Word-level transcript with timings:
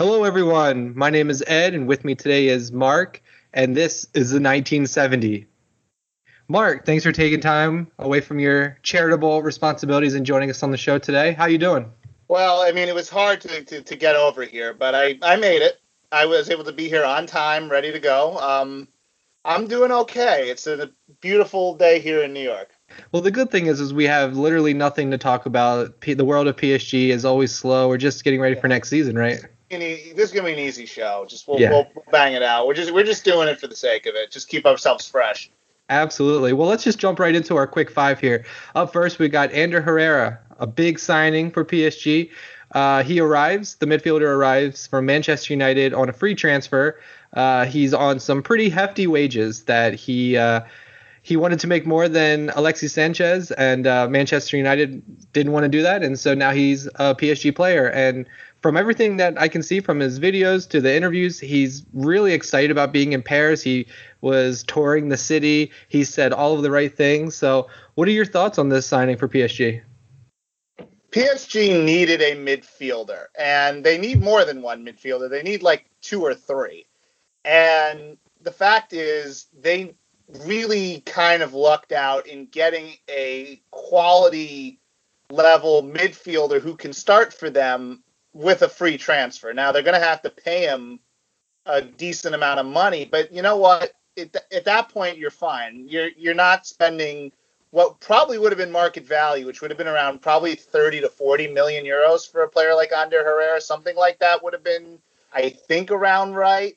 Hello, 0.00 0.24
everyone. 0.24 0.96
My 0.96 1.10
name 1.10 1.28
is 1.28 1.44
Ed, 1.46 1.74
and 1.74 1.86
with 1.86 2.06
me 2.06 2.14
today 2.14 2.48
is 2.48 2.72
Mark, 2.72 3.20
and 3.52 3.76
this 3.76 4.04
is 4.14 4.30
the 4.30 4.40
1970. 4.40 5.46
Mark, 6.48 6.86
thanks 6.86 7.04
for 7.04 7.12
taking 7.12 7.38
time 7.38 7.86
away 7.98 8.22
from 8.22 8.38
your 8.38 8.78
charitable 8.82 9.42
responsibilities 9.42 10.14
and 10.14 10.24
joining 10.24 10.48
us 10.48 10.62
on 10.62 10.70
the 10.70 10.78
show 10.78 10.96
today. 10.96 11.32
How 11.32 11.44
you 11.44 11.58
doing? 11.58 11.92
Well, 12.28 12.62
I 12.62 12.72
mean, 12.72 12.88
it 12.88 12.94
was 12.94 13.10
hard 13.10 13.42
to, 13.42 13.62
to, 13.62 13.82
to 13.82 13.94
get 13.94 14.16
over 14.16 14.42
here, 14.42 14.72
but 14.72 14.94
I, 14.94 15.18
I 15.20 15.36
made 15.36 15.60
it. 15.60 15.78
I 16.10 16.24
was 16.24 16.48
able 16.48 16.64
to 16.64 16.72
be 16.72 16.88
here 16.88 17.04
on 17.04 17.26
time, 17.26 17.68
ready 17.68 17.92
to 17.92 18.00
go. 18.00 18.38
Um, 18.38 18.88
I'm 19.44 19.66
doing 19.66 19.92
okay. 19.92 20.48
It's 20.48 20.66
a 20.66 20.90
beautiful 21.20 21.74
day 21.74 21.98
here 21.98 22.22
in 22.22 22.32
New 22.32 22.40
York. 22.40 22.70
Well, 23.12 23.20
the 23.20 23.30
good 23.30 23.50
thing 23.50 23.66
is, 23.66 23.80
is 23.80 23.92
we 23.92 24.06
have 24.06 24.34
literally 24.34 24.72
nothing 24.72 25.10
to 25.10 25.18
talk 25.18 25.44
about. 25.44 26.00
P- 26.00 26.14
the 26.14 26.24
world 26.24 26.46
of 26.46 26.56
PSG 26.56 27.10
is 27.10 27.26
always 27.26 27.54
slow. 27.54 27.86
We're 27.88 27.98
just 27.98 28.24
getting 28.24 28.40
ready 28.40 28.58
for 28.58 28.66
next 28.66 28.88
season, 28.88 29.14
right? 29.14 29.44
This 29.70 30.16
is 30.16 30.32
gonna 30.32 30.46
be 30.46 30.52
an 30.52 30.58
easy 30.58 30.84
show. 30.86 31.24
Just 31.28 31.46
we'll, 31.46 31.60
yeah. 31.60 31.70
we'll, 31.70 31.86
bang 32.10 32.34
it 32.34 32.42
out. 32.42 32.66
We're 32.66 32.74
just 32.74 32.92
we're 32.92 33.04
just 33.04 33.24
doing 33.24 33.48
it 33.48 33.60
for 33.60 33.68
the 33.68 33.76
sake 33.76 34.06
of 34.06 34.14
it. 34.16 34.30
Just 34.30 34.48
keep 34.48 34.66
ourselves 34.66 35.08
fresh. 35.08 35.50
Absolutely. 35.88 36.52
Well, 36.52 36.68
let's 36.68 36.84
just 36.84 36.98
jump 36.98 37.18
right 37.18 37.34
into 37.34 37.56
our 37.56 37.66
quick 37.66 37.90
five 37.90 38.20
here. 38.20 38.44
Up 38.74 38.92
first, 38.92 39.18
we 39.18 39.28
got 39.28 39.52
Ander 39.52 39.80
Herrera, 39.80 40.38
a 40.58 40.66
big 40.66 40.98
signing 40.98 41.50
for 41.50 41.64
PSG. 41.64 42.30
Uh, 42.72 43.02
he 43.02 43.18
arrives, 43.20 43.76
the 43.76 43.86
midfielder 43.86 44.28
arrives 44.28 44.86
from 44.86 45.06
Manchester 45.06 45.52
United 45.52 45.92
on 45.92 46.08
a 46.08 46.12
free 46.12 46.34
transfer. 46.34 47.00
Uh, 47.34 47.64
he's 47.64 47.92
on 47.92 48.20
some 48.20 48.42
pretty 48.42 48.68
hefty 48.68 49.06
wages 49.06 49.64
that 49.64 49.94
he 49.94 50.36
uh, 50.36 50.60
he 51.22 51.36
wanted 51.36 51.60
to 51.60 51.66
make 51.66 51.86
more 51.86 52.08
than 52.08 52.50
Alexis 52.50 52.92
Sanchez, 52.92 53.50
and 53.52 53.86
uh, 53.86 54.08
Manchester 54.08 54.56
United 54.56 55.02
didn't 55.32 55.52
want 55.52 55.64
to 55.64 55.68
do 55.68 55.82
that, 55.82 56.02
and 56.02 56.18
so 56.18 56.34
now 56.34 56.50
he's 56.50 56.86
a 56.86 57.14
PSG 57.14 57.54
player. 57.54 57.90
And 57.90 58.26
from 58.60 58.76
everything 58.76 59.16
that 59.16 59.40
I 59.40 59.48
can 59.48 59.62
see 59.62 59.80
from 59.80 60.00
his 60.00 60.20
videos 60.20 60.68
to 60.70 60.80
the 60.80 60.94
interviews, 60.94 61.40
he's 61.40 61.84
really 61.92 62.34
excited 62.34 62.70
about 62.70 62.92
being 62.92 63.12
in 63.12 63.22
Paris. 63.22 63.62
He 63.62 63.86
was 64.20 64.62
touring 64.64 65.08
the 65.08 65.16
city. 65.16 65.70
He 65.88 66.04
said 66.04 66.32
all 66.32 66.54
of 66.54 66.62
the 66.62 66.70
right 66.70 66.94
things. 66.94 67.34
So, 67.34 67.68
what 67.94 68.06
are 68.08 68.12
your 68.12 68.26
thoughts 68.26 68.58
on 68.58 68.68
this 68.68 68.86
signing 68.86 69.16
for 69.16 69.28
PSG? 69.28 69.82
PSG 71.10 71.84
needed 71.84 72.20
a 72.20 72.36
midfielder, 72.36 73.24
and 73.36 73.82
they 73.82 73.98
need 73.98 74.22
more 74.22 74.44
than 74.44 74.62
one 74.62 74.84
midfielder. 74.84 75.28
They 75.28 75.42
need 75.42 75.62
like 75.62 75.86
two 76.00 76.22
or 76.22 76.34
three. 76.34 76.86
And 77.44 78.16
the 78.42 78.52
fact 78.52 78.92
is, 78.92 79.46
they 79.58 79.94
really 80.44 81.00
kind 81.00 81.42
of 81.42 81.54
lucked 81.54 81.92
out 81.92 82.26
in 82.26 82.46
getting 82.46 82.92
a 83.08 83.60
quality 83.70 84.78
level 85.30 85.82
midfielder 85.82 86.60
who 86.60 86.76
can 86.76 86.92
start 86.92 87.32
for 87.32 87.50
them 87.50 88.02
with 88.32 88.62
a 88.62 88.68
free 88.68 88.96
transfer. 88.96 89.52
Now 89.52 89.72
they're 89.72 89.82
going 89.82 90.00
to 90.00 90.06
have 90.06 90.22
to 90.22 90.30
pay 90.30 90.66
him 90.66 91.00
a 91.66 91.82
decent 91.82 92.34
amount 92.34 92.60
of 92.60 92.66
money, 92.66 93.04
but 93.04 93.32
you 93.32 93.42
know 93.42 93.56
what? 93.56 93.92
It, 94.16 94.36
at 94.52 94.64
that 94.64 94.88
point, 94.88 95.18
you're 95.18 95.30
fine. 95.30 95.86
You're 95.88 96.10
you're 96.16 96.34
not 96.34 96.66
spending 96.66 97.32
what 97.70 98.00
probably 98.00 98.38
would 98.38 98.50
have 98.50 98.58
been 98.58 98.72
market 98.72 99.06
value, 99.06 99.46
which 99.46 99.60
would 99.60 99.70
have 99.70 99.78
been 99.78 99.86
around 99.86 100.20
probably 100.20 100.56
30 100.56 101.02
to 101.02 101.08
40 101.08 101.48
million 101.48 101.84
euros 101.84 102.30
for 102.30 102.42
a 102.42 102.48
player 102.48 102.74
like 102.74 102.92
Ander 102.92 103.22
Herrera. 103.22 103.60
Something 103.60 103.96
like 103.96 104.18
that 104.18 104.42
would 104.42 104.52
have 104.52 104.64
been, 104.64 104.98
I 105.32 105.50
think, 105.50 105.90
around 105.90 106.34
right. 106.34 106.76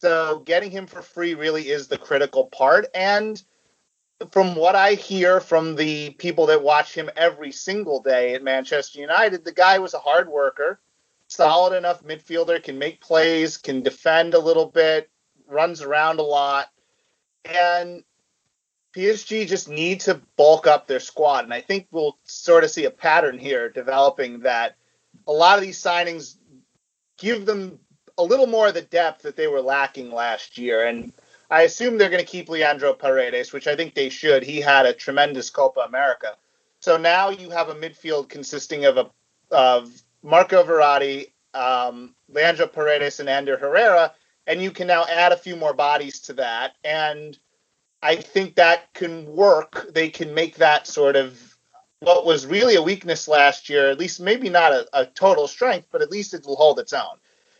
So 0.00 0.40
getting 0.44 0.70
him 0.70 0.86
for 0.86 1.02
free 1.02 1.34
really 1.34 1.68
is 1.68 1.86
the 1.86 1.98
critical 1.98 2.46
part. 2.46 2.86
And 2.94 3.40
from 4.30 4.54
what 4.54 4.76
I 4.76 4.94
hear 4.94 5.40
from 5.40 5.76
the 5.76 6.10
people 6.10 6.46
that 6.46 6.62
watch 6.62 6.94
him 6.94 7.10
every 7.16 7.52
single 7.52 8.00
day 8.00 8.34
at 8.34 8.42
Manchester 8.42 9.00
United, 9.00 9.44
the 9.44 9.52
guy 9.52 9.78
was 9.78 9.94
a 9.94 9.98
hard 9.98 10.28
worker, 10.28 10.80
solid 11.26 11.76
enough 11.76 12.04
midfielder, 12.04 12.62
can 12.62 12.78
make 12.78 13.00
plays, 13.00 13.56
can 13.56 13.82
defend 13.82 14.34
a 14.34 14.38
little 14.38 14.66
bit, 14.66 15.10
runs 15.48 15.82
around 15.82 16.20
a 16.20 16.22
lot. 16.22 16.68
And 17.44 18.04
PSG 18.94 19.46
just 19.48 19.68
need 19.68 20.00
to 20.00 20.20
bulk 20.36 20.66
up 20.66 20.86
their 20.86 21.00
squad. 21.00 21.44
And 21.44 21.52
I 21.52 21.60
think 21.60 21.88
we'll 21.90 22.16
sort 22.24 22.64
of 22.64 22.70
see 22.70 22.84
a 22.84 22.90
pattern 22.90 23.38
here 23.38 23.68
developing 23.68 24.40
that 24.40 24.76
a 25.26 25.32
lot 25.32 25.58
of 25.58 25.64
these 25.64 25.82
signings 25.82 26.36
give 27.18 27.46
them 27.46 27.80
a 28.16 28.22
little 28.22 28.46
more 28.46 28.68
of 28.68 28.74
the 28.74 28.82
depth 28.82 29.22
that 29.22 29.36
they 29.36 29.48
were 29.48 29.60
lacking 29.60 30.12
last 30.12 30.56
year. 30.56 30.86
And 30.86 31.12
I 31.54 31.62
assume 31.62 31.98
they're 31.98 32.10
going 32.10 32.24
to 32.24 32.28
keep 32.28 32.48
Leandro 32.48 32.92
Paredes, 32.92 33.52
which 33.52 33.68
I 33.68 33.76
think 33.76 33.94
they 33.94 34.08
should. 34.08 34.42
He 34.42 34.60
had 34.60 34.86
a 34.86 34.92
tremendous 34.92 35.50
Copa 35.50 35.82
America. 35.82 36.36
So 36.80 36.96
now 36.96 37.30
you 37.30 37.48
have 37.50 37.68
a 37.68 37.76
midfield 37.76 38.28
consisting 38.28 38.86
of 38.86 38.96
a 38.96 39.08
of 39.52 40.02
Marco 40.24 40.64
Verratti, 40.64 41.30
um, 41.54 42.16
Leandro 42.28 42.66
Paredes, 42.66 43.20
and 43.20 43.28
Ander 43.28 43.56
Herrera, 43.56 44.14
and 44.48 44.60
you 44.60 44.72
can 44.72 44.88
now 44.88 45.04
add 45.04 45.30
a 45.30 45.36
few 45.36 45.54
more 45.54 45.72
bodies 45.74 46.18
to 46.22 46.32
that. 46.32 46.72
And 46.82 47.38
I 48.02 48.16
think 48.16 48.56
that 48.56 48.92
can 48.92 49.24
work. 49.24 49.86
They 49.94 50.08
can 50.08 50.34
make 50.34 50.56
that 50.56 50.88
sort 50.88 51.14
of 51.14 51.56
what 52.00 52.26
was 52.26 52.46
really 52.46 52.74
a 52.74 52.82
weakness 52.82 53.28
last 53.28 53.68
year, 53.68 53.90
at 53.90 54.00
least 54.00 54.20
maybe 54.20 54.48
not 54.48 54.72
a, 54.72 54.88
a 54.92 55.06
total 55.06 55.46
strength, 55.46 55.86
but 55.92 56.02
at 56.02 56.10
least 56.10 56.34
it 56.34 56.44
will 56.44 56.56
hold 56.56 56.80
its 56.80 56.92
own. 56.92 57.16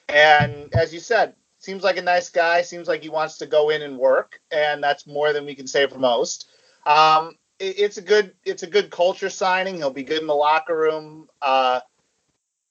And 0.09 0.75
as 0.75 0.93
you 0.93 0.99
said, 0.99 1.37
seems 1.64 1.82
like 1.82 1.97
a 1.97 2.02
nice 2.02 2.30
guy. 2.30 2.62
Seems 2.62 2.88
like 2.88 3.02
he 3.02 3.08
wants 3.08 3.38
to 3.38 3.47
go 3.47 3.70
in 3.70 3.82
and 3.82 3.98
work, 3.98 4.41
and 4.50 4.82
that's 4.82 5.06
more 5.06 5.32
than 5.32 5.47
we 5.47 5.54
can 5.54 5.66
say 5.66 5.86
for 5.86 5.98
most. 5.98 6.50
Um, 6.86 7.36
it, 7.58 7.78
it's 7.78 7.97
a 7.97 8.02
good 8.02 8.34
it's 8.44 8.62
a 8.62 8.69
good 8.69 8.91
culture 8.91 9.30
signing. 9.30 9.76
He'll 9.76 9.91
be 9.91 10.03
good 10.03 10.20
in 10.20 10.26
the 10.26 10.34
locker 10.34 10.76
room. 10.76 11.28
Uh, 11.42 11.80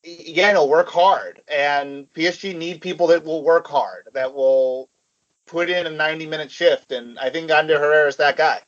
again, 0.03 0.55
he'll 0.55 0.69
work 0.69 0.89
hard, 0.89 1.41
and 1.47 2.07
PSG 2.13 2.55
need 2.55 2.81
people 2.81 3.07
that 3.07 3.23
will 3.23 3.43
work 3.43 3.67
hard, 3.67 4.09
that 4.13 4.33
will 4.33 4.89
put 5.45 5.69
in 5.69 5.87
a 5.87 5.89
90 5.89 6.25
minute 6.27 6.51
shift, 6.51 6.91
and 6.91 7.17
I 7.19 7.29
think 7.29 7.51
Ander 7.51 7.79
Herrera 7.79 8.07
is 8.07 8.17
that 8.17 8.37
guy. 8.37 8.61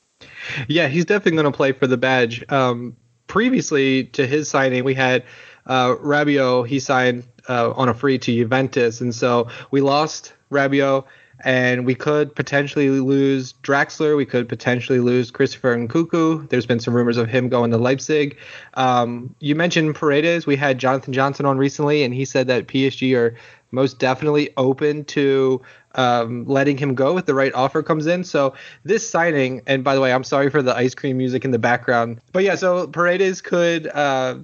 Yeah, 0.67 0.87
he's 0.87 1.05
definitely 1.05 1.33
going 1.33 1.51
to 1.51 1.55
play 1.55 1.71
for 1.71 1.87
the 1.87 1.97
badge. 1.97 2.43
Um, 2.49 2.95
previously 3.27 4.05
to 4.05 4.25
his 4.25 4.49
signing, 4.49 4.83
we 4.83 4.93
had 4.93 5.23
uh, 5.65 5.95
Rabiot. 5.95 6.67
He 6.67 6.79
signed 6.79 7.25
uh, 7.49 7.71
on 7.71 7.89
a 7.89 7.93
free 7.93 8.17
to 8.19 8.31
Juventus, 8.31 9.01
and 9.01 9.13
so 9.13 9.47
we 9.71 9.81
lost 9.81 10.33
Rabiot, 10.51 11.05
and 11.43 11.85
we 11.85 11.95
could 11.95 12.35
potentially 12.35 12.89
lose 12.89 13.53
Draxler. 13.53 14.15
We 14.15 14.25
could 14.25 14.47
potentially 14.47 14.99
lose 14.99 15.31
Christopher 15.31 15.75
Nkunku. 15.75 16.49
There's 16.49 16.65
been 16.65 16.79
some 16.79 16.93
rumors 16.93 17.17
of 17.17 17.29
him 17.29 17.49
going 17.49 17.71
to 17.71 17.77
Leipzig. 17.77 18.37
Um, 18.75 19.35
you 19.39 19.55
mentioned 19.55 19.95
Paredes. 19.95 20.47
We 20.47 20.55
had 20.55 20.77
Jonathan 20.77 21.13
Johnson 21.13 21.45
on 21.45 21.57
recently, 21.57 22.03
and 22.03 22.13
he 22.13 22.25
said 22.25 22.47
that 22.47 22.67
PSG 22.67 23.15
are 23.17 23.35
most 23.71 23.99
definitely 23.99 24.51
open 24.57 25.03
to 25.05 25.61
um, 25.95 26.45
letting 26.45 26.77
him 26.77 26.95
go 26.95 27.17
if 27.17 27.25
the 27.25 27.33
right 27.33 27.53
offer 27.53 27.83
comes 27.83 28.07
in. 28.07 28.23
So 28.23 28.53
this 28.83 29.07
signing, 29.07 29.61
and 29.67 29.83
by 29.83 29.95
the 29.95 30.01
way, 30.01 30.13
I'm 30.13 30.23
sorry 30.23 30.49
for 30.49 30.61
the 30.61 30.75
ice 30.75 30.95
cream 30.95 31.17
music 31.17 31.45
in 31.45 31.51
the 31.51 31.59
background, 31.59 32.21
but 32.31 32.43
yeah, 32.43 32.55
so 32.55 32.87
Paredes 32.87 33.41
could 33.41 33.87
uh, 33.87 34.37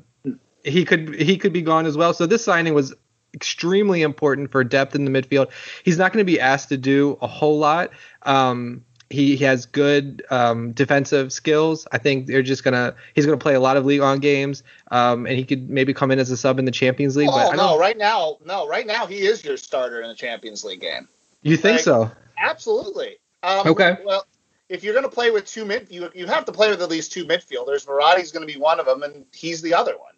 he 0.64 0.86
could 0.86 1.16
he 1.16 1.38
could 1.38 1.54
be 1.54 1.62
gone 1.62 1.86
as 1.86 1.98
well. 1.98 2.14
So 2.14 2.26
this 2.26 2.44
signing 2.44 2.74
was 2.74 2.94
extremely 3.34 4.02
important 4.02 4.52
for 4.52 4.64
depth 4.64 4.96
in 4.96 5.06
the 5.06 5.12
midfield. 5.12 5.52
He's 5.84 5.98
not 5.98 6.12
going 6.12 6.26
to 6.26 6.32
be 6.32 6.40
asked 6.40 6.70
to 6.70 6.78
do 6.78 7.18
a 7.22 7.28
whole 7.28 7.58
lot. 7.60 7.92
Um, 8.24 8.84
he, 9.10 9.36
he, 9.36 9.44
has 9.44 9.66
good 9.66 10.24
um, 10.30 10.72
defensive 10.72 11.34
skills. 11.34 11.86
I 11.92 11.98
think 11.98 12.28
they're 12.28 12.42
just 12.42 12.64
gonna 12.64 12.96
he's 13.14 13.26
gonna 13.26 13.38
play 13.38 13.56
a 13.56 13.60
lot 13.60 13.76
of 13.76 13.86
Ligue 13.86 14.00
1 14.00 14.20
games, 14.20 14.64
um, 14.90 15.26
and 15.26 15.38
he 15.38 15.44
could 15.44 15.70
maybe 15.70 15.94
come 15.94 16.12
in 16.12 16.20
as 16.20 16.32
a 16.32 16.38
sub 16.38 16.60
in 16.60 16.66
the 16.66 16.72
Champions 16.72 17.18
League. 17.18 17.30
Oh 17.30 17.52
no, 17.52 17.78
right 17.78 17.98
now, 17.98 18.38
no, 18.46 18.68
right 18.70 18.88
now 18.88 19.06
he 19.06 19.20
is 19.20 19.44
your 19.44 19.58
starter 19.58 20.02
in 20.02 20.08
the 20.08 20.16
Champions 20.16 20.64
League 20.64 20.80
game. 20.80 21.10
You 21.42 21.58
think 21.58 21.78
like, 21.78 21.84
so? 21.84 22.12
Absolutely. 22.38 23.18
Um, 23.44 23.68
okay. 23.68 23.98
Well, 24.06 24.26
if 24.70 24.84
you're 24.84 24.94
going 24.94 25.04
to 25.04 25.12
play 25.12 25.32
with 25.32 25.46
two 25.46 25.66
mid, 25.66 25.88
you 25.90 26.10
you 26.14 26.28
have 26.28 26.46
to 26.46 26.52
play 26.52 26.70
with 26.70 26.82
at 26.82 26.90
least 26.90 27.12
two 27.12 27.26
midfielders. 27.26 27.86
Verratti's 27.86 28.32
going 28.32 28.48
to 28.48 28.52
be 28.52 28.60
one 28.60 28.80
of 28.80 28.86
them, 28.86 29.04
and 29.04 29.26
he's 29.34 29.62
the 29.62 29.74
other 29.74 29.98
one. 29.98 30.14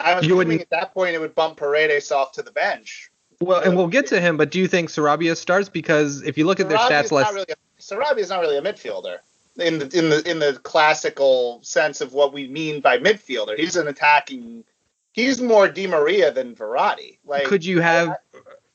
I'm 0.00 0.18
assuming 0.18 0.60
at 0.60 0.70
that 0.70 0.92
point 0.94 1.14
it 1.14 1.18
would 1.18 1.34
bump 1.34 1.56
Paredes 1.56 2.10
off 2.10 2.32
to 2.32 2.42
the 2.42 2.50
bench. 2.50 3.10
Well, 3.40 3.60
and 3.60 3.76
we'll 3.76 3.88
get 3.88 4.06
to 4.08 4.20
him, 4.20 4.36
but 4.36 4.50
do 4.50 4.58
you 4.58 4.68
think 4.68 4.90
Sarabia 4.90 5.36
starts? 5.36 5.68
Because 5.68 6.22
if 6.22 6.36
you 6.36 6.46
look 6.46 6.60
at 6.60 6.68
their 6.68 6.78
stats, 6.78 7.10
last 7.10 7.32
really 7.32 7.46
Sarabia 7.78 8.18
is 8.18 8.28
not 8.28 8.40
really 8.40 8.58
a 8.58 8.62
midfielder 8.62 9.18
in 9.56 9.78
the 9.78 9.98
in 9.98 10.10
the 10.10 10.30
in 10.30 10.38
the 10.38 10.60
classical 10.62 11.60
sense 11.62 12.00
of 12.00 12.12
what 12.12 12.32
we 12.32 12.48
mean 12.48 12.80
by 12.80 12.98
midfielder. 12.98 13.56
He's 13.56 13.76
an 13.76 13.88
attacking. 13.88 14.64
He's 15.12 15.40
more 15.40 15.68
Di 15.68 15.86
Maria 15.86 16.30
than 16.30 16.54
Verratti. 16.54 17.18
Like, 17.24 17.44
could 17.44 17.64
you 17.64 17.80
have? 17.80 18.16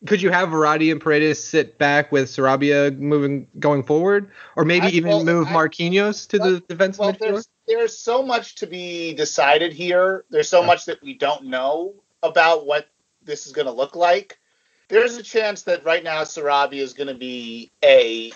Could 0.05 0.21
you 0.21 0.31
have 0.31 0.49
Verratti 0.49 0.91
and 0.91 1.01
Paredes 1.01 1.43
sit 1.43 1.77
back 1.77 2.11
with 2.11 2.29
Sarabia 2.29 2.97
moving 2.97 3.47
going 3.59 3.83
forward, 3.83 4.31
or 4.55 4.65
maybe 4.65 4.87
I, 4.87 4.89
even 4.89 5.09
well, 5.09 5.23
move 5.23 5.47
I, 5.47 5.53
Marquinhos 5.53 6.27
to 6.29 6.39
well, 6.39 6.51
the 6.51 6.59
defensive 6.61 6.99
well, 6.99 7.13
midfield? 7.13 7.47
there's 7.67 7.97
so 7.97 8.23
much 8.23 8.55
to 8.55 8.67
be 8.67 9.13
decided 9.13 9.73
here. 9.73 10.25
There's 10.29 10.49
so 10.49 10.63
much 10.63 10.85
that 10.85 11.01
we 11.01 11.15
don't 11.15 11.45
know 11.45 11.93
about 12.23 12.65
what 12.65 12.87
this 13.23 13.45
is 13.45 13.51
going 13.51 13.67
to 13.67 13.73
look 13.73 13.95
like. 13.95 14.39
There's 14.87 15.17
a 15.17 15.23
chance 15.23 15.63
that 15.63 15.83
right 15.83 16.03
now 16.03 16.21
Sarabia 16.21 16.81
is 16.81 16.93
going 16.93 17.07
to 17.07 17.15
be 17.15 17.71
a, 17.83 18.31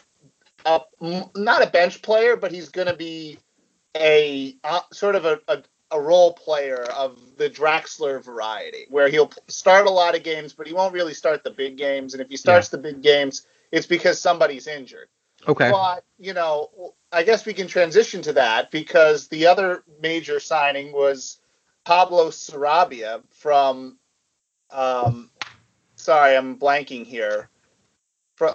a 0.66 0.82
not 1.36 1.62
a 1.62 1.70
bench 1.70 2.02
player, 2.02 2.36
but 2.36 2.52
he's 2.52 2.70
going 2.70 2.88
to 2.88 2.96
be 2.96 3.38
a 3.96 4.56
uh, 4.64 4.82
sort 4.92 5.16
of 5.16 5.26
a, 5.26 5.40
a, 5.48 5.62
a 5.92 6.00
role 6.00 6.34
player 6.34 6.84
of 6.84 7.20
the 7.38 7.50
Draxler 7.50 8.24
variety, 8.24 8.86
where 8.90 9.10
he'll 9.10 9.32
start 9.48 9.88
a 9.88 9.90
lot 9.90 10.16
of 10.16 10.24
games, 10.24 10.54
but 10.54 10.68
he 10.68 10.74
won't 10.74 10.94
really 10.94 11.14
start 11.14 11.44
the 11.44 11.50
big 11.50 11.78
games. 11.78 12.14
And 12.14 12.22
if 12.22 12.30
he 12.30 12.38
starts 12.38 12.68
yeah. 12.72 12.78
the 12.78 12.84
big 12.84 13.02
games, 13.02 13.46
it's 13.72 13.88
because 13.88 14.20
somebody's 14.20 14.68
injured. 14.68 15.08
Okay. 15.48 15.72
But 15.72 16.04
you 16.18 16.34
know, 16.34 16.94
I 17.12 17.24
guess 17.24 17.46
we 17.46 17.54
can 17.54 17.68
transition 17.68 18.22
to 18.24 18.34
that 18.34 18.72
because 18.72 19.28
the 19.30 19.48
other 19.48 19.84
major 20.02 20.40
signing 20.40 20.92
was 20.92 21.40
Pablo 21.86 22.30
Sarabia 22.30 23.22
from. 23.32 23.98
Um, 24.72 25.32
sorry, 25.96 26.36
I'm 26.36 26.60
blanking 26.60 27.06
here. 27.06 27.50
From, 28.36 28.54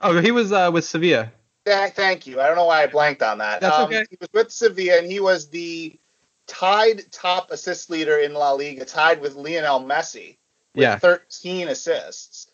oh, 0.00 0.20
he 0.20 0.30
was 0.30 0.52
uh, 0.52 0.70
with 0.72 0.84
Sevilla. 0.84 1.30
Thank 1.66 2.26
you. 2.26 2.40
I 2.40 2.46
don't 2.46 2.56
know 2.56 2.66
why 2.66 2.82
I 2.82 2.86
blanked 2.86 3.22
on 3.22 3.38
that. 3.38 3.60
That's 3.60 3.76
um, 3.76 3.84
okay. 3.84 4.04
He 4.10 4.16
was 4.20 4.28
with 4.32 4.50
Sevilla, 4.50 4.98
and 4.98 5.10
he 5.10 5.20
was 5.20 5.48
the 5.48 5.98
tied 6.46 7.10
top 7.10 7.50
assist 7.50 7.90
leader 7.90 8.18
in 8.18 8.34
La 8.34 8.52
Liga, 8.52 8.84
tied 8.84 9.20
with 9.20 9.34
Lionel 9.34 9.80
Messi 9.80 10.36
with 10.74 10.82
yeah. 10.82 10.98
13 10.98 11.68
assists. 11.68 12.48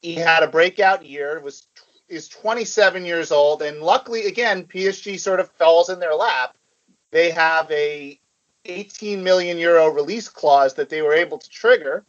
He 0.00 0.14
had 0.14 0.42
a 0.42 0.48
breakout 0.48 1.04
year. 1.04 1.40
Was 1.40 1.66
is 2.08 2.28
27 2.28 3.04
years 3.04 3.30
old, 3.30 3.60
and 3.62 3.82
luckily, 3.82 4.26
again, 4.26 4.64
PSG 4.64 5.20
sort 5.20 5.40
of 5.40 5.50
falls 5.52 5.90
in 5.90 5.98
their 5.98 6.14
lap. 6.14 6.56
They 7.10 7.30
have 7.30 7.70
a 7.70 8.18
18 8.64 9.22
million 9.22 9.58
euro 9.58 9.88
release 9.88 10.28
clause 10.28 10.74
that 10.74 10.88
they 10.88 11.02
were 11.02 11.14
able 11.14 11.38
to 11.38 11.48
trigger 11.48 12.04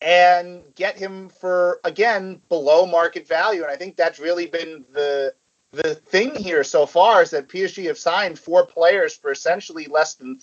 and 0.00 0.62
get 0.74 0.98
him 0.98 1.28
for 1.28 1.80
again 1.84 2.40
below 2.48 2.86
market 2.86 3.26
value. 3.26 3.62
And 3.62 3.70
I 3.70 3.76
think 3.76 3.96
that's 3.96 4.18
really 4.18 4.46
been 4.46 4.84
the 4.92 5.34
the 5.72 5.94
thing 5.94 6.34
here 6.34 6.64
so 6.64 6.86
far 6.86 7.22
is 7.22 7.30
that 7.30 7.48
PSG 7.48 7.86
have 7.86 7.98
signed 7.98 8.38
four 8.38 8.66
players 8.66 9.16
for 9.16 9.30
essentially 9.32 9.86
less 9.86 10.14
than 10.14 10.38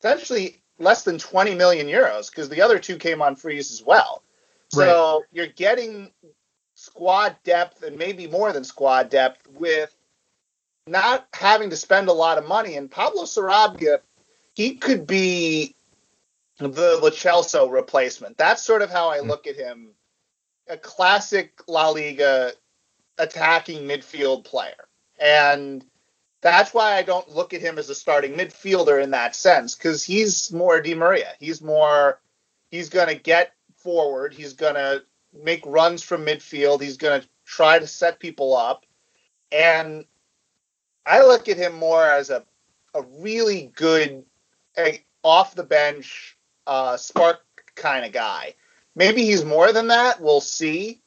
essentially 0.00 0.60
less 0.78 1.04
than 1.04 1.18
20 1.18 1.54
million 1.54 1.86
euros 1.86 2.30
because 2.30 2.48
the 2.48 2.62
other 2.62 2.78
two 2.78 2.96
came 2.96 3.22
on 3.22 3.36
freeze 3.36 3.72
as 3.72 3.82
well. 3.82 4.22
So 4.70 5.18
right. 5.18 5.24
you're 5.32 5.46
getting 5.46 6.12
squad 6.74 7.36
depth 7.42 7.82
and 7.82 7.96
maybe 7.96 8.26
more 8.26 8.52
than 8.52 8.64
squad 8.64 9.10
depth 9.10 9.46
with 9.54 9.94
not 10.86 11.26
having 11.32 11.70
to 11.70 11.76
spend 11.76 12.08
a 12.08 12.12
lot 12.12 12.38
of 12.38 12.46
money. 12.46 12.76
And 12.76 12.90
Pablo 12.90 13.24
Sarabia, 13.24 13.98
he 14.54 14.76
could 14.76 15.06
be 15.06 15.74
the 16.58 16.68
Lo 16.68 17.10
Celso 17.10 17.70
replacement. 17.70 18.36
That's 18.36 18.62
sort 18.62 18.82
of 18.82 18.90
how 18.90 19.08
I 19.10 19.20
hmm. 19.20 19.28
look 19.28 19.46
at 19.46 19.56
him. 19.56 19.90
A 20.68 20.76
classic 20.76 21.62
La 21.66 21.88
Liga 21.88 22.52
attacking 23.18 23.86
midfield 23.86 24.44
player. 24.44 24.88
And 25.20 25.84
that's 26.40 26.72
why 26.72 26.96
I 26.96 27.02
don't 27.02 27.34
look 27.34 27.52
at 27.52 27.60
him 27.60 27.78
as 27.78 27.90
a 27.90 27.94
starting 27.94 28.34
midfielder 28.34 29.02
in 29.02 29.10
that 29.10 29.34
sense, 29.34 29.74
because 29.74 30.04
he's 30.04 30.52
more 30.52 30.80
Di 30.80 30.94
Maria. 30.94 31.32
He's 31.40 31.60
more, 31.60 32.20
he's 32.70 32.88
going 32.88 33.08
to 33.08 33.20
get 33.20 33.52
forward. 33.76 34.32
He's 34.32 34.52
going 34.52 34.74
to 34.74 35.02
make 35.32 35.66
runs 35.66 36.02
from 36.02 36.24
midfield. 36.24 36.80
He's 36.80 36.96
going 36.96 37.20
to 37.20 37.28
try 37.44 37.78
to 37.78 37.86
set 37.86 38.20
people 38.20 38.56
up. 38.56 38.86
And 39.50 40.04
I 41.04 41.22
look 41.22 41.48
at 41.48 41.56
him 41.56 41.74
more 41.74 42.04
as 42.04 42.30
a, 42.30 42.44
a 42.94 43.02
really 43.18 43.72
good, 43.74 44.24
a, 44.76 45.02
off 45.22 45.54
the 45.54 45.64
bench, 45.64 46.36
uh, 46.66 46.96
spark 46.96 47.40
kind 47.74 48.04
of 48.04 48.12
guy. 48.12 48.54
Maybe 48.94 49.24
he's 49.24 49.44
more 49.44 49.72
than 49.72 49.88
that. 49.88 50.20
We'll 50.20 50.40
see. 50.40 51.00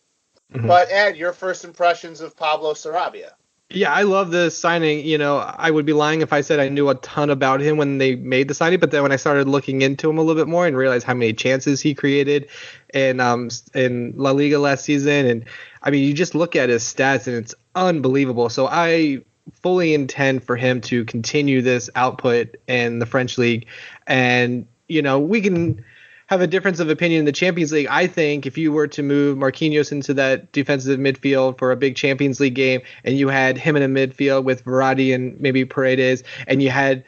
Mm-hmm. 0.53 0.68
But 0.68 0.92
Ed, 0.92 1.18
your 1.18 1.33
first 1.33 1.63
impressions 1.63 2.21
of 2.21 2.36
Pablo 2.36 2.74
Sarabia? 2.74 3.31
Yeah, 3.74 3.94
I 3.94 4.01
love 4.01 4.31
the 4.31 4.51
signing. 4.51 5.06
You 5.06 5.18
know, 5.18 5.38
I 5.38 5.71
would 5.71 5.86
be 5.86 5.94
lying 5.94 6.21
if 6.21 6.33
I 6.33 6.42
said 6.42 6.59
I 6.59 6.68
knew 6.68 6.89
a 6.89 6.95
ton 6.95 7.30
about 7.30 7.62
him 7.62 7.77
when 7.77 8.00
they 8.00 8.15
made 8.15 8.50
the 8.50 8.53
signing, 8.53 8.80
but 8.80 8.92
then 8.92 9.01
when 9.01 9.13
I 9.13 9.15
started 9.15 9.48
looking 9.48 9.81
into 9.81 10.09
him 10.09 10.18
a 10.18 10.21
little 10.21 10.42
bit 10.42 10.50
more 10.50 10.68
and 10.68 10.75
realized 10.75 11.06
how 11.06 11.13
many 11.13 11.31
chances 11.31 11.80
he 11.80 11.94
created 11.94 12.50
in 12.94 13.19
um 13.21 13.50
in 13.74 14.13
La 14.18 14.31
Liga 14.31 14.59
last 14.59 14.83
season, 14.83 15.25
and 15.25 15.45
I 15.81 15.89
mean, 15.89 16.06
you 16.06 16.13
just 16.13 16.36
look 16.36 16.56
at 16.56 16.69
his 16.69 16.83
stats 16.83 17.27
and 17.27 17.38
it's 17.38 17.56
unbelievable. 17.74 18.50
So 18.50 18.68
I 18.68 19.21
fully 19.54 19.94
intend 19.94 20.44
for 20.44 20.57
him 20.57 20.81
to 20.81 21.06
continue 21.06 21.62
this 21.62 21.89
output 21.95 22.57
in 22.68 23.00
the 23.00 23.06
French 23.06 23.38
league, 23.38 23.68
and 24.06 24.68
you 24.89 25.01
know, 25.01 25.19
we 25.19 25.39
can 25.39 25.86
have 26.31 26.39
a 26.39 26.48
difference 26.48 26.80
of 26.80 26.89
opinion 26.89 27.19
in 27.19 27.25
the 27.25 27.31
Champions 27.33 27.74
League. 27.74 27.88
I 27.89 28.07
think 28.07 28.45
if 28.45 28.57
you 28.57 28.72
were 28.72 28.88
to 28.88 29.04
move 29.04 29.38
Marquinhos 29.38 29.92
into 29.92 30.13
that 30.13 30.50
defensive 30.54 30.98
midfield 30.98 31.60
for 31.60 31.74
a 31.74 31.75
big 31.75 31.98
Champions 31.98 32.39
League 32.39 32.56
game, 32.56 32.81
and 33.04 33.18
you 33.18 33.28
had 33.28 33.57
him 33.57 33.75
in 33.75 33.83
a 33.83 33.89
midfield 33.89 34.45
with 34.45 34.63
Verratti 34.63 35.13
and 35.13 35.38
maybe 35.42 35.66
Paredes, 35.66 36.24
and 36.48 36.63
you 36.63 36.69
had, 36.69 37.04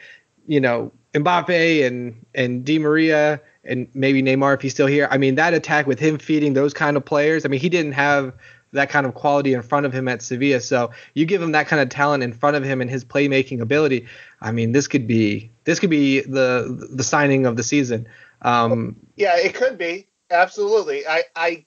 you 0.46 0.60
know, 0.60 0.92
Mbappe 1.14 1.86
and 1.86 2.26
and 2.34 2.66
Di 2.66 2.78
Maria 2.78 3.40
and 3.64 3.88
maybe 3.94 4.22
Neymar 4.22 4.56
if 4.56 4.60
he's 4.60 4.74
still 4.74 4.88
here. 4.88 5.08
I 5.10 5.16
mean, 5.16 5.36
that 5.36 5.54
attack 5.54 5.86
with 5.86 5.98
him 5.98 6.18
feeding 6.18 6.52
those 6.52 6.74
kind 6.74 6.94
of 6.94 7.04
players. 7.06 7.46
I 7.46 7.48
mean, 7.48 7.60
he 7.60 7.70
didn't 7.70 7.92
have 7.92 8.34
that 8.72 8.90
kind 8.90 9.06
of 9.06 9.14
quality 9.14 9.54
in 9.54 9.62
front 9.62 9.86
of 9.86 9.92
him 9.94 10.06
at 10.06 10.20
Sevilla. 10.20 10.60
So 10.60 10.90
you 11.14 11.24
give 11.24 11.40
him 11.40 11.52
that 11.52 11.66
kind 11.66 11.80
of 11.80 11.88
talent 11.88 12.22
in 12.22 12.34
front 12.34 12.56
of 12.56 12.64
him 12.64 12.82
and 12.82 12.90
his 12.90 13.06
playmaking 13.06 13.60
ability. 13.60 14.06
I 14.42 14.52
mean, 14.52 14.72
this 14.72 14.86
could 14.86 15.06
be 15.06 15.50
this 15.64 15.80
could 15.80 15.88
be 15.88 16.20
the 16.20 16.88
the 16.92 17.04
signing 17.04 17.46
of 17.46 17.56
the 17.56 17.62
season. 17.62 18.06
Um, 18.44 18.96
yeah, 19.16 19.36
it 19.38 19.54
could 19.54 19.78
be 19.78 20.06
absolutely. 20.30 21.06
I 21.06 21.24
I 21.34 21.64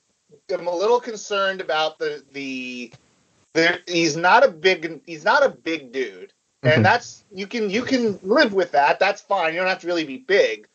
am 0.50 0.66
a 0.66 0.74
little 0.74 1.00
concerned 1.00 1.60
about 1.60 1.98
the 1.98 2.24
the. 2.32 2.92
the 3.54 3.80
he's 3.86 4.16
not 4.16 4.44
a 4.44 4.48
big 4.48 5.02
he's 5.06 5.24
not 5.24 5.44
a 5.44 5.50
big 5.50 5.92
dude, 5.92 6.32
and 6.62 6.72
mm-hmm. 6.72 6.82
that's 6.82 7.24
you 7.32 7.46
can 7.46 7.68
you 7.68 7.82
can 7.82 8.18
live 8.22 8.54
with 8.54 8.72
that. 8.72 9.00
That's 9.00 9.20
fine. 9.20 9.52
You 9.52 9.60
don't 9.60 9.68
have 9.68 9.80
to 9.80 9.86
really 9.86 10.04
be 10.04 10.18
big, 10.18 10.68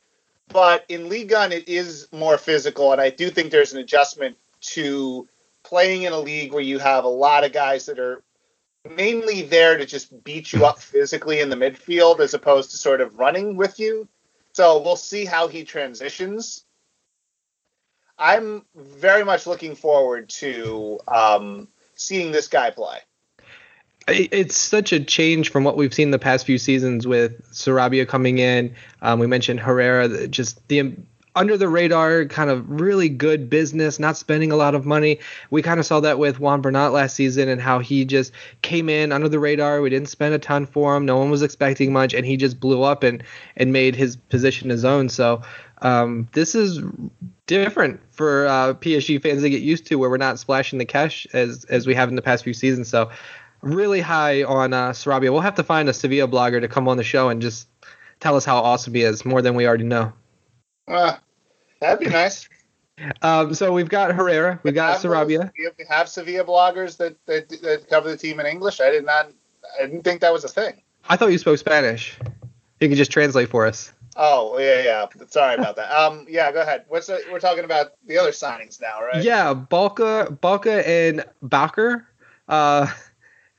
but 0.50 0.86
in 0.90 1.10
Ligue 1.10 1.32
1 1.32 1.52
it 1.52 1.68
is 1.68 2.08
more 2.12 2.38
physical, 2.38 2.92
and 2.92 3.02
I 3.02 3.10
do 3.10 3.30
think 3.30 3.52
there's 3.52 3.74
an 3.74 3.80
adjustment 3.80 4.38
to 4.62 5.28
playing 5.64 6.04
in 6.04 6.14
a 6.14 6.20
league 6.20 6.54
where 6.54 6.62
you 6.62 6.80
have 6.80 7.06
a 7.06 7.10
lot 7.10 7.44
of 7.44 7.54
guys 7.54 7.86
that 7.86 8.00
are 8.00 8.22
mainly 8.90 9.44
there 9.44 9.78
to 9.78 9.86
just 9.86 10.24
beat 10.24 10.52
you 10.52 10.66
up 10.66 10.80
physically 10.94 11.40
in 11.40 11.50
the 11.50 11.56
midfield 11.56 12.20
as 12.20 12.34
opposed 12.34 12.72
to 12.72 12.78
sort 12.78 13.02
of 13.02 13.18
running 13.18 13.56
with 13.56 13.80
you. 13.80 14.08
So 14.54 14.82
we'll 14.82 14.96
see 14.96 15.26
how 15.26 15.48
he 15.48 15.64
transitions. 15.64 16.64
I'm 18.18 18.64
very 18.76 19.26
much 19.26 19.48
looking 19.48 19.76
forward 19.76 20.30
to 20.30 21.00
um, 21.08 21.68
seeing 21.96 22.32
this 22.32 22.48
guy 22.48 22.70
play. 22.70 23.00
It's 24.08 24.58
such 24.58 24.92
a 24.92 25.00
change 25.00 25.50
from 25.50 25.64
what 25.64 25.78
we've 25.78 25.94
seen 25.94 26.12
the 26.12 26.20
past 26.20 26.46
few 26.46 26.58
seasons 26.58 27.08
with 27.08 27.42
Sarabia 27.54 28.08
coming 28.08 28.38
in. 28.38 28.76
Um, 29.02 29.20
we 29.20 29.28
mentioned 29.28 29.62
Herrera, 29.62 30.28
just 30.28 30.68
the 30.68 30.96
under 31.36 31.58
the 31.58 31.68
radar, 31.68 32.26
kind 32.26 32.50
of 32.50 32.70
really 32.70 33.10
good 33.10 33.50
business, 33.50 34.00
not 34.00 34.18
spending 34.18 34.52
a 34.52 34.56
lot 34.56 34.76
of 34.76 34.86
money. 34.86 35.20
We 35.50 35.62
kind 35.62 35.80
of 35.80 35.86
saw 35.86 36.00
that 36.02 36.20
with 36.20 36.40
Juan 36.40 36.62
Bernat 36.62 36.92
last 36.92 37.16
season 37.16 37.50
and 37.50 37.60
how 37.60 37.80
he 37.80 38.06
just 38.06 38.32
came 38.62 38.90
in 38.90 39.12
under 39.12 39.30
the 39.30 39.40
radar. 39.40 39.82
We 39.82 39.90
didn't 39.90 40.10
spend 40.10 40.34
a 40.34 40.40
ton 40.40 40.66
for 40.66 40.96
him. 40.96 41.06
No 41.06 41.18
one 41.18 41.32
was 41.32 41.42
expecting 41.42 41.92
much, 41.92 42.14
and 42.14 42.26
he 42.26 42.38
just 42.38 42.60
blew 42.60 42.84
up 42.84 43.04
and 43.04 43.24
and 43.58 43.74
made 43.74 43.96
his 43.96 44.16
position 44.16 44.70
his 44.70 44.86
own. 44.86 45.10
So 45.10 45.42
um, 45.82 46.28
this 46.34 46.56
is 46.56 46.82
different 47.48 48.00
for 48.12 48.46
uh, 48.48 48.74
PSG 48.76 49.22
fans 49.22 49.42
to 49.42 49.50
get 49.50 49.62
used 49.62 49.88
to, 49.88 49.96
where 49.96 50.10
we're 50.10 50.18
not 50.18 50.40
splashing 50.40 50.80
the 50.80 50.86
cash 50.86 51.26
as 51.34 51.66
as 51.66 51.88
we 51.88 51.96
have 51.96 52.10
in 52.10 52.16
the 52.16 52.22
past 52.22 52.44
few 52.44 52.54
seasons. 52.54 52.90
So 52.90 53.10
really 53.62 54.02
high 54.02 54.44
on 54.44 54.74
uh, 54.74 54.92
Sarabia. 54.92 55.32
We'll 55.32 55.42
have 55.42 55.56
to 55.56 55.64
find 55.64 55.90
a 55.90 55.94
Sevilla 55.94 56.28
blogger 56.28 56.62
to 56.62 56.68
come 56.68 56.88
on 56.88 56.98
the 56.98 57.04
show 57.04 57.30
and 57.30 57.42
just 57.42 57.68
tell 58.20 58.36
us 58.36 58.46
how 58.46 58.58
awesome 58.58 58.94
he 58.94 59.02
is, 59.02 59.26
more 59.26 59.42
than 59.42 59.56
we 59.56 59.66
already 59.68 59.84
know. 59.84 60.14
Uh, 60.88 61.18
that'd 61.80 62.00
be 62.00 62.08
nice. 62.12 62.48
Um, 63.22 63.54
so 63.54 63.74
we've 63.74 63.90
got 63.90 64.14
Herrera, 64.14 64.60
we 64.64 64.72
got 64.72 65.00
Sarabia. 65.02 65.52
We 65.58 65.66
have, 65.66 65.74
have 65.90 66.10
Sevilla 66.10 66.44
bloggers 66.46 66.98
that, 66.98 67.16
that, 67.26 67.50
that 67.50 67.90
cover 67.90 68.10
the 68.10 68.18
team 68.18 68.40
in 68.40 68.46
English. 68.46 68.80
I 68.80 68.92
did 68.92 69.06
not. 69.06 69.32
I 69.80 69.88
didn't 69.88 70.04
think 70.04 70.22
that 70.22 70.32
was 70.32 70.44
a 70.44 70.48
thing. 70.48 70.82
I 71.10 71.18
thought 71.18 71.32
you 71.32 71.38
spoke 71.38 71.58
Spanish. 71.58 72.18
You 72.80 72.88
can 72.88 72.98
just 72.98 73.12
translate 73.12 73.50
for 73.50 73.66
us. 73.66 73.92
Oh 74.16 74.60
yeah, 74.60 74.84
yeah. 74.84 75.26
Sorry 75.30 75.56
about 75.56 75.76
that. 75.78 75.92
Um, 75.92 76.28
yeah, 76.30 76.52
go 76.52 76.62
ahead. 76.62 76.86
What's 76.88 77.08
the, 77.08 77.20
we're 77.32 77.40
talking 77.40 77.64
about 77.64 77.94
the 78.06 78.18
other 78.20 78.32
signings 78.32 78.80
now, 78.80 79.02
right? 79.02 79.24
Yeah, 79.24 79.54
Balka, 79.54 80.38
Balka 80.40 80.86
and 80.86 81.26
Bakker. 81.44 82.06
Uh, 82.48 82.88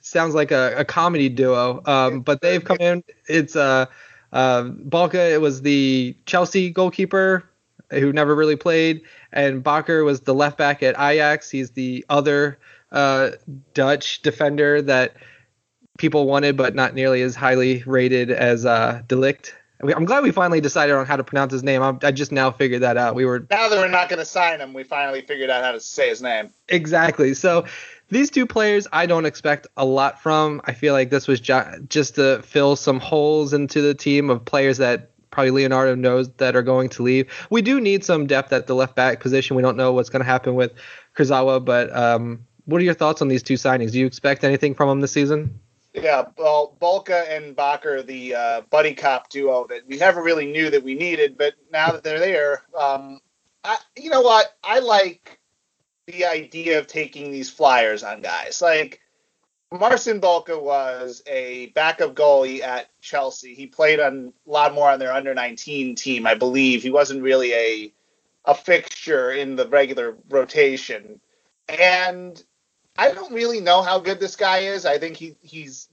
sounds 0.00 0.34
like 0.34 0.52
a, 0.52 0.74
a 0.76 0.84
comedy 0.84 1.28
duo. 1.28 1.82
Um, 1.86 2.20
but 2.20 2.40
they've 2.40 2.64
come 2.64 2.76
in. 2.78 3.02
It's 3.28 3.56
uh 3.56 3.86
uh, 4.34 4.64
Balka 4.64 5.32
it 5.32 5.40
was 5.40 5.62
the 5.62 6.14
Chelsea 6.26 6.68
goalkeeper 6.68 7.48
who 7.90 8.12
never 8.12 8.34
really 8.34 8.56
played, 8.56 9.02
and 9.32 9.62
Bakker 9.62 10.04
was 10.04 10.22
the 10.22 10.34
left 10.34 10.58
back 10.58 10.82
at 10.82 10.94
Ajax. 10.98 11.48
He's 11.50 11.70
the 11.70 12.04
other 12.08 12.58
uh, 12.90 13.30
Dutch 13.72 14.22
defender 14.22 14.82
that 14.82 15.14
people 15.96 16.26
wanted, 16.26 16.56
but 16.56 16.74
not 16.74 16.94
nearly 16.94 17.22
as 17.22 17.36
highly 17.36 17.82
rated 17.86 18.30
as 18.30 18.66
uh, 18.66 19.02
De 19.06 19.14
Ligt. 19.14 19.52
I'm 19.80 20.04
glad 20.04 20.22
we 20.22 20.32
finally 20.32 20.60
decided 20.60 20.94
on 20.94 21.04
how 21.04 21.16
to 21.16 21.24
pronounce 21.24 21.52
his 21.52 21.62
name. 21.62 21.82
I'm, 21.82 21.98
i 22.02 22.10
just 22.10 22.32
now 22.32 22.50
figured 22.50 22.82
that 22.82 22.96
out. 22.96 23.14
We 23.14 23.26
were 23.26 23.46
now 23.50 23.68
that 23.68 23.76
we're 23.76 23.88
not 23.88 24.08
going 24.08 24.18
to 24.18 24.24
sign 24.24 24.60
him, 24.60 24.72
we 24.72 24.82
finally 24.82 25.20
figured 25.20 25.50
out 25.50 25.62
how 25.62 25.72
to 25.72 25.80
say 25.80 26.08
his 26.08 26.22
name. 26.22 26.50
Exactly. 26.68 27.34
So 27.34 27.66
these 28.14 28.30
two 28.30 28.46
players 28.46 28.86
I 28.92 29.06
don't 29.06 29.26
expect 29.26 29.66
a 29.76 29.84
lot 29.84 30.22
from. 30.22 30.60
I 30.64 30.72
feel 30.72 30.94
like 30.94 31.10
this 31.10 31.26
was 31.26 31.40
ju- 31.40 31.84
just 31.88 32.14
to 32.14 32.40
fill 32.42 32.76
some 32.76 33.00
holes 33.00 33.52
into 33.52 33.82
the 33.82 33.92
team 33.92 34.30
of 34.30 34.44
players 34.44 34.78
that 34.78 35.10
probably 35.30 35.50
Leonardo 35.50 35.96
knows 35.96 36.30
that 36.34 36.54
are 36.54 36.62
going 36.62 36.88
to 36.90 37.02
leave. 37.02 37.28
We 37.50 37.60
do 37.60 37.80
need 37.80 38.04
some 38.04 38.28
depth 38.28 38.52
at 38.52 38.68
the 38.68 38.74
left 38.76 38.94
back 38.94 39.18
position. 39.18 39.56
We 39.56 39.62
don't 39.62 39.76
know 39.76 39.92
what's 39.92 40.10
going 40.10 40.20
to 40.20 40.26
happen 40.26 40.54
with 40.54 40.72
Kurzawa, 41.16 41.64
but 41.64 41.94
um, 41.94 42.46
what 42.66 42.80
are 42.80 42.84
your 42.84 42.94
thoughts 42.94 43.20
on 43.20 43.26
these 43.26 43.42
two 43.42 43.54
signings? 43.54 43.90
Do 43.90 43.98
you 43.98 44.06
expect 44.06 44.44
anything 44.44 44.76
from 44.76 44.88
them 44.88 45.00
this 45.00 45.10
season? 45.10 45.58
Yeah, 45.92 46.26
well, 46.38 46.76
Balka 46.80 47.28
and 47.28 47.56
Bakker, 47.56 48.06
the 48.06 48.36
uh, 48.36 48.60
buddy 48.70 48.94
cop 48.94 49.28
duo 49.28 49.66
that 49.70 49.88
we 49.88 49.96
never 49.96 50.22
really 50.22 50.46
knew 50.46 50.70
that 50.70 50.84
we 50.84 50.94
needed, 50.94 51.36
but 51.36 51.54
now 51.72 51.90
that 51.90 52.04
they're 52.04 52.20
there, 52.20 52.62
um, 52.78 53.18
I, 53.64 53.78
you 53.96 54.10
know 54.10 54.20
what? 54.20 54.54
I 54.62 54.78
like 54.78 55.40
the 56.06 56.24
idea 56.24 56.78
of 56.78 56.86
taking 56.86 57.30
these 57.30 57.50
flyers 57.50 58.02
on 58.02 58.20
guys. 58.20 58.60
Like 58.60 59.00
Marcin 59.72 60.20
Balka 60.20 60.60
was 60.60 61.22
a 61.26 61.66
backup 61.68 62.14
goalie 62.14 62.62
at 62.62 62.88
Chelsea. 63.00 63.54
He 63.54 63.66
played 63.66 64.00
on 64.00 64.32
a 64.46 64.50
lot 64.50 64.74
more 64.74 64.90
on 64.90 64.98
their 64.98 65.12
under 65.12 65.34
19 65.34 65.94
team, 65.96 66.26
I 66.26 66.34
believe. 66.34 66.82
He 66.82 66.90
wasn't 66.90 67.22
really 67.22 67.52
a 67.52 67.92
a 68.46 68.54
fixture 68.54 69.30
in 69.30 69.56
the 69.56 69.66
regular 69.66 70.16
rotation. 70.28 71.18
And 71.68 72.42
I 72.96 73.12
don't 73.12 73.32
really 73.32 73.60
know 73.60 73.82
how 73.82 73.98
good 73.98 74.20
this 74.20 74.36
guy 74.36 74.58
is. 74.58 74.84
I 74.84 74.98
think 74.98 75.16
he 75.16 75.36
he's 75.40 75.88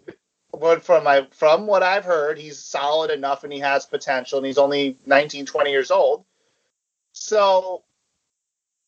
from 0.81 1.03
my 1.03 1.27
from 1.31 1.65
what 1.65 1.81
I've 1.81 2.05
heard, 2.05 2.37
he's 2.37 2.59
solid 2.59 3.09
enough 3.09 3.43
and 3.43 3.53
he 3.53 3.59
has 3.59 3.85
potential 3.85 4.37
and 4.37 4.45
he's 4.45 4.57
only 4.57 4.97
19, 5.05 5.45
20 5.45 5.71
years 5.71 5.91
old. 5.91 6.25
So 7.13 7.83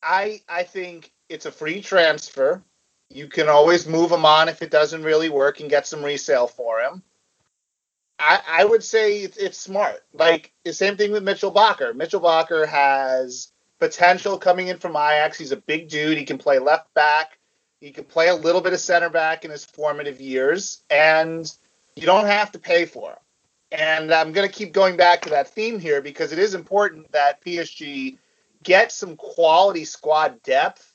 I 0.01 0.41
I 0.47 0.63
think 0.63 1.12
it's 1.29 1.45
a 1.45 1.51
free 1.51 1.81
transfer. 1.81 2.61
You 3.09 3.27
can 3.27 3.49
always 3.49 3.87
move 3.87 4.11
him 4.11 4.25
on 4.25 4.49
if 4.49 4.61
it 4.61 4.71
doesn't 4.71 5.03
really 5.03 5.29
work 5.29 5.59
and 5.59 5.69
get 5.69 5.87
some 5.87 6.03
resale 6.03 6.47
for 6.47 6.79
him. 6.79 7.03
I, 8.19 8.39
I 8.47 8.65
would 8.65 8.83
say 8.83 9.19
it's, 9.19 9.37
it's 9.37 9.57
smart. 9.57 10.03
Like 10.13 10.51
the 10.63 10.73
same 10.73 10.97
thing 10.97 11.11
with 11.11 11.23
Mitchel 11.23 11.53
Bakker. 11.53 11.93
Mitchel 11.93 12.21
Bakker 12.21 12.67
has 12.67 13.51
potential 13.79 14.37
coming 14.37 14.67
in 14.67 14.77
from 14.77 14.95
Ajax. 14.95 15.37
He's 15.37 15.51
a 15.51 15.57
big 15.57 15.89
dude. 15.89 16.17
He 16.17 16.25
can 16.25 16.37
play 16.37 16.59
left 16.59 16.93
back. 16.93 17.37
He 17.81 17.91
can 17.91 18.05
play 18.05 18.29
a 18.29 18.35
little 18.35 18.61
bit 18.61 18.71
of 18.71 18.79
center 18.79 19.09
back 19.09 19.43
in 19.43 19.51
his 19.51 19.65
formative 19.65 20.21
years, 20.21 20.83
and 20.89 21.51
you 21.97 22.05
don't 22.05 22.27
have 22.27 22.49
to 22.53 22.59
pay 22.59 22.85
for 22.85 23.09
him. 23.11 23.17
And 23.73 24.13
I'm 24.13 24.31
going 24.31 24.47
to 24.47 24.53
keep 24.53 24.71
going 24.71 24.95
back 24.95 25.21
to 25.23 25.29
that 25.31 25.49
theme 25.49 25.79
here 25.79 26.01
because 26.01 26.31
it 26.31 26.39
is 26.39 26.53
important 26.53 27.11
that 27.11 27.43
PSG 27.43 28.17
get 28.63 28.91
some 28.93 29.17
quality 29.17 29.83
squad 29.83 30.41
depth 30.43 30.92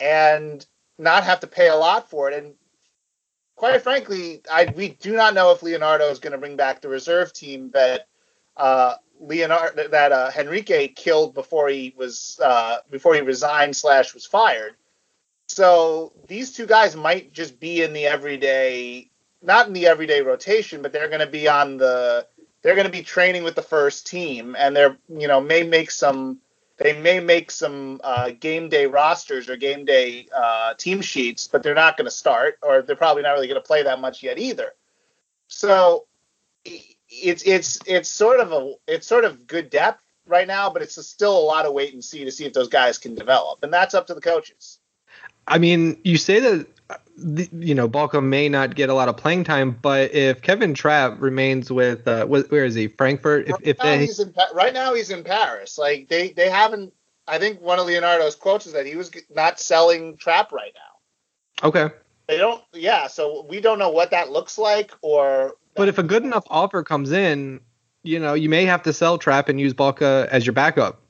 and 0.00 0.64
not 0.98 1.24
have 1.24 1.40
to 1.40 1.46
pay 1.46 1.68
a 1.68 1.76
lot 1.76 2.10
for 2.10 2.30
it. 2.30 2.42
And 2.42 2.54
quite 3.56 3.82
frankly, 3.82 4.42
I 4.50 4.72
we 4.76 4.90
do 4.90 5.14
not 5.14 5.34
know 5.34 5.52
if 5.52 5.62
Leonardo 5.62 6.08
is 6.10 6.18
going 6.18 6.32
to 6.32 6.38
bring 6.38 6.56
back 6.56 6.80
the 6.80 6.88
reserve 6.88 7.32
team 7.32 7.70
that 7.74 8.08
uh, 8.56 8.94
Leonardo 9.20 9.88
that 9.88 10.12
uh, 10.12 10.30
Henrique 10.36 10.94
killed 10.96 11.34
before 11.34 11.68
he 11.68 11.94
was 11.96 12.40
uh, 12.42 12.78
before 12.90 13.14
he 13.14 13.20
resigned 13.20 13.76
slash 13.76 14.14
was 14.14 14.26
fired. 14.26 14.74
So 15.48 16.12
these 16.26 16.52
two 16.52 16.66
guys 16.66 16.94
might 16.94 17.32
just 17.32 17.58
be 17.58 17.82
in 17.82 17.92
the 17.92 18.06
everyday, 18.06 19.10
not 19.42 19.66
in 19.66 19.72
the 19.72 19.86
everyday 19.86 20.20
rotation, 20.20 20.82
but 20.82 20.92
they're 20.92 21.08
going 21.08 21.20
to 21.20 21.26
be 21.26 21.48
on 21.48 21.78
the 21.78 22.26
they're 22.62 22.74
going 22.74 22.86
to 22.86 22.92
be 22.92 23.02
training 23.02 23.44
with 23.44 23.54
the 23.54 23.62
first 23.62 24.06
team, 24.06 24.56
and 24.58 24.76
they're 24.76 24.96
you 25.08 25.28
know 25.28 25.40
may 25.40 25.62
make 25.62 25.90
some 25.90 26.38
they 26.78 26.98
may 26.98 27.20
make 27.20 27.50
some 27.50 28.00
uh, 28.04 28.30
game 28.30 28.68
day 28.68 28.86
rosters 28.86 29.48
or 29.48 29.56
game 29.56 29.84
day 29.84 30.28
uh, 30.34 30.74
team 30.74 31.00
sheets, 31.00 31.48
but 31.48 31.62
they're 31.62 31.74
not 31.74 31.96
going 31.96 32.06
to 32.06 32.10
start, 32.10 32.58
or 32.62 32.82
they're 32.82 32.96
probably 32.96 33.22
not 33.22 33.32
really 33.32 33.48
going 33.48 33.60
to 33.60 33.66
play 33.66 33.82
that 33.82 34.00
much 34.00 34.22
yet 34.22 34.38
either. 34.38 34.72
So 35.48 36.06
it's 36.64 37.42
it's 37.42 37.80
it's 37.86 38.08
sort 38.08 38.40
of 38.40 38.52
a 38.52 38.74
it's 38.86 39.06
sort 39.06 39.24
of 39.24 39.46
good 39.46 39.70
depth 39.70 40.02
right 40.26 40.46
now, 40.46 40.70
but 40.70 40.82
it's 40.82 41.04
still 41.06 41.36
a 41.36 41.40
lot 41.40 41.66
of 41.66 41.72
wait 41.72 41.94
and 41.94 42.04
see 42.04 42.24
to 42.24 42.30
see 42.30 42.44
if 42.44 42.52
those 42.52 42.68
guys 42.68 42.96
can 42.96 43.14
develop, 43.14 43.62
and 43.62 43.72
that's 43.72 43.94
up 43.94 44.06
to 44.06 44.14
the 44.14 44.20
coaches. 44.20 44.78
I 45.48 45.58
mean, 45.58 45.98
you 46.04 46.16
say 46.18 46.40
that 46.40 46.66
you 47.16 47.74
know 47.74 47.88
Balka 47.88 48.22
may 48.22 48.48
not 48.48 48.74
get 48.74 48.88
a 48.88 48.94
lot 48.94 49.08
of 49.08 49.16
playing 49.16 49.44
time, 49.44 49.76
but 49.82 50.14
if 50.14 50.40
Kevin 50.40 50.74
Trapp 50.74 51.20
remains 51.20 51.70
with 51.70 52.06
uh, 52.06 52.26
where 52.26 52.64
is 52.64 52.74
he? 52.74 52.88
Frankfurt. 52.88 53.46
If, 53.48 53.52
right, 53.52 53.60
if 53.62 53.78
now 53.78 53.84
they, 53.84 53.98
he's 54.00 54.20
in, 54.20 54.34
right 54.54 54.72
now 54.72 54.94
he's 54.94 55.10
in 55.10 55.24
Paris. 55.24 55.78
Like 55.78 56.08
they 56.08 56.30
they 56.30 56.48
haven't. 56.48 56.92
I 57.26 57.38
think 57.38 57.60
one 57.60 57.78
of 57.78 57.86
Leonardo's 57.86 58.34
quotes 58.34 58.66
is 58.66 58.72
that 58.72 58.86
he 58.86 58.96
was 58.96 59.10
not 59.34 59.60
selling 59.60 60.16
Trapp 60.16 60.52
right 60.52 60.72
now. 60.74 61.68
Okay. 61.68 61.94
They 62.26 62.38
don't. 62.38 62.62
Yeah. 62.72 63.06
So 63.06 63.46
we 63.48 63.60
don't 63.60 63.78
know 63.78 63.90
what 63.90 64.10
that 64.12 64.30
looks 64.30 64.56
like, 64.58 64.92
or. 65.02 65.54
But 65.74 65.88
if 65.88 65.98
a 65.98 66.02
good 66.02 66.24
enough 66.24 66.44
offer 66.48 66.82
comes 66.82 67.12
in, 67.12 67.60
you 68.02 68.18
know, 68.18 68.34
you 68.34 68.48
may 68.48 68.64
have 68.64 68.82
to 68.84 68.92
sell 68.92 69.18
Trapp 69.18 69.48
and 69.48 69.60
use 69.60 69.74
Balka 69.74 70.26
as 70.28 70.46
your 70.46 70.52
backup. 70.52 71.02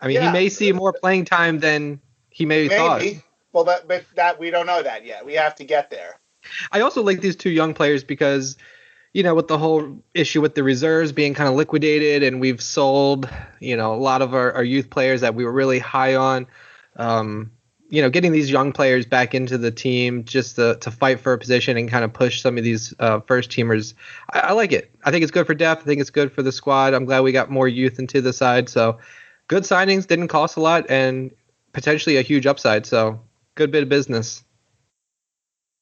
I 0.00 0.08
mean, 0.08 0.16
Yeah. 0.16 0.26
he 0.26 0.32
may 0.32 0.48
see 0.48 0.72
more 0.72 0.92
playing 0.92 1.24
time 1.24 1.58
than 1.58 2.00
he 2.30 2.44
may 2.44 2.68
maybe. 2.68 2.74
thought. 2.74 3.02
Well, 3.56 3.64
that 3.64 3.88
but 3.88 4.04
that 4.16 4.38
we 4.38 4.50
don't 4.50 4.66
know 4.66 4.82
that 4.82 5.06
yet. 5.06 5.24
We 5.24 5.32
have 5.32 5.54
to 5.54 5.64
get 5.64 5.88
there. 5.88 6.20
I 6.72 6.82
also 6.82 7.02
like 7.02 7.22
these 7.22 7.36
two 7.36 7.48
young 7.48 7.72
players 7.72 8.04
because, 8.04 8.58
you 9.14 9.22
know, 9.22 9.34
with 9.34 9.48
the 9.48 9.56
whole 9.56 10.02
issue 10.12 10.42
with 10.42 10.54
the 10.54 10.62
reserves 10.62 11.10
being 11.10 11.32
kind 11.32 11.48
of 11.48 11.54
liquidated 11.54 12.22
and 12.22 12.38
we've 12.38 12.60
sold, 12.60 13.30
you 13.58 13.74
know, 13.74 13.94
a 13.94 13.96
lot 13.96 14.20
of 14.20 14.34
our, 14.34 14.52
our 14.52 14.62
youth 14.62 14.90
players 14.90 15.22
that 15.22 15.34
we 15.34 15.42
were 15.42 15.52
really 15.52 15.78
high 15.78 16.16
on. 16.16 16.46
Um, 16.96 17.50
you 17.88 18.02
know, 18.02 18.10
getting 18.10 18.30
these 18.30 18.50
young 18.50 18.72
players 18.74 19.06
back 19.06 19.34
into 19.34 19.56
the 19.56 19.70
team 19.70 20.24
just 20.24 20.56
to, 20.56 20.76
to 20.82 20.90
fight 20.90 21.18
for 21.18 21.32
a 21.32 21.38
position 21.38 21.78
and 21.78 21.88
kind 21.88 22.04
of 22.04 22.12
push 22.12 22.42
some 22.42 22.58
of 22.58 22.62
these 22.62 22.92
uh, 22.98 23.20
first 23.20 23.48
teamers. 23.48 23.94
I, 24.34 24.40
I 24.40 24.52
like 24.52 24.72
it. 24.72 24.94
I 25.04 25.10
think 25.10 25.22
it's 25.22 25.32
good 25.32 25.46
for 25.46 25.54
depth. 25.54 25.80
I 25.80 25.84
think 25.86 26.02
it's 26.02 26.10
good 26.10 26.30
for 26.30 26.42
the 26.42 26.52
squad. 26.52 26.92
I'm 26.92 27.06
glad 27.06 27.20
we 27.20 27.32
got 27.32 27.50
more 27.50 27.68
youth 27.68 27.98
into 27.98 28.20
the 28.20 28.34
side. 28.34 28.68
So 28.68 28.98
good 29.48 29.62
signings, 29.62 30.06
didn't 30.06 30.28
cost 30.28 30.58
a 30.58 30.60
lot, 30.60 30.84
and 30.90 31.30
potentially 31.72 32.18
a 32.18 32.22
huge 32.22 32.44
upside. 32.44 32.84
So 32.84 33.20
good 33.56 33.72
bit 33.72 33.82
of 33.82 33.88
business. 33.88 34.44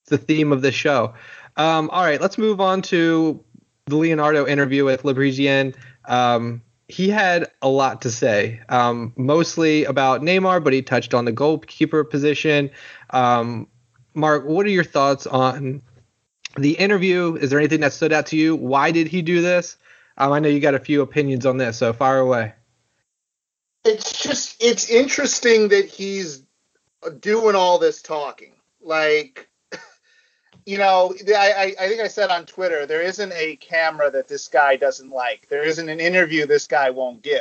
It's 0.03 0.11
the 0.11 0.19
theme 0.19 0.53
of 0.53 0.63
this 0.63 0.75
show. 0.75 1.15
Um, 1.57 1.91
all 1.91 2.03
right, 2.03 2.21
let's 2.21 2.39
move 2.39 2.61
on 2.61 2.83
to 2.83 3.45
the 3.87 3.97
Leonardo 3.97 4.47
interview 4.47 4.85
with 4.87 5.05
Le 5.05 5.73
Um, 6.07 6.63
he 6.89 7.09
had 7.09 7.51
a 7.63 7.69
lot 7.69 8.03
to 8.03 8.11
say, 8.11 8.61
um, 8.69 9.13
mostly 9.17 9.85
about 9.85 10.23
Neymar, 10.23 10.63
but 10.63 10.73
he 10.73 10.83
touched 10.83 11.15
on 11.15 11.25
the 11.25 11.33
goalkeeper 11.33 12.05
position. 12.05 12.71
Um, 13.11 13.69
Mark, 14.15 14.47
what 14.47 14.67
are 14.67 14.71
your 14.71 14.85
thoughts 14.85 15.27
on 15.27 15.83
the 16.57 16.73
interview? 16.73 17.37
Is 17.37 17.51
there 17.51 17.59
anything 17.59 17.81
that 17.81 17.93
stood 17.93 18.13
out 18.13 18.27
to 18.27 18.37
you? 18.37 18.55
Why 18.57 18.91
did 18.91 19.09
he 19.09 19.23
do 19.23 19.43
this? 19.43 19.77
Um, 20.17 20.33
I 20.33 20.39
know 20.39 20.49
you 20.49 20.61
got 20.61 20.75
a 20.75 20.79
few 20.79 21.03
opinions 21.03 21.47
on 21.47 21.57
this, 21.57 21.79
so 21.79 21.93
fire 21.93 22.19
away. 22.19 22.53
It's 23.85 24.23
just 24.23 24.63
it's 24.63 24.89
interesting 24.89 25.69
that 25.69 25.87
he's 25.87 26.44
doing 27.11 27.55
all 27.55 27.79
this 27.79 28.03
talking. 28.03 28.53
Like, 28.81 29.49
you 30.67 30.79
know, 30.79 31.15
I, 31.29 31.75
I 31.79 31.89
think 31.89 32.01
I 32.01 32.09
said 32.09 32.31
on 32.31 32.47
Twitter 32.47 32.87
there 32.87 33.03
isn't 33.03 33.33
a 33.33 33.57
camera 33.57 34.11
that 34.11 34.29
this 34.29 34.49
guy 34.49 34.77
doesn't 34.77 35.11
like. 35.11 35.47
There 35.49 35.65
isn't 35.65 35.89
an 35.89 36.01
interview 36.01 36.47
this 36.47 36.67
guy 36.67 36.91
won't 36.91 37.23
give. 37.23 37.41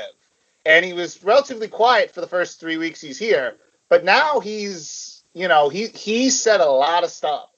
And 0.66 0.86
he 0.86 0.94
was 0.94 1.24
relatively 1.24 1.68
quiet 1.68 2.12
for 2.12 2.22
the 2.22 2.28
first 2.28 2.60
three 2.60 2.78
weeks 2.78 3.02
he's 3.02 3.20
here, 3.20 3.58
but 3.90 4.06
now 4.06 4.40
he's 4.40 5.24
you 5.34 5.48
know 5.48 5.68
he 5.68 5.88
he 5.88 6.30
said 6.30 6.62
a 6.62 6.66
lot 6.66 7.04
of 7.04 7.10
stuff. 7.10 7.50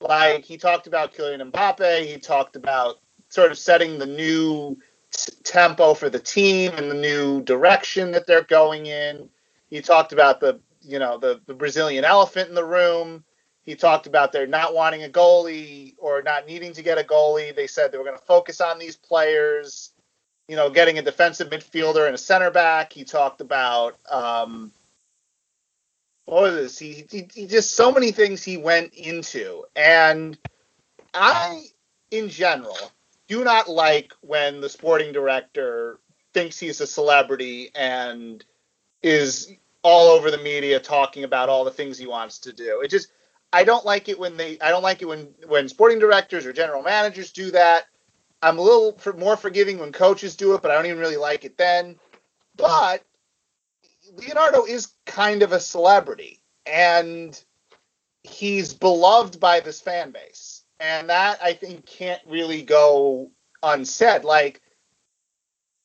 Like 0.00 0.44
he 0.44 0.56
talked 0.56 0.86
about 0.86 1.14
Kylian 1.14 1.52
Mbappe. 1.52 2.06
He 2.06 2.18
talked 2.18 2.56
about 2.56 2.98
sort 3.28 3.50
of 3.50 3.58
setting 3.58 3.98
the 3.98 4.06
new 4.06 4.76
t- 5.12 5.32
tempo 5.44 5.94
for 5.94 6.10
the 6.10 6.18
team 6.18 6.72
and 6.74 6.90
the 6.90 6.94
new 6.94 7.42
direction 7.42 8.10
that 8.12 8.26
they're 8.26 8.42
going 8.42 8.86
in. 8.86 9.28
He 9.70 9.80
talked 9.80 10.12
about 10.12 10.40
the 10.40 10.60
you 10.88 10.98
know 10.98 11.18
the, 11.18 11.40
the 11.46 11.54
Brazilian 11.54 12.04
elephant 12.04 12.48
in 12.48 12.54
the 12.54 12.64
room. 12.64 13.24
He 13.62 13.74
talked 13.74 14.06
about 14.06 14.32
their 14.32 14.46
not 14.46 14.74
wanting 14.74 15.04
a 15.04 15.08
goalie 15.08 15.94
or 15.98 16.22
not 16.22 16.46
needing 16.46 16.72
to 16.72 16.82
get 16.82 16.98
a 16.98 17.02
goalie. 17.02 17.54
They 17.54 17.66
said 17.66 17.92
they 17.92 17.98
were 17.98 18.04
going 18.04 18.16
to 18.16 18.24
focus 18.24 18.60
on 18.60 18.78
these 18.78 18.96
players. 18.96 19.92
You 20.48 20.56
know, 20.56 20.70
getting 20.70 20.98
a 20.98 21.02
defensive 21.02 21.50
midfielder 21.50 22.06
and 22.06 22.14
a 22.14 22.18
center 22.18 22.50
back. 22.50 22.94
He 22.94 23.04
talked 23.04 23.42
about 23.42 23.98
um, 24.10 24.72
what 26.24 26.42
was 26.42 26.54
this? 26.54 26.78
He, 26.78 27.04
he, 27.10 27.28
he 27.34 27.46
just 27.46 27.76
so 27.76 27.92
many 27.92 28.12
things 28.12 28.42
he 28.42 28.56
went 28.56 28.94
into, 28.94 29.64
and 29.76 30.38
I, 31.12 31.66
in 32.10 32.30
general, 32.30 32.76
do 33.28 33.44
not 33.44 33.68
like 33.68 34.12
when 34.22 34.62
the 34.62 34.68
sporting 34.68 35.12
director 35.12 36.00
thinks 36.32 36.58
he's 36.58 36.80
a 36.80 36.86
celebrity 36.86 37.70
and 37.74 38.44
is 39.02 39.52
all 39.88 40.08
over 40.08 40.30
the 40.30 40.38
media 40.38 40.78
talking 40.78 41.24
about 41.24 41.48
all 41.48 41.64
the 41.64 41.70
things 41.70 41.96
he 41.96 42.06
wants 42.06 42.38
to 42.40 42.52
do. 42.52 42.82
It 42.82 42.88
just 42.88 43.08
I 43.52 43.64
don't 43.64 43.86
like 43.86 44.10
it 44.10 44.18
when 44.18 44.36
they 44.36 44.60
I 44.60 44.68
don't 44.68 44.82
like 44.82 45.00
it 45.00 45.06
when 45.06 45.34
when 45.46 45.68
sporting 45.68 45.98
directors 45.98 46.44
or 46.44 46.52
general 46.52 46.82
managers 46.82 47.32
do 47.32 47.50
that. 47.52 47.86
I'm 48.42 48.58
a 48.58 48.62
little 48.62 48.92
for, 48.98 49.14
more 49.14 49.36
forgiving 49.36 49.78
when 49.78 49.90
coaches 49.90 50.36
do 50.36 50.54
it, 50.54 50.62
but 50.62 50.70
I 50.70 50.74
don't 50.74 50.86
even 50.86 50.98
really 50.98 51.16
like 51.16 51.44
it 51.44 51.56
then. 51.56 51.96
But 52.54 53.02
Leonardo 54.14 54.64
is 54.64 54.92
kind 55.06 55.42
of 55.42 55.52
a 55.52 55.60
celebrity, 55.60 56.42
and 56.66 57.42
he's 58.22 58.74
beloved 58.74 59.40
by 59.40 59.60
this 59.60 59.80
fan 59.80 60.10
base, 60.10 60.64
and 60.78 61.08
that 61.08 61.38
I 61.42 61.54
think 61.54 61.86
can't 61.86 62.20
really 62.26 62.62
go 62.62 63.30
unsaid. 63.62 64.24
Like 64.24 64.60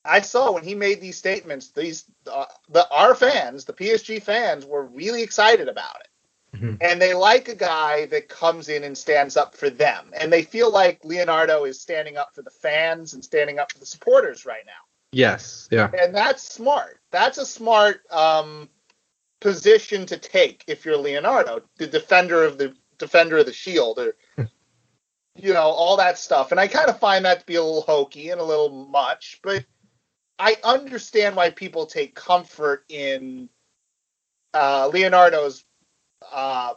I 0.06 0.22
saw 0.22 0.52
when 0.52 0.64
he 0.64 0.76
made 0.76 1.00
these 1.02 1.18
statements, 1.18 1.70
these 1.70 2.06
uh, 2.32 2.46
the 2.70 2.90
our 2.90 3.16
fans, 3.16 3.66
the 3.66 3.74
PSG 3.74 4.22
fans, 4.22 4.66
were 4.66 4.86
really 4.86 5.24
excited 5.24 5.68
about 5.70 6.02
it. 6.02 6.58
Mm-hmm. 6.58 6.76
And 6.82 7.02
they 7.02 7.14
like 7.14 7.48
a 7.48 7.56
guy 7.56 8.06
that 8.08 8.30
comes 8.30 8.70
in 8.70 8.84
and 8.84 8.98
stands 8.98 9.38
up 9.38 9.56
for 9.56 9.70
them. 9.70 10.12
And 10.20 10.32
they 10.32 10.44
feel 10.44 10.72
like 10.72 11.04
Leonardo 11.04 11.64
is 11.64 11.80
standing 11.80 12.18
up 12.18 12.36
for 12.36 12.44
the 12.44 12.52
fans 12.52 13.14
and 13.14 13.24
standing 13.24 13.60
up 13.60 13.72
for 13.72 13.80
the 13.80 13.86
supporters 13.86 14.46
right 14.46 14.66
now. 14.66 14.72
Yes, 15.12 15.68
yeah. 15.72 15.90
And 16.00 16.14
that's 16.14 16.44
smart. 16.44 17.00
That's 17.12 17.38
a 17.38 17.46
smart 17.46 18.02
um, 18.12 18.70
position 19.40 20.06
to 20.08 20.18
take 20.18 20.64
if 20.68 20.86
you're 20.86 20.98
Leonardo, 20.98 21.62
the 21.78 21.88
defender 21.88 22.44
of 22.44 22.58
the 22.58 22.76
defender 22.98 23.38
of 23.38 23.46
the 23.46 23.54
shield, 23.54 24.00
or 24.00 24.16
you 25.36 25.54
know 25.54 25.62
all 25.62 25.98
that 25.98 26.18
stuff. 26.18 26.52
And 26.52 26.60
I 26.60 26.68
kind 26.68 26.90
of 26.90 27.00
find 27.00 27.26
that 27.26 27.42
to 27.42 27.46
be 27.46 27.56
a 27.56 27.64
little 27.64 27.82
hokey 27.82 28.30
and 28.30 28.42
a 28.42 28.44
little 28.44 28.70
much, 28.70 29.40
but 29.44 29.66
I 30.40 30.58
understand 30.64 31.36
why 31.36 31.52
people 31.52 31.86
take 31.86 32.16
comfort 32.16 32.86
in 32.90 33.50
uh, 34.54 34.90
Leonardo's 34.92 35.64
uh, 36.32 36.74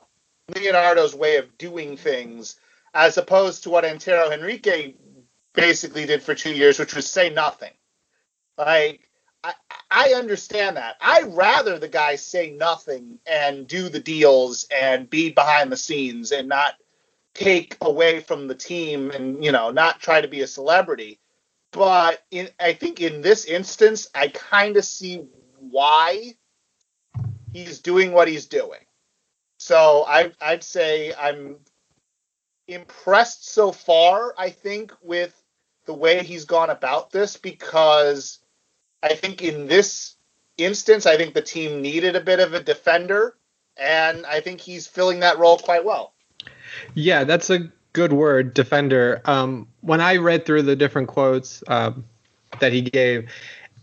Leonardo's 0.55 1.15
way 1.15 1.37
of 1.37 1.57
doing 1.59 1.97
things, 1.97 2.59
as 2.95 3.19
opposed 3.19 3.65
to 3.65 3.71
what 3.71 3.85
Antero 3.85 4.31
Henrique 4.31 4.97
basically 5.55 6.07
did 6.07 6.23
for 6.23 6.35
two 6.35 6.53
years, 6.53 6.79
which 6.79 6.95
was 6.95 7.11
say 7.11 7.31
nothing. 7.31 7.73
Like 8.59 9.09
I, 9.43 9.55
I 9.91 10.13
understand 10.15 10.77
that. 10.77 10.97
I'd 11.01 11.35
rather 11.35 11.79
the 11.79 11.89
guy 11.89 12.17
say 12.17 12.51
nothing 12.51 13.19
and 13.27 13.67
do 13.67 13.89
the 13.89 14.01
deals 14.01 14.67
and 14.71 15.09
be 15.09 15.31
behind 15.31 15.71
the 15.71 15.77
scenes 15.77 16.33
and 16.33 16.49
not 16.49 16.75
take 17.35 17.77
away 17.81 18.21
from 18.21 18.49
the 18.49 18.55
team 18.55 19.11
and 19.11 19.45
you 19.45 19.53
know 19.53 19.71
not 19.71 20.01
try 20.01 20.21
to 20.21 20.29
be 20.29 20.41
a 20.43 20.47
celebrity. 20.47 21.19
But 21.76 22.25
in, 22.30 22.49
I 22.59 22.73
think 22.73 23.00
in 23.00 23.21
this 23.21 23.45
instance, 23.45 24.09
I 24.14 24.28
kind 24.28 24.78
of 24.78 24.85
see 24.85 25.26
why 25.61 26.35
he's 27.52 27.80
doing 27.80 28.12
what 28.12 28.28
he's 28.28 28.47
doing. 28.47 28.80
So 29.59 30.04
I, 30.09 30.33
I'd 30.40 30.64
say 30.64 31.12
I'm 31.14 31.56
impressed 32.66 33.50
so 33.50 33.73
far. 33.73 34.35
I 34.38 34.50
think 34.50 34.92
with 35.02 35.35
the 35.85 35.92
way 35.92 36.23
he's 36.23 36.47
gone 36.47 36.71
about 36.71 37.11
this 37.11 37.37
because 37.37 38.38
I 39.02 39.14
think 39.14 39.42
in 39.42 39.66
this 39.66 40.16
instance, 40.56 41.04
I 41.04 41.18
think 41.18 41.35
the 41.35 41.42
team 41.42 41.83
needed 41.83 42.16
a 42.16 42.21
bit 42.21 42.40
of 42.40 42.54
a 42.54 42.62
defender, 42.62 43.37
and 43.76 44.25
I 44.25 44.40
think 44.40 44.61
he's 44.61 44.87
filling 44.87 45.21
that 45.21 45.38
role 45.38 45.59
quite 45.59 45.85
well. 45.85 46.14
Yeah, 46.95 47.25
that's 47.25 47.50
a 47.50 47.71
good 47.97 48.12
word, 48.12 48.53
defender. 48.53 49.23
Um, 49.25 49.67
when 49.81 50.03
I 50.03 50.17
read 50.17 50.45
through 50.45 50.62
the 50.62 50.76
different 50.76 51.09
quotes 51.09 51.65
um, 51.67 52.05
that 52.61 52.71
he 52.71 52.83
gave, 52.83 53.31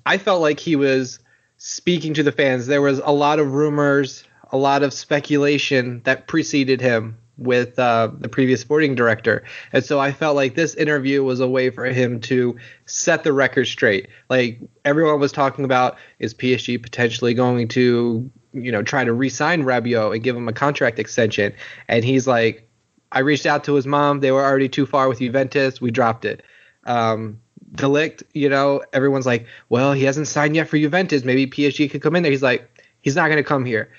I 0.05 0.19
felt 0.19 0.39
like 0.39 0.59
he 0.59 0.75
was 0.75 1.17
speaking 1.57 2.13
to 2.13 2.21
the 2.21 2.31
fans. 2.31 2.67
There 2.67 2.83
was 2.83 2.99
a 2.99 3.11
lot 3.11 3.39
of 3.39 3.53
rumors, 3.53 4.23
a 4.51 4.57
lot 4.57 4.83
of 4.83 4.93
speculation 4.93 6.01
that 6.03 6.27
preceded 6.27 6.79
him 6.79 7.17
with 7.39 7.79
uh, 7.79 8.11
the 8.19 8.29
previous 8.29 8.61
sporting 8.61 8.93
director. 8.93 9.43
And 9.71 9.83
so 9.83 9.99
I 9.99 10.11
felt 10.11 10.35
like 10.35 10.53
this 10.53 10.75
interview 10.75 11.23
was 11.23 11.39
a 11.39 11.47
way 11.47 11.71
for 11.71 11.85
him 11.85 12.19
to 12.21 12.55
set 12.85 13.23
the 13.23 13.33
record 13.33 13.65
straight. 13.65 14.09
Like 14.29 14.59
everyone 14.85 15.19
was 15.19 15.31
talking 15.31 15.65
about 15.65 15.97
is 16.19 16.35
PSG 16.35 16.79
potentially 16.83 17.33
going 17.33 17.67
to, 17.69 18.29
you 18.53 18.71
know, 18.71 18.83
try 18.83 19.03
to 19.03 19.11
re-sign 19.11 19.63
Rabiot 19.63 20.13
and 20.13 20.23
give 20.23 20.35
him 20.35 20.47
a 20.47 20.53
contract 20.53 20.99
extension. 20.99 21.55
And 21.87 22.05
he's 22.05 22.27
like, 22.27 22.69
I 23.13 23.19
reached 23.19 23.45
out 23.45 23.63
to 23.65 23.75
his 23.75 23.87
mom. 23.87 24.19
They 24.19 24.31
were 24.31 24.43
already 24.43 24.67
too 24.67 24.85
far 24.85 25.07
with 25.07 25.19
Juventus. 25.19 25.79
We 25.79 25.91
dropped 25.91 26.25
it. 26.25 26.43
Um, 26.85 27.39
de 27.75 27.85
Ligt, 27.85 28.23
you 28.33 28.49
know, 28.49 28.83
everyone's 28.91 29.25
like, 29.25 29.45
well, 29.69 29.93
he 29.93 30.03
hasn't 30.03 30.27
signed 30.27 30.55
yet 30.55 30.67
for 30.67 30.77
Juventus. 30.77 31.23
Maybe 31.23 31.47
PSG 31.47 31.89
could 31.89 32.01
come 32.01 32.15
in 32.15 32.23
there. 32.23 32.31
He's 32.31 32.43
like, 32.43 32.69
he's 33.01 33.15
not 33.15 33.27
going 33.27 33.37
to 33.37 33.43
come 33.43 33.63
here 33.63 33.89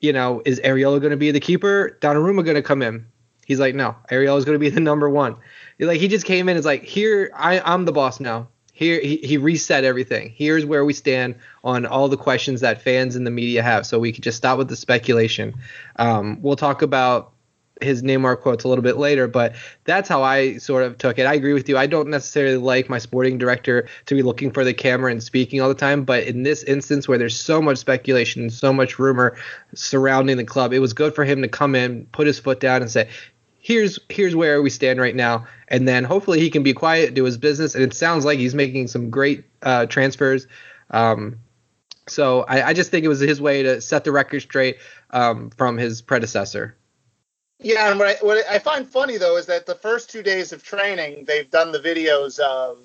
you 0.00 0.12
know, 0.12 0.42
is 0.44 0.60
Areola 0.60 1.00
going 1.00 1.10
to 1.10 1.16
be 1.16 1.30
the 1.30 1.40
keeper? 1.40 1.96
Donnarumma 2.00 2.44
going 2.44 2.56
to 2.56 2.62
come 2.62 2.82
in? 2.82 3.06
He's 3.46 3.60
like, 3.60 3.74
no, 3.74 3.96
Areola 4.10 4.38
is 4.38 4.44
going 4.44 4.56
to 4.56 4.58
be 4.58 4.70
the 4.70 4.80
number 4.80 5.08
one. 5.08 5.36
Like 5.78 6.00
he 6.00 6.08
just 6.08 6.26
came 6.26 6.48
in 6.48 6.56
is 6.56 6.64
like, 6.64 6.82
here, 6.82 7.30
I, 7.34 7.60
I'm 7.60 7.84
the 7.84 7.92
boss 7.92 8.20
now. 8.20 8.48
Here, 8.72 8.98
he, 8.98 9.18
he 9.18 9.36
reset 9.36 9.84
everything. 9.84 10.32
Here's 10.34 10.64
where 10.64 10.86
we 10.86 10.94
stand 10.94 11.34
on 11.62 11.84
all 11.84 12.08
the 12.08 12.16
questions 12.16 12.62
that 12.62 12.80
fans 12.80 13.14
and 13.14 13.26
the 13.26 13.30
media 13.30 13.62
have. 13.62 13.86
So 13.86 13.98
we 13.98 14.10
could 14.10 14.24
just 14.24 14.38
stop 14.38 14.56
with 14.56 14.68
the 14.68 14.76
speculation. 14.76 15.54
Um, 15.96 16.40
we'll 16.40 16.56
talk 16.56 16.80
about 16.80 17.32
his 17.82 18.02
Neymar 18.02 18.40
quotes 18.40 18.64
a 18.64 18.68
little 18.68 18.82
bit 18.82 18.96
later, 18.96 19.26
but 19.26 19.54
that's 19.84 20.08
how 20.08 20.22
I 20.22 20.58
sort 20.58 20.82
of 20.82 20.98
took 20.98 21.18
it. 21.18 21.26
I 21.26 21.34
agree 21.34 21.52
with 21.52 21.68
you. 21.68 21.76
I 21.76 21.86
don't 21.86 22.08
necessarily 22.08 22.56
like 22.56 22.88
my 22.88 22.98
sporting 22.98 23.38
director 23.38 23.88
to 24.06 24.14
be 24.14 24.22
looking 24.22 24.50
for 24.50 24.64
the 24.64 24.74
camera 24.74 25.10
and 25.10 25.22
speaking 25.22 25.60
all 25.60 25.68
the 25.68 25.74
time, 25.74 26.04
but 26.04 26.24
in 26.24 26.42
this 26.42 26.62
instance 26.64 27.08
where 27.08 27.18
there's 27.18 27.38
so 27.38 27.60
much 27.60 27.78
speculation, 27.78 28.42
and 28.42 28.52
so 28.52 28.72
much 28.72 28.98
rumor 28.98 29.36
surrounding 29.74 30.36
the 30.36 30.44
club, 30.44 30.72
it 30.72 30.78
was 30.78 30.92
good 30.92 31.14
for 31.14 31.24
him 31.24 31.42
to 31.42 31.48
come 31.48 31.74
in, 31.74 32.06
put 32.12 32.26
his 32.26 32.38
foot 32.38 32.60
down 32.60 32.82
and 32.82 32.90
say, 32.90 33.08
"Here's 33.58 33.98
here's 34.08 34.36
where 34.36 34.62
we 34.62 34.70
stand 34.70 35.00
right 35.00 35.16
now." 35.16 35.46
And 35.68 35.86
then 35.86 36.04
hopefully 36.04 36.40
he 36.40 36.50
can 36.50 36.62
be 36.62 36.72
quiet, 36.72 37.14
do 37.14 37.24
his 37.24 37.38
business, 37.38 37.74
and 37.74 37.84
it 37.84 37.94
sounds 37.94 38.24
like 38.24 38.38
he's 38.38 38.54
making 38.54 38.88
some 38.88 39.10
great 39.10 39.44
uh, 39.62 39.86
transfers. 39.86 40.46
Um, 40.90 41.38
so 42.10 42.42
I, 42.42 42.68
I, 42.68 42.72
just 42.72 42.90
think 42.90 43.04
it 43.04 43.08
was 43.08 43.20
his 43.20 43.40
way 43.40 43.62
to 43.62 43.80
set 43.80 44.02
the 44.02 44.10
record 44.10 44.40
straight 44.40 44.78
um, 45.10 45.50
from 45.50 45.76
his 45.76 46.02
predecessor. 46.02 46.76
Yeah, 47.62 47.90
and 47.90 47.98
what 47.98 48.08
I, 48.08 48.24
what 48.24 48.44
I 48.48 48.58
find 48.58 48.88
funny 48.88 49.18
though 49.18 49.36
is 49.36 49.46
that 49.46 49.66
the 49.66 49.74
first 49.74 50.10
two 50.10 50.22
days 50.22 50.52
of 50.52 50.62
training, 50.62 51.24
they've 51.26 51.50
done 51.50 51.72
the 51.72 51.78
videos 51.78 52.38
of, 52.38 52.78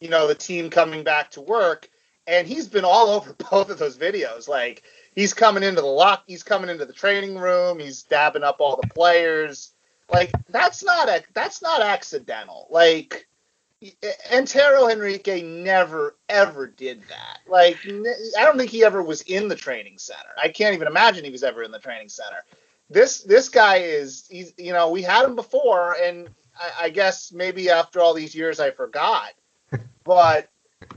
you 0.00 0.08
know, 0.08 0.26
the 0.26 0.34
team 0.34 0.70
coming 0.70 1.04
back 1.04 1.30
to 1.32 1.40
work, 1.40 1.88
and 2.26 2.46
he's 2.46 2.66
been 2.66 2.84
all 2.84 3.08
over 3.08 3.32
both 3.50 3.70
of 3.70 3.78
those 3.78 3.96
videos. 3.96 4.48
Like 4.48 4.82
he's 5.14 5.32
coming 5.32 5.62
into 5.62 5.80
the 5.80 5.86
lock, 5.86 6.24
he's 6.26 6.42
coming 6.42 6.68
into 6.68 6.84
the 6.84 6.92
training 6.92 7.38
room, 7.38 7.78
he's 7.78 8.02
dabbing 8.02 8.42
up 8.42 8.56
all 8.58 8.76
the 8.80 8.88
players. 8.88 9.70
Like 10.10 10.32
that's 10.48 10.82
not 10.82 11.08
a 11.08 11.22
that's 11.32 11.62
not 11.62 11.80
accidental. 11.80 12.66
Like 12.70 13.28
Antero 14.32 14.88
Henrique 14.90 15.44
never 15.44 16.16
ever 16.28 16.66
did 16.66 17.02
that. 17.08 17.38
Like 17.48 17.78
I 17.86 18.44
don't 18.44 18.58
think 18.58 18.70
he 18.70 18.84
ever 18.84 19.00
was 19.00 19.22
in 19.22 19.46
the 19.46 19.54
training 19.54 19.98
center. 19.98 20.30
I 20.42 20.48
can't 20.48 20.74
even 20.74 20.88
imagine 20.88 21.24
he 21.24 21.30
was 21.30 21.44
ever 21.44 21.62
in 21.62 21.70
the 21.70 21.78
training 21.78 22.08
center 22.08 22.44
this 22.92 23.22
this 23.22 23.48
guy 23.48 23.76
is 23.78 24.26
he's 24.30 24.52
you 24.58 24.72
know 24.72 24.90
we 24.90 25.02
had 25.02 25.24
him 25.24 25.36
before 25.36 25.96
and 26.02 26.28
I, 26.58 26.84
I 26.84 26.88
guess 26.90 27.32
maybe 27.32 27.70
after 27.70 28.00
all 28.00 28.14
these 28.14 28.34
years 28.34 28.60
I 28.60 28.70
forgot, 28.70 29.30
but 30.04 30.48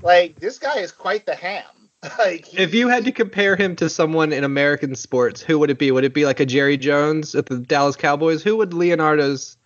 like 0.01 0.39
this 0.39 0.59
guy 0.59 0.79
is 0.79 0.91
quite 0.91 1.25
the 1.25 1.35
ham. 1.35 1.63
like 2.19 2.45
he, 2.45 2.57
if 2.57 2.73
you 2.73 2.87
had 2.87 3.05
to 3.05 3.11
compare 3.11 3.55
him 3.55 3.75
to 3.77 3.89
someone 3.89 4.33
in 4.33 4.43
American 4.43 4.95
sports, 4.95 5.41
who 5.41 5.57
would 5.59 5.69
it 5.69 5.79
be? 5.79 5.91
Would 5.91 6.03
it 6.03 6.13
be 6.13 6.25
like 6.25 6.39
a 6.39 6.45
Jerry 6.45 6.77
Jones 6.77 7.35
at 7.35 7.47
the 7.47 7.57
Dallas 7.57 7.95
Cowboys? 7.95 8.43
Who 8.43 8.57
would 8.57 8.73
Leonardo's 8.73 9.57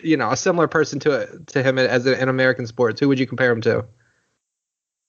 you 0.00 0.16
know 0.16 0.30
a 0.30 0.36
similar 0.36 0.68
person 0.68 1.00
to 1.00 1.40
to 1.46 1.62
him 1.62 1.78
as 1.78 2.06
in 2.06 2.28
American 2.28 2.66
sports? 2.66 3.00
Who 3.00 3.08
would 3.08 3.18
you 3.18 3.26
compare 3.26 3.50
him 3.50 3.62
to? 3.62 3.78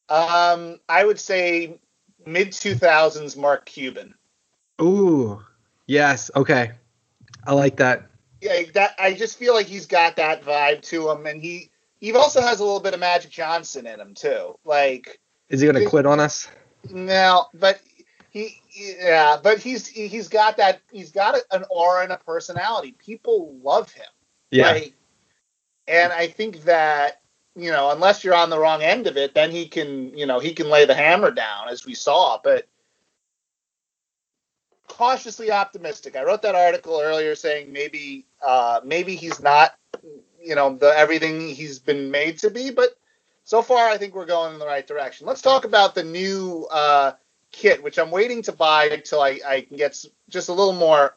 Um, 0.08 0.80
I 0.88 1.04
would 1.04 1.20
say 1.20 1.80
mid 2.26 2.52
two 2.54 2.76
thousands 2.76 3.36
Mark 3.36 3.66
Cuban. 3.66 4.16
Ooh, 4.82 5.42
Yes. 5.88 6.32
Okay. 6.36 6.72
I 7.46 7.54
like 7.54 7.78
that. 7.78 8.10
Yeah, 8.42 8.64
that 8.74 8.96
I 9.00 9.14
just 9.14 9.38
feel 9.38 9.54
like 9.54 9.68
he's 9.68 9.86
got 9.86 10.16
that 10.18 10.44
vibe 10.44 10.82
to 10.84 11.10
him, 11.10 11.26
and 11.26 11.42
he 11.42 11.70
he 12.00 12.14
also 12.14 12.42
has 12.42 12.60
a 12.60 12.64
little 12.64 12.80
bit 12.80 12.94
of 12.94 13.00
Magic 13.00 13.32
Johnson 13.32 13.88
in 13.88 14.00
him 14.00 14.14
too. 14.14 14.58
Like, 14.66 15.20
is 15.50 15.62
he 15.62 15.68
gonna 15.68 15.86
quit 15.86 16.06
on 16.06 16.20
us? 16.20 16.48
No, 16.92 17.48
but 17.54 17.82
he 18.30 18.62
yeah, 18.76 19.38
but 19.42 19.60
he's 19.60 19.88
he's 19.88 20.28
got 20.28 20.58
that 20.58 20.82
he's 20.92 21.12
got 21.12 21.40
an 21.52 21.64
aura 21.70 22.04
and 22.04 22.12
a 22.12 22.18
personality. 22.18 22.92
People 22.92 23.58
love 23.64 23.92
him. 23.92 24.06
Yeah. 24.52 24.72
Like, 24.72 24.94
and 25.88 26.12
I 26.12 26.28
think 26.28 26.64
that 26.64 27.22
you 27.56 27.72
know, 27.72 27.92
unless 27.92 28.24
you're 28.24 28.36
on 28.36 28.50
the 28.50 28.60
wrong 28.60 28.84
end 28.84 29.08
of 29.08 29.18
it, 29.18 29.34
then 29.34 29.52
he 29.52 29.68
can 29.68 30.16
you 30.18 30.26
know 30.26 30.40
he 30.40 30.54
can 30.54 30.70
lay 30.70 30.86
the 30.86 30.94
hammer 30.94 31.32
down 31.32 31.70
as 31.70 31.86
we 31.86 31.96
saw. 31.96 32.40
But 32.44 32.68
cautiously 34.88 35.52
optimistic. 35.52 36.16
I 36.16 36.24
wrote 36.24 36.42
that 36.44 36.56
article 36.56 37.00
earlier 37.02 37.36
saying 37.36 37.72
maybe 37.72 38.26
uh, 38.46 38.82
maybe 38.84 39.16
he's 39.16 39.42
not 39.42 39.76
you 40.42 40.56
know 40.56 40.76
the 40.76 40.88
everything 40.98 41.50
he's 41.50 41.80
been 41.80 42.12
made 42.12 42.40
to 42.40 42.50
be, 42.50 42.72
but 42.72 42.90
so 43.44 43.62
far 43.62 43.90
I 43.90 43.98
think 43.98 44.16
we're 44.16 44.26
going 44.26 44.54
in 44.54 44.60
the 44.60 44.66
right 44.66 44.86
direction. 44.86 45.28
Let's 45.28 45.42
talk 45.42 45.66
about 45.66 45.96
the 45.96 46.04
new 46.04 46.68
uh, 46.72 47.14
kit, 47.52 47.84
which 47.84 47.98
I'm 47.98 48.12
waiting 48.12 48.42
to 48.44 48.52
buy 48.52 48.86
until 48.86 49.22
I, 49.22 49.40
I 49.46 49.62
can 49.62 49.78
get 49.78 50.04
just 50.30 50.50
a 50.50 50.54
little 50.54 50.74
more. 50.74 51.16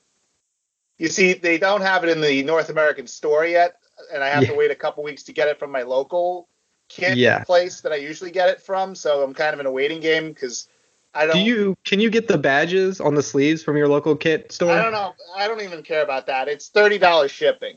You 0.98 1.08
see, 1.08 1.34
they 1.34 1.58
don't 1.58 1.82
have 1.82 2.04
it 2.04 2.10
in 2.10 2.20
the 2.20 2.42
North 2.42 2.70
American 2.70 3.06
store 3.06 3.46
yet, 3.46 3.76
and 4.12 4.22
I 4.22 4.28
have 4.28 4.42
yeah. 4.42 4.50
to 4.50 4.56
wait 4.56 4.70
a 4.70 4.74
couple 4.74 5.04
weeks 5.04 5.22
to 5.24 5.32
get 5.32 5.48
it 5.48 5.58
from 5.58 5.70
my 5.70 5.82
local 5.82 6.48
kit 6.88 7.16
yeah. 7.18 7.44
place 7.44 7.82
that 7.82 7.92
I 7.92 7.96
usually 7.96 8.30
get 8.30 8.48
it 8.48 8.60
from. 8.60 8.94
So 8.94 9.22
I'm 9.22 9.34
kind 9.34 9.54
of 9.54 9.60
in 9.60 9.66
a 9.66 9.72
waiting 9.72 10.00
game 10.00 10.28
because 10.28 10.68
I 11.14 11.26
don't. 11.26 11.36
Do 11.36 11.42
you 11.42 11.76
can 11.84 12.00
you 12.00 12.10
get 12.10 12.28
the 12.28 12.38
badges 12.38 13.00
on 13.00 13.14
the 13.14 13.22
sleeves 13.22 13.62
from 13.62 13.76
your 13.76 13.88
local 13.88 14.16
kit 14.16 14.52
store? 14.52 14.72
I 14.72 14.82
don't 14.82 14.92
know. 14.92 15.14
I 15.36 15.48
don't 15.48 15.62
even 15.62 15.82
care 15.82 16.02
about 16.02 16.26
that. 16.26 16.48
It's 16.48 16.68
thirty 16.68 16.98
dollars 16.98 17.30
shipping 17.30 17.76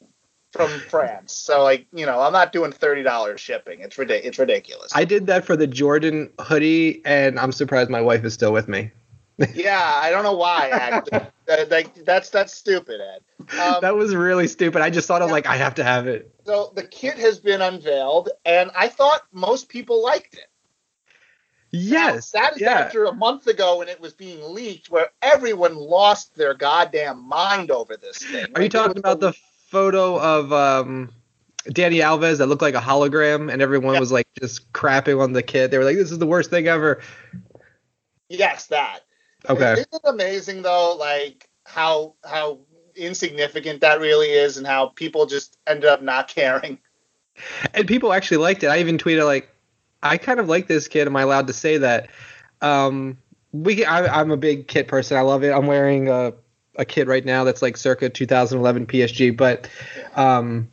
from 0.51 0.69
France. 0.89 1.33
So 1.33 1.63
like, 1.63 1.87
you 1.93 2.05
know, 2.05 2.19
I'm 2.19 2.33
not 2.33 2.51
doing 2.51 2.71
thirty 2.71 3.03
dollars 3.03 3.39
shipping. 3.39 3.79
It's 3.81 3.97
ridiculous. 3.97 4.27
It's 4.27 4.39
ridiculous. 4.39 4.91
I 4.93 5.05
did 5.05 5.27
that 5.27 5.45
for 5.45 5.55
the 5.55 5.67
Jordan 5.67 6.29
hoodie, 6.39 7.01
and 7.05 7.39
I'm 7.39 7.51
surprised 7.51 7.89
my 7.89 8.01
wife 8.01 8.23
is 8.23 8.33
still 8.33 8.53
with 8.53 8.67
me. 8.67 8.91
yeah, 9.55 9.99
I 10.03 10.11
don't 10.11 10.23
know 10.23 10.35
why. 10.35 10.69
Actually. 10.69 11.21
like 11.69 12.05
that's 12.05 12.29
that's 12.29 12.53
stupid, 12.53 13.01
Ed. 13.01 13.59
Um, 13.59 13.81
that 13.81 13.95
was 13.95 14.13
really 14.15 14.47
stupid. 14.47 14.81
I 14.81 14.89
just 14.89 15.07
thought 15.07 15.21
of 15.21 15.29
yeah. 15.29 15.33
like 15.33 15.47
I 15.47 15.57
have 15.57 15.75
to 15.75 15.83
have 15.83 16.07
it. 16.07 16.33
So 16.45 16.71
the 16.75 16.83
kit 16.83 17.17
has 17.17 17.39
been 17.39 17.61
unveiled, 17.61 18.29
and 18.45 18.71
I 18.75 18.87
thought 18.87 19.21
most 19.31 19.69
people 19.69 20.03
liked 20.03 20.35
it. 20.35 20.47
Yes. 21.71 22.33
Now, 22.33 22.41
that 22.41 22.55
is 22.55 22.61
yeah. 22.61 22.71
after 22.71 23.05
a 23.05 23.13
month 23.13 23.47
ago 23.47 23.79
when 23.79 23.87
it 23.87 23.99
was 23.99 24.13
being 24.13 24.41
leaked, 24.53 24.89
where 24.89 25.09
everyone 25.21 25.75
lost 25.75 26.35
their 26.35 26.53
goddamn 26.53 27.25
mind 27.25 27.71
over 27.71 27.95
this 27.95 28.17
thing. 28.17 28.45
Are 28.45 28.49
like, 28.55 28.63
you 28.63 28.69
talking 28.69 28.97
about 28.97 29.21
the 29.21 29.33
photo 29.67 30.19
of 30.19 30.51
um, 30.51 31.09
Dani 31.69 32.01
Alves 32.01 32.39
that 32.39 32.47
looked 32.47 32.61
like 32.61 32.75
a 32.75 32.79
hologram, 32.81 33.51
and 33.51 33.61
everyone 33.61 33.93
yeah. 33.93 33.99
was 34.01 34.11
like 34.11 34.27
just 34.39 34.71
crapping 34.73 35.21
on 35.21 35.31
the 35.31 35.43
kid? 35.43 35.71
They 35.71 35.77
were 35.77 35.85
like, 35.85 35.95
"This 35.95 36.11
is 36.11 36.19
the 36.19 36.27
worst 36.27 36.49
thing 36.49 36.67
ever." 36.67 37.01
Yes, 38.27 38.67
that. 38.67 39.01
Okay. 39.49 39.73
Isn't 39.73 39.87
it 39.93 40.01
amazing 40.05 40.61
though, 40.63 40.95
like 40.99 41.49
how 41.65 42.15
how 42.25 42.59
insignificant 42.95 43.81
that 43.81 44.01
really 44.01 44.29
is, 44.29 44.57
and 44.57 44.67
how 44.67 44.87
people 44.87 45.25
just 45.25 45.57
ended 45.67 45.85
up 45.85 46.01
not 46.01 46.27
caring. 46.27 46.79
And 47.73 47.87
people 47.87 48.11
actually 48.11 48.37
liked 48.37 48.63
it. 48.63 48.67
I 48.67 48.79
even 48.79 48.97
tweeted 48.97 49.25
like, 49.25 49.49
I 50.03 50.17
kind 50.17 50.39
of 50.39 50.47
like 50.47 50.67
this 50.67 50.87
kid. 50.87 51.07
Am 51.07 51.15
I 51.15 51.21
allowed 51.21 51.47
to 51.47 51.53
say 51.53 51.77
that? 51.77 52.09
Um, 52.61 53.17
we 53.51 53.85
I, 53.85 54.21
am 54.21 54.31
a 54.31 54.37
big 54.37 54.67
kit 54.67 54.87
person. 54.87 55.17
I 55.17 55.21
love 55.21 55.43
it. 55.43 55.51
I'm 55.51 55.67
wearing 55.67 56.09
a 56.09 56.33
a 56.77 56.85
kit 56.85 57.07
right 57.07 57.25
now 57.25 57.43
that's 57.43 57.61
like 57.61 57.75
circa 57.75 58.09
2011 58.09 58.87
PSG, 58.87 59.35
but 59.35 59.69
um, 60.15 60.69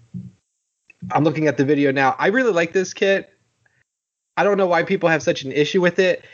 I'm 1.10 1.24
looking 1.24 1.48
at 1.48 1.56
the 1.56 1.64
video 1.64 1.90
now. 1.92 2.14
I 2.18 2.28
really 2.28 2.52
like 2.52 2.72
this 2.72 2.94
kit. 2.94 3.32
I 4.36 4.44
don't 4.44 4.56
know 4.56 4.66
why 4.66 4.84
people 4.84 5.08
have 5.08 5.22
such 5.22 5.42
an 5.42 5.52
issue 5.52 5.80
with 5.80 5.98
it. 5.98 6.24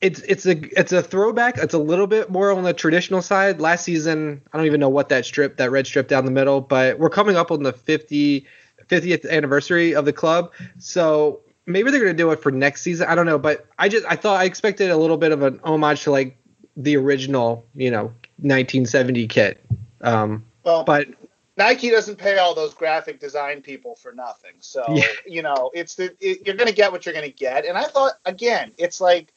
It's 0.00 0.20
it's 0.22 0.46
a 0.46 0.58
it's 0.78 0.90
a 0.90 1.00
throwback. 1.02 1.58
It's 1.58 1.74
a 1.74 1.78
little 1.78 2.08
bit 2.08 2.28
more 2.28 2.50
on 2.52 2.64
the 2.64 2.74
traditional 2.74 3.22
side. 3.22 3.60
Last 3.60 3.84
season, 3.84 4.42
I 4.52 4.56
don't 4.56 4.66
even 4.66 4.80
know 4.80 4.88
what 4.88 5.08
that 5.10 5.24
strip, 5.24 5.58
that 5.58 5.70
red 5.70 5.86
strip 5.86 6.08
down 6.08 6.24
the 6.24 6.32
middle, 6.32 6.60
but 6.60 6.98
we're 6.98 7.10
coming 7.10 7.36
up 7.36 7.52
on 7.52 7.62
the 7.62 7.72
50 7.72 8.44
50th 8.88 9.30
anniversary 9.30 9.94
of 9.94 10.04
the 10.04 10.12
club. 10.12 10.50
So 10.78 11.40
maybe 11.66 11.90
they're 11.90 12.00
gonna 12.00 12.14
do 12.14 12.30
it 12.30 12.42
for 12.42 12.50
next 12.50 12.82
season. 12.82 13.08
I 13.08 13.14
don't 13.14 13.26
know, 13.26 13.38
but 13.38 13.66
I 13.78 13.88
just 13.88 14.06
I 14.06 14.16
thought 14.16 14.40
I 14.40 14.44
expected 14.44 14.90
a 14.90 14.96
little 14.96 15.16
bit 15.16 15.32
of 15.32 15.42
an 15.42 15.60
homage 15.64 16.02
to 16.04 16.10
like 16.10 16.36
the 16.76 16.96
original, 16.96 17.66
you 17.74 17.90
know, 17.90 18.04
1970 18.38 19.26
kit. 19.28 19.64
Um, 20.00 20.44
well, 20.64 20.84
but 20.84 21.08
Nike 21.56 21.90
doesn't 21.90 22.16
pay 22.16 22.38
all 22.38 22.54
those 22.54 22.74
graphic 22.74 23.20
design 23.20 23.62
people 23.62 23.94
for 23.96 24.12
nothing. 24.12 24.52
So 24.60 24.84
yeah. 24.94 25.04
you 25.26 25.42
know, 25.42 25.70
it's 25.74 25.94
the 25.94 26.14
it, 26.20 26.46
you're 26.46 26.56
gonna 26.56 26.72
get 26.72 26.92
what 26.92 27.06
you're 27.06 27.14
gonna 27.14 27.28
get. 27.28 27.66
And 27.66 27.76
I 27.76 27.84
thought 27.84 28.14
again, 28.24 28.72
it's 28.78 29.00
like 29.00 29.32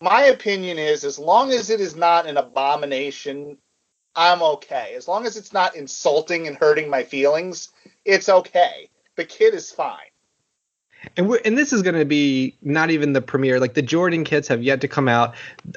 my 0.00 0.22
opinion 0.24 0.78
is 0.78 1.04
as 1.04 1.18
long 1.18 1.52
as 1.52 1.70
it 1.70 1.80
is 1.80 1.94
not 1.94 2.26
an 2.26 2.36
abomination, 2.36 3.56
I'm 4.14 4.42
okay. 4.42 4.94
As 4.96 5.08
long 5.08 5.26
as 5.26 5.36
it's 5.36 5.52
not 5.52 5.76
insulting 5.76 6.46
and 6.46 6.56
hurting 6.56 6.90
my 6.90 7.04
feelings, 7.04 7.70
it's 8.04 8.28
okay. 8.28 8.90
The 9.16 9.24
kid 9.24 9.54
is 9.54 9.70
fine. 9.70 10.11
And 11.16 11.28
we 11.28 11.38
and 11.44 11.58
this 11.58 11.72
is 11.72 11.82
going 11.82 11.94
to 11.94 12.04
be 12.04 12.56
not 12.62 12.90
even 12.90 13.12
the 13.12 13.20
premiere. 13.20 13.60
Like 13.60 13.74
the 13.74 13.82
Jordan 13.82 14.24
kits 14.24 14.48
have 14.48 14.62
yet 14.62 14.80
to 14.82 14.88
come 14.88 15.08
out. 15.08 15.34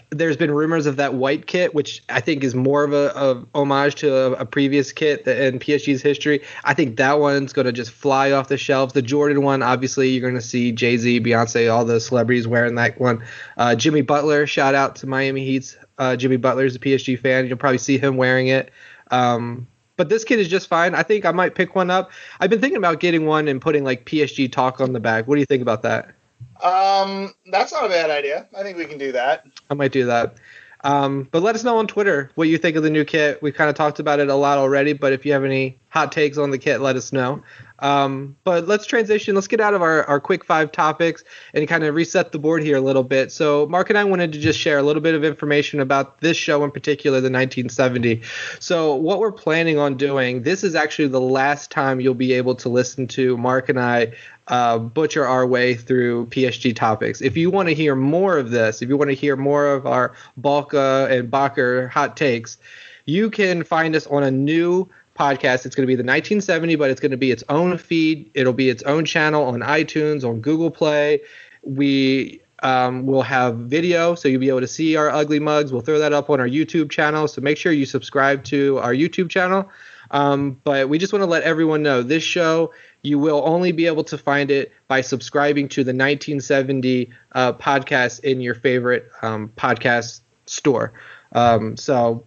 There's 0.09 0.37
been 0.37 0.51
rumors 0.51 0.85
of 0.85 0.97
that 0.97 1.15
white 1.15 1.47
kit, 1.47 1.73
which 1.73 2.03
I 2.09 2.21
think 2.21 2.43
is 2.43 2.55
more 2.55 2.83
of 2.83 2.93
a 2.93 3.15
of 3.15 3.45
homage 3.55 3.95
to 3.95 4.15
a, 4.15 4.31
a 4.33 4.45
previous 4.45 4.91
kit 4.91 5.27
in 5.27 5.59
PSG's 5.59 6.01
history. 6.01 6.41
I 6.63 6.73
think 6.73 6.97
that 6.97 7.19
one's 7.19 7.53
going 7.53 7.65
to 7.65 7.71
just 7.71 7.91
fly 7.91 8.31
off 8.31 8.47
the 8.47 8.57
shelves. 8.57 8.93
The 8.93 9.01
Jordan 9.01 9.41
one, 9.41 9.63
obviously, 9.63 10.09
you're 10.09 10.21
going 10.21 10.41
to 10.41 10.47
see 10.47 10.71
Jay 10.71 10.97
Z, 10.97 11.21
Beyonce, 11.21 11.73
all 11.73 11.85
the 11.85 11.99
celebrities 11.99 12.47
wearing 12.47 12.75
that 12.75 12.99
one. 12.99 13.23
Uh, 13.57 13.75
Jimmy 13.75 14.01
Butler, 14.01 14.45
shout 14.47 14.75
out 14.75 14.95
to 14.97 15.07
Miami 15.07 15.43
Heat's 15.45 15.75
uh, 15.97 16.15
Jimmy 16.15 16.37
Butler 16.37 16.65
is 16.65 16.75
a 16.75 16.79
PSG 16.79 17.19
fan. 17.19 17.47
You'll 17.47 17.57
probably 17.57 17.77
see 17.77 17.97
him 17.97 18.17
wearing 18.17 18.47
it. 18.47 18.71
Um, 19.11 19.67
but 19.97 20.09
this 20.09 20.23
kit 20.23 20.39
is 20.39 20.47
just 20.47 20.67
fine. 20.67 20.95
I 20.95 21.03
think 21.03 21.25
I 21.25 21.31
might 21.31 21.55
pick 21.55 21.75
one 21.75 21.89
up. 21.89 22.11
I've 22.39 22.49
been 22.49 22.61
thinking 22.61 22.77
about 22.77 22.99
getting 22.99 23.25
one 23.25 23.47
and 23.47 23.61
putting 23.61 23.83
like 23.83 24.05
PSG 24.05 24.51
talk 24.51 24.81
on 24.81 24.93
the 24.93 24.99
back. 24.99 25.27
What 25.27 25.35
do 25.35 25.39
you 25.39 25.45
think 25.45 25.61
about 25.61 25.81
that? 25.83 26.13
Um, 26.61 27.33
that's 27.51 27.71
not 27.71 27.85
a 27.85 27.89
bad 27.89 28.09
idea. 28.09 28.47
I 28.57 28.63
think 28.63 28.77
we 28.77 28.85
can 28.85 28.97
do 28.97 29.11
that. 29.11 29.45
I 29.69 29.73
might 29.73 29.91
do 29.91 30.05
that. 30.05 30.35
Um, 30.83 31.27
but 31.31 31.41
let 31.41 31.55
us 31.55 31.63
know 31.63 31.77
on 31.77 31.87
Twitter 31.87 32.29
what 32.35 32.47
you 32.47 32.59
think 32.59 32.77
of 32.77 32.83
the 32.83 32.91
new 32.91 33.03
kit. 33.03 33.41
We 33.41 33.51
kind 33.51 33.69
of 33.69 33.75
talked 33.75 33.99
about 33.99 34.19
it 34.19 34.29
a 34.29 34.35
lot 34.35 34.59
already, 34.59 34.93
but 34.93 35.13
if 35.13 35.25
you 35.25 35.33
have 35.33 35.43
any 35.43 35.79
hot 35.89 36.11
takes 36.11 36.37
on 36.37 36.51
the 36.51 36.59
kit, 36.59 36.79
let 36.79 36.95
us 36.95 37.11
know. 37.11 37.41
Um, 37.79 38.35
but 38.43 38.67
let's 38.67 38.85
transition. 38.85 39.35
Let's 39.35 39.47
get 39.47 39.59
out 39.59 39.73
of 39.73 39.81
our, 39.81 40.03
our 40.05 40.19
quick 40.19 40.45
five 40.45 40.71
topics 40.71 41.23
and 41.53 41.67
kind 41.67 41.83
of 41.83 41.93
reset 41.93 42.31
the 42.31 42.39
board 42.39 42.63
here 42.63 42.77
a 42.77 42.81
little 42.81 43.03
bit. 43.03 43.31
So, 43.31 43.67
Mark 43.67 43.89
and 43.89 43.97
I 43.97 44.03
wanted 44.03 44.31
to 44.33 44.39
just 44.39 44.59
share 44.59 44.77
a 44.77 44.83
little 44.83 45.01
bit 45.01 45.15
of 45.15 45.23
information 45.23 45.79
about 45.79 46.21
this 46.21 46.37
show 46.37 46.63
in 46.63 46.71
particular, 46.71 47.17
the 47.17 47.25
1970. 47.25 48.21
So, 48.59 48.95
what 48.95 49.19
we're 49.19 49.31
planning 49.31 49.77
on 49.77 49.97
doing, 49.97 50.43
this 50.43 50.63
is 50.63 50.75
actually 50.75 51.09
the 51.09 51.21
last 51.21 51.71
time 51.71 51.99
you'll 51.99 52.13
be 52.13 52.33
able 52.33 52.55
to 52.55 52.69
listen 52.69 53.07
to 53.07 53.37
Mark 53.37 53.69
and 53.69 53.79
I 53.79 54.13
uh, 54.47 54.77
butcher 54.77 55.25
our 55.25 55.45
way 55.45 55.75
through 55.75 56.27
PSG 56.27 56.75
topics. 56.75 57.21
If 57.21 57.35
you 57.35 57.49
want 57.49 57.69
to 57.69 57.75
hear 57.75 57.95
more 57.95 58.37
of 58.37 58.51
this, 58.51 58.81
if 58.81 58.89
you 58.89 58.97
want 58.97 59.09
to 59.09 59.15
hear 59.15 59.35
more 59.35 59.67
of 59.67 59.85
our 59.85 60.13
Balka 60.39 61.09
and 61.09 61.31
Bakker 61.31 61.89
hot 61.89 62.15
takes, 62.15 62.57
you 63.05 63.29
can 63.29 63.63
find 63.63 63.95
us 63.95 64.07
on 64.07 64.23
a 64.23 64.31
new 64.31 64.89
podcast. 65.17 65.65
It's 65.65 65.75
going 65.75 65.85
to 65.85 65.87
be 65.87 65.95
the 65.95 66.03
1970, 66.03 66.75
but 66.75 66.91
it's 66.91 67.01
going 67.01 67.11
to 67.11 67.17
be 67.17 67.31
its 67.31 67.43
own 67.49 67.77
feed. 67.77 68.29
It'll 68.33 68.53
be 68.53 68.69
its 68.69 68.83
own 68.83 69.05
channel 69.05 69.45
on 69.45 69.61
iTunes, 69.61 70.23
on 70.23 70.41
Google 70.41 70.71
Play. 70.71 71.21
We 71.63 72.41
um, 72.63 73.05
will 73.05 73.21
have 73.21 73.57
video, 73.57 74.15
so 74.15 74.27
you'll 74.27 74.41
be 74.41 74.49
able 74.49 74.61
to 74.61 74.67
see 74.67 74.95
our 74.95 75.09
ugly 75.09 75.39
mugs. 75.39 75.71
We'll 75.71 75.81
throw 75.81 75.99
that 75.99 76.13
up 76.13 76.29
on 76.29 76.39
our 76.39 76.47
YouTube 76.47 76.89
channel. 76.89 77.27
So 77.27 77.41
make 77.41 77.57
sure 77.57 77.71
you 77.71 77.85
subscribe 77.85 78.43
to 78.45 78.77
our 78.79 78.93
YouTube 78.93 79.29
channel. 79.29 79.69
Um, 80.11 80.59
but 80.63 80.89
we 80.89 80.97
just 80.97 81.13
want 81.13 81.23
to 81.23 81.27
let 81.27 81.43
everyone 81.43 81.81
know 81.81 82.03
this 82.03 82.23
show, 82.23 82.73
you 83.01 83.19
will 83.19 83.41
only 83.45 83.71
be 83.71 83.87
able 83.87 84.03
to 84.05 84.17
find 84.17 84.51
it 84.51 84.71
by 84.87 85.01
subscribing 85.01 85.67
to 85.69 85.83
the 85.83 85.89
1970 85.89 87.11
uh, 87.31 87.53
podcast 87.53 88.23
in 88.23 88.41
your 88.41 88.55
favorite 88.55 89.09
um, 89.21 89.51
podcast 89.57 90.21
store. 90.45 90.93
Um, 91.31 91.77
so 91.77 92.23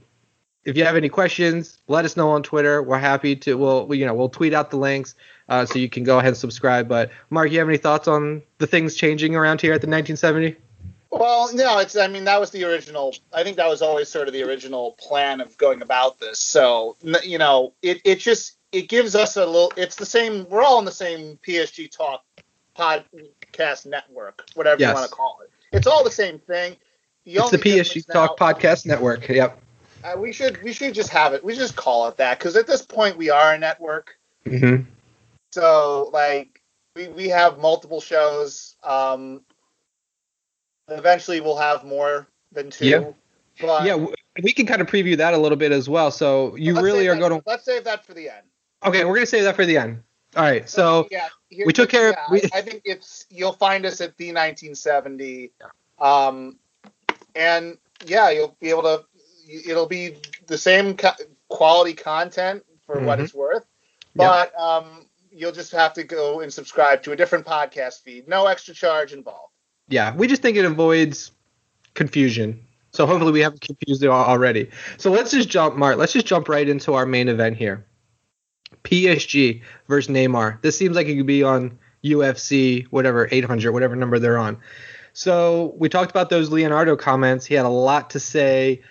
if 0.65 0.77
you 0.77 0.85
have 0.85 0.97
any 0.97 1.09
questions, 1.09 1.79
let 1.89 2.05
us 2.05 2.17
know 2.17 2.31
on 2.31 2.43
Twitter. 2.43 2.83
We're 2.83 2.99
happy 2.99 3.37
to. 3.37 3.55
We'll 3.57 3.95
you 3.95 4.07
know 4.07 4.15
we'll 4.15 4.29
tweet 4.29 4.53
out 4.53 4.71
the 4.71 4.77
links 4.77 5.15
uh, 5.49 5.65
so 5.65 5.79
you 5.79 5.89
can 5.89 6.05
go 6.05 6.19
ahead 6.19 6.29
and 6.29 6.37
subscribe. 6.37 6.89
But 6.89 7.11
Mark, 7.31 7.51
you 7.51 7.59
have 7.59 7.69
any 7.69 7.79
thoughts 7.79 8.09
on 8.09 8.43
the 8.59 8.67
things 8.67 8.95
changing 8.95 9.35
around 9.35 9.61
here 9.61 9.73
at 9.73 9.81
the 9.81 9.87
1970? 9.87 10.57
Well, 11.11 11.55
no, 11.55 11.79
it's. 11.79 11.97
I 11.97 12.07
mean, 12.07 12.25
that 12.25 12.39
was 12.39 12.51
the 12.51 12.65
original. 12.65 13.15
I 13.33 13.43
think 13.43 13.57
that 13.57 13.69
was 13.69 13.81
always 13.81 14.09
sort 14.09 14.29
of 14.29 14.35
the 14.35 14.43
original 14.43 14.93
plan 14.93 15.41
of 15.41 15.57
going 15.57 15.81
about 15.81 16.21
this. 16.21 16.39
So 16.39 16.97
you 17.25 17.39
know, 17.39 17.73
it 17.83 18.01
it 18.05 18.19
just 18.19 18.59
it 18.73 18.89
gives 18.89 19.15
us 19.15 19.37
a 19.37 19.47
little. 19.47 19.73
It's 19.77 19.97
the 19.97 20.07
same. 20.07 20.47
We're 20.51 20.63
all 20.63 20.79
in 20.79 20.85
the 20.85 20.93
same 20.93 21.39
PSG 21.47 21.91
Talk 21.91 22.23
podcast 22.77 23.87
network, 23.87 24.45
whatever 24.55 24.81
yes. 24.81 24.91
you 24.91 24.95
want 24.95 25.11
to 25.11 25.17
call 25.17 25.41
it. 25.43 25.51
It's 25.73 25.87
all 25.87 26.05
the 26.05 26.11
same 26.11 26.39
thing. 26.39 26.77
The 27.25 27.37
it's 27.37 27.51
the 27.51 27.59
PSG 27.59 28.07
Talk 28.07 28.39
now, 28.39 28.47
podcast 28.47 28.85
network. 28.85 29.29
Yep. 29.29 29.59
We 30.17 30.33
should 30.33 30.63
we 30.63 30.73
should 30.73 30.95
just 30.95 31.11
have 31.11 31.35
it. 31.35 31.45
We 31.45 31.55
just 31.55 31.77
call 31.77 32.09
it 32.09 32.17
that 32.17 32.39
because 32.39 32.57
at 32.57 32.67
this 32.67 32.83
point 32.83 33.17
we 33.17 33.31
are 33.31 33.55
a 33.55 33.59
network. 33.59 34.17
Mm-hmm. 34.47 34.85
So 35.51 36.11
like 36.13 36.63
we 36.95 37.09
we 37.09 37.29
have 37.29 37.59
multiple 37.59 38.01
shows. 38.01 38.77
Um, 38.83 39.43
eventually 40.89 41.41
we'll 41.41 41.59
have 41.59 41.85
more 41.85 42.27
than 42.53 42.71
two. 42.71 42.87
Yeah. 42.87 43.11
But 43.61 43.85
yeah, 43.85 44.07
we 44.43 44.53
can 44.53 44.67
kind 44.67 44.81
of 44.81 44.87
preview 44.87 45.17
that 45.17 45.35
a 45.35 45.39
little 45.39 45.59
bit 45.59 45.73
as 45.73 45.89
well. 45.89 46.11
So 46.11 46.55
you 46.57 46.81
really 46.81 47.09
are 47.09 47.15
that, 47.15 47.21
going 47.21 47.41
to 47.41 47.43
let's 47.47 47.65
save 47.65 47.85
that 47.85 48.05
for 48.05 48.15
the 48.15 48.29
end. 48.29 48.47
Okay, 48.85 49.05
we're 49.05 49.15
gonna 49.15 49.27
save 49.27 49.45
that 49.45 49.57
for 49.57 49.67
the 49.67 49.77
end. 49.77 50.03
All 50.37 50.43
right, 50.43 50.69
so, 50.69 51.03
so 51.03 51.09
yeah, 51.11 51.29
we 51.67 51.73
took 51.73 51.89
care 51.89 52.11
yeah, 52.11 52.25
of. 52.27 52.31
We, 52.31 52.43
I 52.55 52.61
think 52.61 52.83
it's 52.85 53.27
you'll 53.31 53.55
find 53.55 53.85
us 53.87 54.01
at 54.01 54.17
the 54.19 54.27
1970. 54.27 55.51
Yeah. 55.61 55.67
Um, 55.99 56.59
and 57.35 57.79
yeah, 58.07 58.31
you'll 58.31 58.57
be 58.61 58.71
able 58.71 58.83
to 58.83 59.05
it'll 59.49 59.87
be 59.87 60.17
the 60.47 60.59
same 60.59 60.97
quality 61.49 61.95
content 61.95 62.65
for 62.87 62.97
mm-hmm. 62.97 63.07
what 63.07 63.21
it's 63.21 63.35
worth, 63.35 63.67
but 64.15 64.53
yep. 64.53 64.61
um, 64.61 65.07
you'll 65.31 65.53
just 65.53 65.73
have 65.73 65.95
to 65.95 66.05
go 66.05 66.41
and 66.41 66.53
subscribe 66.53 67.03
to 67.03 67.13
a 67.13 67.17
different 67.17 67.47
podcast 67.47 68.03
feed. 68.03 68.29
No 68.29 68.47
extra 68.47 68.75
charge 68.75 69.13
involved. 69.13 69.53
Yeah, 69.89 70.15
we 70.15 70.27
just 70.27 70.43
think 70.43 70.57
it 70.57 70.65
avoids 70.65 71.33
confusion. 71.95 72.65
So 72.93 73.07
hopefully 73.07 73.33
we 73.33 73.41
haven't 73.41 73.61
confused 73.61 74.03
it 74.03 74.09
already. 74.09 74.71
So 74.97 75.11
let's 75.11 75.31
just 75.31 75.49
jump, 75.49 75.77
Mark. 75.77 75.99
Let's 75.99 76.13
just 76.13 76.27
jump 76.27 76.49
right 76.49 76.69
into 76.69 76.95
our 76.95 77.07
main 77.07 77.29
event 77.29 77.57
here. 77.57 77.85
PSG 78.85 79.63
versus 79.89 80.13
Neymar. 80.13 80.61
This 80.63 80.77
seems 80.77 80.97
like 80.97 81.07
it 81.07 81.17
could 81.17 81.27
be 81.27 81.43
on 81.43 81.79
UFC, 82.05 82.87
whatever, 82.87 83.29
800, 83.31 83.73
whatever 83.73 83.97
number 83.97 84.19
they're 84.19 84.39
on. 84.39 84.59
So 85.13 85.75
we 85.77 85.89
talked 85.89 86.11
about 86.11 86.31
those 86.31 86.51
Leonardo 86.51 86.97
comments. 86.97 87.45
He 87.45 87.55
had 87.55 87.67
a 87.67 87.71
lot 87.71 88.11
to 88.11 88.21
say 88.21 88.83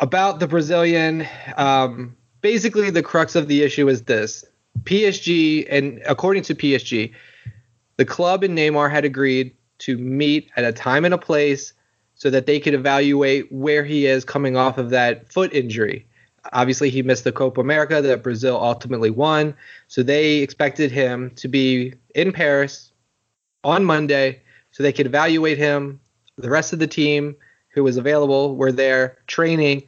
about 0.00 0.40
the 0.40 0.46
Brazilian. 0.46 1.26
Um, 1.56 2.16
basically, 2.40 2.90
the 2.90 3.02
crux 3.02 3.34
of 3.34 3.48
the 3.48 3.62
issue 3.62 3.88
is 3.88 4.02
this: 4.02 4.44
PSG, 4.84 5.66
and 5.70 6.00
according 6.06 6.42
to 6.44 6.54
PSG, 6.54 7.12
the 7.96 8.04
club 8.04 8.44
and 8.44 8.56
Neymar 8.56 8.90
had 8.90 9.04
agreed 9.04 9.54
to 9.78 9.96
meet 9.98 10.50
at 10.56 10.64
a 10.64 10.72
time 10.72 11.04
and 11.04 11.14
a 11.14 11.18
place 11.18 11.72
so 12.14 12.30
that 12.30 12.46
they 12.46 12.58
could 12.58 12.74
evaluate 12.74 13.50
where 13.52 13.84
he 13.84 14.06
is 14.06 14.24
coming 14.24 14.56
off 14.56 14.76
of 14.76 14.90
that 14.90 15.32
foot 15.32 15.52
injury. 15.52 16.04
Obviously, 16.52 16.90
he 16.90 17.02
missed 17.02 17.24
the 17.24 17.32
Copa 17.32 17.60
America 17.60 18.02
that 18.02 18.22
Brazil 18.22 18.58
ultimately 18.60 19.10
won. 19.10 19.54
So 19.86 20.02
they 20.02 20.36
expected 20.36 20.90
him 20.90 21.30
to 21.36 21.46
be 21.46 21.94
in 22.14 22.32
Paris 22.32 22.92
on 23.62 23.84
Monday 23.84 24.40
so 24.72 24.82
they 24.82 24.92
could 24.92 25.06
evaluate 25.06 25.58
him. 25.58 26.00
The 26.36 26.50
rest 26.50 26.72
of 26.72 26.78
the 26.78 26.86
team 26.86 27.36
who 27.78 27.84
was 27.84 27.96
available 27.96 28.56
were 28.56 28.72
there 28.72 29.16
training, 29.26 29.84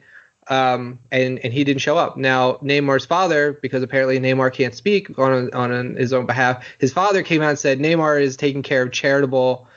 um, 0.47 0.97
and 1.11 1.39
and 1.39 1.53
he 1.53 1.63
didn't 1.63 1.81
show 1.81 1.97
up. 1.97 2.17
Now 2.17 2.53
Neymar's 2.55 3.05
father, 3.05 3.53
because 3.61 3.83
apparently 3.83 4.19
Neymar 4.19 4.53
can't 4.53 4.73
speak 4.73 5.19
on 5.19 5.53
on 5.53 5.95
his 5.95 6.13
own 6.13 6.25
behalf, 6.25 6.65
his 6.79 6.91
father 6.93 7.21
came 7.21 7.41
out 7.41 7.49
and 7.49 7.59
said 7.59 7.79
Neymar 7.79 8.21
is 8.21 8.37
taking 8.37 8.63
care 8.63 8.83
of 8.83 8.91
charitable, 8.91 9.67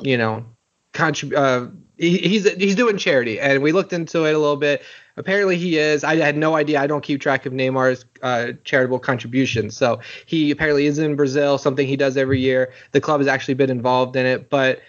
you 0.00 0.16
know, 0.16 0.44
contrib- 0.92 1.36
uh, 1.36 1.70
he, 1.98 2.18
he's 2.18 2.50
he's 2.54 2.74
doing 2.74 2.96
charity, 2.96 3.38
and 3.38 3.62
we 3.62 3.72
looked 3.72 3.92
into 3.92 4.24
it 4.24 4.34
a 4.34 4.38
little 4.38 4.56
bit. 4.56 4.82
Apparently, 5.16 5.56
he 5.56 5.78
is. 5.78 6.02
I 6.02 6.16
had 6.16 6.36
no 6.36 6.56
idea. 6.56 6.80
I 6.80 6.88
don't 6.88 7.04
keep 7.04 7.20
track 7.20 7.46
of 7.46 7.52
Neymar's 7.52 8.04
uh, 8.22 8.52
charitable 8.64 8.98
contributions. 8.98 9.76
So 9.76 10.00
he 10.26 10.50
apparently 10.50 10.86
is 10.86 10.98
in 10.98 11.14
Brazil, 11.14 11.56
something 11.56 11.86
he 11.86 11.96
does 11.96 12.16
every 12.16 12.40
year. 12.40 12.72
The 12.90 13.00
club 13.00 13.20
has 13.20 13.28
actually 13.28 13.54
been 13.54 13.70
involved 13.70 14.16
in 14.16 14.26
it, 14.26 14.50
but 14.50 14.80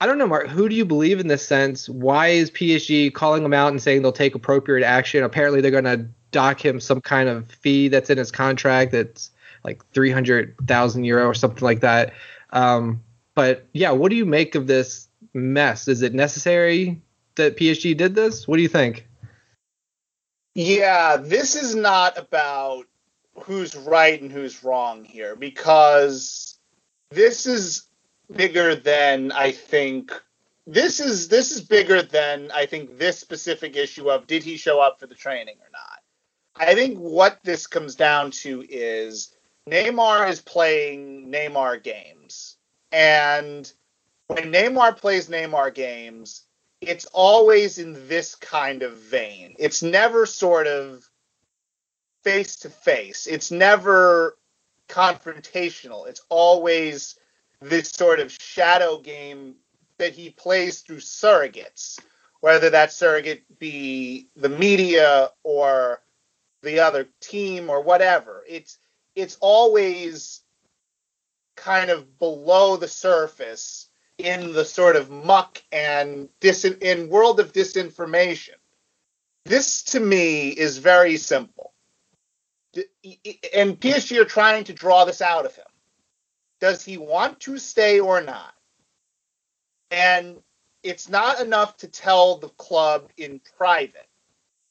I 0.00 0.06
don't 0.06 0.18
know, 0.18 0.28
Mark. 0.28 0.46
Who 0.48 0.68
do 0.68 0.76
you 0.76 0.84
believe 0.84 1.18
in 1.18 1.26
this 1.26 1.46
sense? 1.46 1.88
Why 1.88 2.28
is 2.28 2.50
PSG 2.50 3.12
calling 3.12 3.44
him 3.44 3.52
out 3.52 3.70
and 3.70 3.82
saying 3.82 4.02
they'll 4.02 4.12
take 4.12 4.34
appropriate 4.34 4.86
action? 4.86 5.24
Apparently, 5.24 5.60
they're 5.60 5.70
going 5.72 5.84
to 5.84 6.06
dock 6.30 6.64
him 6.64 6.78
some 6.78 7.00
kind 7.00 7.28
of 7.28 7.50
fee 7.50 7.88
that's 7.88 8.10
in 8.10 8.18
his 8.18 8.30
contract 8.30 8.92
that's 8.92 9.30
like 9.64 9.84
300,000 9.92 11.04
euro 11.04 11.26
or 11.26 11.34
something 11.34 11.64
like 11.64 11.80
that. 11.80 12.12
Um, 12.50 13.02
but 13.34 13.66
yeah, 13.72 13.90
what 13.90 14.10
do 14.10 14.16
you 14.16 14.26
make 14.26 14.54
of 14.54 14.66
this 14.68 15.08
mess? 15.34 15.88
Is 15.88 16.02
it 16.02 16.14
necessary 16.14 17.00
that 17.34 17.56
PSG 17.56 17.96
did 17.96 18.14
this? 18.14 18.46
What 18.46 18.56
do 18.56 18.62
you 18.62 18.68
think? 18.68 19.06
Yeah, 20.54 21.16
this 21.16 21.56
is 21.56 21.74
not 21.74 22.18
about 22.18 22.84
who's 23.34 23.76
right 23.76 24.20
and 24.20 24.30
who's 24.30 24.62
wrong 24.64 25.04
here 25.04 25.36
because 25.36 26.58
this 27.10 27.46
is 27.46 27.87
bigger 28.32 28.74
than 28.74 29.32
I 29.32 29.52
think 29.52 30.12
this 30.66 31.00
is 31.00 31.28
this 31.28 31.50
is 31.50 31.62
bigger 31.62 32.02
than 32.02 32.50
I 32.52 32.66
think 32.66 32.98
this 32.98 33.18
specific 33.18 33.76
issue 33.76 34.10
of 34.10 34.26
did 34.26 34.42
he 34.42 34.56
show 34.56 34.80
up 34.80 35.00
for 35.00 35.06
the 35.06 35.14
training 35.14 35.56
or 35.60 35.70
not. 35.72 36.68
I 36.68 36.74
think 36.74 36.98
what 36.98 37.38
this 37.42 37.66
comes 37.66 37.94
down 37.94 38.32
to 38.42 38.64
is 38.68 39.34
Neymar 39.68 40.28
is 40.28 40.40
playing 40.40 41.30
Neymar 41.30 41.82
games. 41.82 42.56
And 42.92 43.70
when 44.26 44.52
Neymar 44.52 44.96
plays 44.96 45.28
Neymar 45.28 45.74
games, 45.74 46.42
it's 46.80 47.06
always 47.06 47.78
in 47.78 48.08
this 48.08 48.34
kind 48.34 48.82
of 48.82 48.96
vein. 48.98 49.54
It's 49.58 49.82
never 49.82 50.26
sort 50.26 50.66
of 50.66 51.08
face 52.24 52.56
to 52.56 52.70
face. 52.70 53.26
It's 53.26 53.50
never 53.50 54.36
confrontational. 54.88 56.06
It's 56.08 56.22
always 56.28 57.17
this 57.60 57.90
sort 57.90 58.20
of 58.20 58.32
shadow 58.32 58.98
game 58.98 59.56
that 59.98 60.12
he 60.12 60.30
plays 60.30 60.80
through 60.80 60.98
surrogates, 60.98 61.98
whether 62.40 62.70
that 62.70 62.92
surrogate 62.92 63.58
be 63.58 64.28
the 64.36 64.48
media 64.48 65.30
or 65.42 66.02
the 66.62 66.80
other 66.80 67.08
team 67.20 67.68
or 67.68 67.80
whatever. 67.82 68.44
It's 68.48 68.78
it's 69.14 69.36
always 69.40 70.42
kind 71.56 71.90
of 71.90 72.18
below 72.18 72.76
the 72.76 72.88
surface 72.88 73.88
in 74.18 74.52
the 74.52 74.64
sort 74.64 74.96
of 74.96 75.10
muck 75.10 75.62
and 75.72 76.28
dis- 76.40 76.64
in 76.64 77.08
world 77.08 77.40
of 77.40 77.52
disinformation. 77.52 78.54
This 79.44 79.82
to 79.84 80.00
me 80.00 80.48
is 80.50 80.78
very 80.78 81.16
simple. 81.16 81.72
And 83.54 83.80
PSG 83.80 84.20
are 84.20 84.24
trying 84.24 84.64
to 84.64 84.72
draw 84.72 85.04
this 85.04 85.22
out 85.22 85.46
of 85.46 85.54
him. 85.56 85.64
Does 86.60 86.84
he 86.84 86.98
want 86.98 87.40
to 87.40 87.58
stay 87.58 88.00
or 88.00 88.20
not? 88.20 88.54
And 89.90 90.42
it's 90.82 91.08
not 91.08 91.40
enough 91.40 91.76
to 91.78 91.88
tell 91.88 92.36
the 92.36 92.48
club 92.50 93.10
in 93.16 93.40
private 93.56 94.08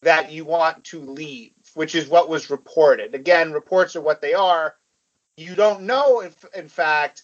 that 0.02 0.32
you 0.32 0.46
want 0.46 0.84
to 0.86 1.00
leave, 1.00 1.54
which 1.74 1.96
is 1.96 2.08
what 2.08 2.30
was 2.30 2.50
reported. 2.50 3.16
Again, 3.16 3.52
reports 3.52 3.96
are 3.96 4.02
what 4.02 4.22
they 4.22 4.34
are. 4.34 4.76
You 5.38 5.56
don't 5.56 5.84
know, 5.84 6.22
if, 6.22 6.46
in 6.56 6.68
fact, 6.68 7.24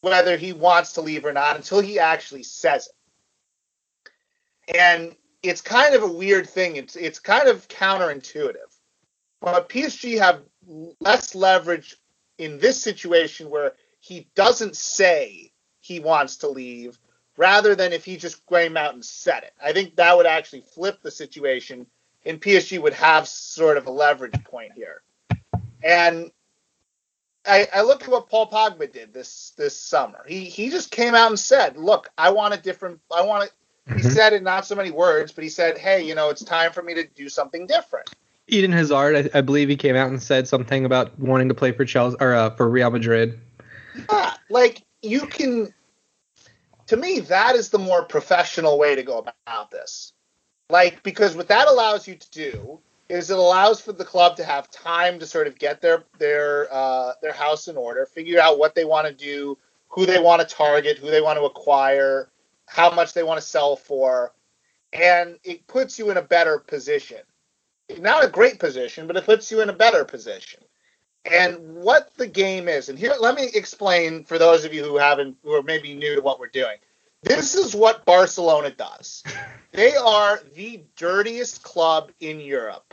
whether 0.00 0.36
he 0.36 0.52
wants 0.52 0.92
to 0.92 1.00
leave 1.00 1.24
or 1.24 1.32
not 1.32 1.56
until 1.56 1.80
he 1.80 1.98
actually 1.98 2.42
says 2.42 2.88
it. 2.88 4.76
And 4.76 5.16
it's 5.42 5.60
kind 5.60 5.94
of 5.94 6.02
a 6.02 6.12
weird 6.12 6.48
thing. 6.48 6.76
It's 6.76 6.96
it's 6.96 7.18
kind 7.18 7.48
of 7.48 7.66
counterintuitive. 7.68 8.56
But 9.40 9.68
PSG 9.68 10.18
have 10.18 10.42
less 11.00 11.34
leverage 11.34 11.96
in 12.38 12.58
this 12.58 12.80
situation 12.80 13.50
where 13.50 13.72
he 14.00 14.28
doesn't 14.34 14.76
say 14.76 15.52
he 15.80 16.00
wants 16.00 16.38
to 16.38 16.48
leave, 16.48 16.98
rather 17.36 17.74
than 17.74 17.92
if 17.92 18.04
he 18.04 18.16
just 18.16 18.44
came 18.46 18.76
out 18.76 18.94
and 18.94 19.04
said 19.04 19.44
it. 19.44 19.52
I 19.62 19.72
think 19.72 19.96
that 19.96 20.16
would 20.16 20.26
actually 20.26 20.62
flip 20.62 21.00
the 21.02 21.10
situation, 21.10 21.86
and 22.24 22.40
PSG 22.40 22.80
would 22.80 22.94
have 22.94 23.28
sort 23.28 23.76
of 23.76 23.86
a 23.86 23.90
leverage 23.90 24.42
point 24.44 24.72
here. 24.72 25.02
And 25.82 26.30
I, 27.46 27.68
I 27.72 27.82
look 27.82 28.02
at 28.02 28.10
what 28.10 28.28
Paul 28.28 28.50
Pogba 28.50 28.92
did 28.92 29.14
this 29.14 29.52
this 29.56 29.80
summer. 29.80 30.24
He 30.26 30.44
he 30.44 30.70
just 30.70 30.90
came 30.90 31.14
out 31.14 31.28
and 31.28 31.38
said, 31.38 31.76
"Look, 31.76 32.10
I 32.18 32.30
want 32.30 32.54
a 32.54 32.58
different. 32.58 33.00
I 33.14 33.22
want 33.22 33.44
to." 33.44 33.50
Mm-hmm. 33.90 34.02
He 34.02 34.02
said 34.02 34.32
it 34.34 34.42
not 34.42 34.66
so 34.66 34.74
many 34.74 34.90
words, 34.90 35.32
but 35.32 35.44
he 35.44 35.50
said, 35.50 35.78
"Hey, 35.78 36.02
you 36.02 36.14
know, 36.14 36.28
it's 36.28 36.44
time 36.44 36.72
for 36.72 36.82
me 36.82 36.94
to 36.94 37.04
do 37.04 37.28
something 37.28 37.66
different." 37.66 38.10
Eden 38.46 38.72
Hazard, 38.72 39.30
I, 39.34 39.38
I 39.38 39.40
believe 39.40 39.68
he 39.68 39.76
came 39.76 39.96
out 39.96 40.08
and 40.08 40.22
said 40.22 40.48
something 40.48 40.84
about 40.84 41.18
wanting 41.18 41.48
to 41.48 41.54
play 41.54 41.72
for 41.72 41.84
Chelsea 41.84 42.16
or 42.20 42.34
uh, 42.34 42.50
for 42.50 42.68
Real 42.68 42.90
Madrid. 42.90 43.40
Yeah, 44.10 44.34
like 44.48 44.82
you 45.02 45.26
can. 45.26 45.72
To 46.88 46.96
me, 46.96 47.20
that 47.20 47.54
is 47.54 47.68
the 47.68 47.78
more 47.78 48.04
professional 48.04 48.78
way 48.78 48.96
to 48.96 49.02
go 49.02 49.18
about 49.18 49.70
this. 49.70 50.12
Like 50.68 51.02
because 51.02 51.36
what 51.36 51.48
that 51.48 51.68
allows 51.68 52.08
you 52.08 52.16
to 52.16 52.30
do 52.30 52.80
is 53.08 53.30
it 53.30 53.38
allows 53.38 53.80
for 53.80 53.92
the 53.92 54.04
club 54.04 54.36
to 54.36 54.44
have 54.44 54.70
time 54.70 55.18
to 55.18 55.26
sort 55.26 55.46
of 55.46 55.58
get 55.58 55.80
their 55.80 56.04
their 56.18 56.72
uh, 56.72 57.12
their 57.20 57.32
house 57.32 57.68
in 57.68 57.76
order, 57.76 58.06
figure 58.06 58.40
out 58.40 58.58
what 58.58 58.74
they 58.74 58.84
want 58.84 59.06
to 59.06 59.12
do, 59.12 59.58
who 59.88 60.06
they 60.06 60.20
want 60.20 60.40
to 60.40 60.54
target, 60.54 60.98
who 60.98 61.10
they 61.10 61.20
want 61.20 61.38
to 61.38 61.44
acquire, 61.44 62.30
how 62.66 62.90
much 62.90 63.12
they 63.12 63.24
want 63.24 63.40
to 63.40 63.46
sell 63.46 63.76
for, 63.76 64.32
and 64.92 65.38
it 65.42 65.66
puts 65.66 65.98
you 65.98 66.10
in 66.10 66.16
a 66.16 66.22
better 66.22 66.58
position. 66.58 67.18
Not 67.98 68.24
a 68.24 68.28
great 68.28 68.60
position, 68.60 69.08
but 69.08 69.16
it 69.16 69.24
puts 69.24 69.50
you 69.50 69.60
in 69.60 69.68
a 69.68 69.74
better 69.74 70.04
position. 70.04 70.60
And 71.24 71.76
what 71.76 72.14
the 72.16 72.26
game 72.26 72.68
is, 72.68 72.88
and 72.88 72.98
here 72.98 73.14
let 73.20 73.34
me 73.34 73.48
explain 73.54 74.24
for 74.24 74.38
those 74.38 74.64
of 74.64 74.72
you 74.72 74.84
who 74.84 74.96
haven't 74.96 75.36
who 75.42 75.52
are 75.52 75.62
maybe 75.62 75.94
new 75.94 76.16
to 76.16 76.22
what 76.22 76.40
we're 76.40 76.48
doing. 76.48 76.76
This 77.22 77.54
is 77.54 77.74
what 77.74 78.04
Barcelona 78.04 78.70
does. 78.70 79.22
They 79.72 79.94
are 79.94 80.40
the 80.56 80.82
dirtiest 80.96 81.62
club 81.62 82.10
in 82.18 82.40
Europe 82.40 82.92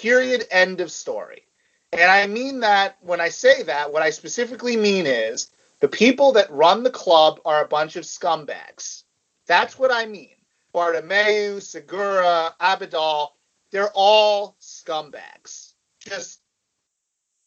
Period. 0.00 0.46
End 0.50 0.80
of 0.80 0.90
story. 0.90 1.44
And 1.92 2.10
I 2.10 2.26
mean 2.26 2.60
that 2.60 2.96
when 3.00 3.20
I 3.20 3.28
say 3.28 3.64
that, 3.64 3.92
what 3.92 4.02
I 4.02 4.10
specifically 4.10 4.76
mean 4.76 5.06
is 5.06 5.50
the 5.80 5.88
people 5.88 6.32
that 6.32 6.50
run 6.50 6.82
the 6.82 6.90
club 6.90 7.40
are 7.44 7.62
a 7.62 7.68
bunch 7.68 7.96
of 7.96 8.04
scumbags. 8.04 9.02
That's 9.46 9.78
what 9.78 9.92
I 9.92 10.06
mean. 10.06 10.36
Bartomeu, 10.74 11.60
Segura, 11.60 12.54
Abidal, 12.60 13.28
they're 13.70 13.92
all 13.94 14.56
scumbags. 14.60 15.72
Just 16.00 16.40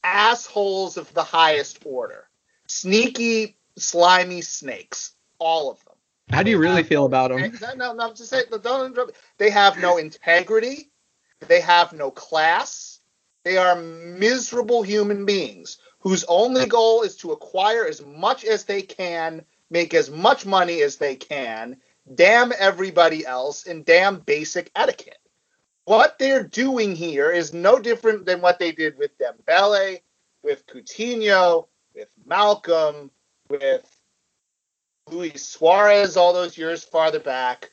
assholes 0.05 0.97
of 0.97 1.13
the 1.13 1.23
highest 1.23 1.79
order. 1.83 2.27
Sneaky, 2.67 3.57
slimy 3.77 4.41
snakes. 4.41 5.13
All 5.39 5.69
of 5.71 5.83
them. 5.83 5.95
How 6.29 6.43
do 6.43 6.49
you 6.49 6.57
really 6.57 6.83
feel 6.83 7.05
about 7.05 7.29
them? 7.29 7.39
Eh, 7.39 7.73
no, 7.75 7.93
no, 7.93 8.13
just 8.13 8.29
say, 8.29 8.43
don't, 8.63 9.11
they 9.37 9.49
have 9.49 9.77
no 9.79 9.97
integrity. 9.97 10.89
They 11.47 11.61
have 11.61 11.93
no 11.93 12.09
class. 12.09 12.99
They 13.43 13.57
are 13.57 13.75
miserable 13.75 14.81
human 14.81 15.25
beings 15.25 15.77
whose 15.99 16.23
only 16.27 16.67
goal 16.67 17.01
is 17.01 17.15
to 17.17 17.31
acquire 17.31 17.85
as 17.85 18.03
much 18.05 18.45
as 18.45 18.63
they 18.63 18.81
can, 18.81 19.43
make 19.69 19.93
as 19.93 20.09
much 20.09 20.45
money 20.45 20.83
as 20.83 20.97
they 20.97 21.15
can, 21.15 21.77
damn 22.13 22.53
everybody 22.59 23.25
else, 23.25 23.65
and 23.65 23.85
damn 23.85 24.19
basic 24.19 24.71
etiquette. 24.75 25.17
What 25.85 26.17
they're 26.17 26.43
doing 26.43 26.95
here 26.95 27.31
is 27.31 27.53
no 27.53 27.79
different 27.79 28.25
than 28.25 28.41
what 28.41 28.57
they 28.57 28.71
did 28.71 28.97
with 28.97 29.11
Dembele, 29.19 30.01
with 30.43 30.65
Coutinho, 30.65 31.67
with 31.93 32.09
Malcom, 32.27 33.11
with 33.49 33.87
Luis 35.11 35.47
Suarez 35.47 36.17
all 36.17 36.33
those 36.33 36.57
years 36.57 36.83
farther 36.83 37.19
back. 37.19 37.71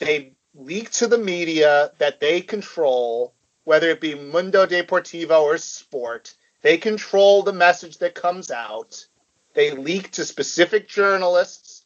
They 0.00 0.32
leak 0.54 0.90
to 0.92 1.06
the 1.06 1.18
media 1.18 1.92
that 1.98 2.18
they 2.18 2.40
control, 2.40 3.34
whether 3.62 3.88
it 3.90 4.00
be 4.00 4.16
Mundo 4.16 4.66
Deportivo 4.66 5.42
or 5.42 5.58
Sport. 5.58 6.34
They 6.62 6.76
control 6.76 7.44
the 7.44 7.52
message 7.52 7.98
that 7.98 8.16
comes 8.16 8.50
out. 8.50 9.06
They 9.54 9.70
leak 9.70 10.10
to 10.12 10.24
specific 10.24 10.88
journalists, 10.88 11.84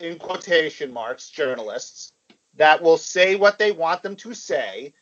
in 0.00 0.18
quotation 0.18 0.90
marks, 0.92 1.28
journalists, 1.28 2.13
that 2.56 2.82
will 2.82 2.98
say 2.98 3.36
what 3.36 3.58
they 3.58 3.72
want 3.72 4.02
them 4.02 4.16
to 4.16 4.34
say. 4.34 4.94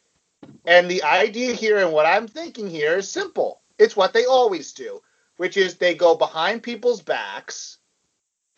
And 0.64 0.90
the 0.90 1.02
idea 1.02 1.54
here 1.54 1.78
and 1.78 1.92
what 1.92 2.06
I'm 2.06 2.26
thinking 2.26 2.68
here 2.68 2.96
is 2.96 3.10
simple. 3.10 3.60
It's 3.78 3.96
what 3.96 4.12
they 4.12 4.24
always 4.24 4.72
do, 4.72 5.00
which 5.36 5.56
is 5.56 5.76
they 5.76 5.94
go 5.94 6.14
behind 6.14 6.62
people's 6.62 7.02
backs 7.02 7.78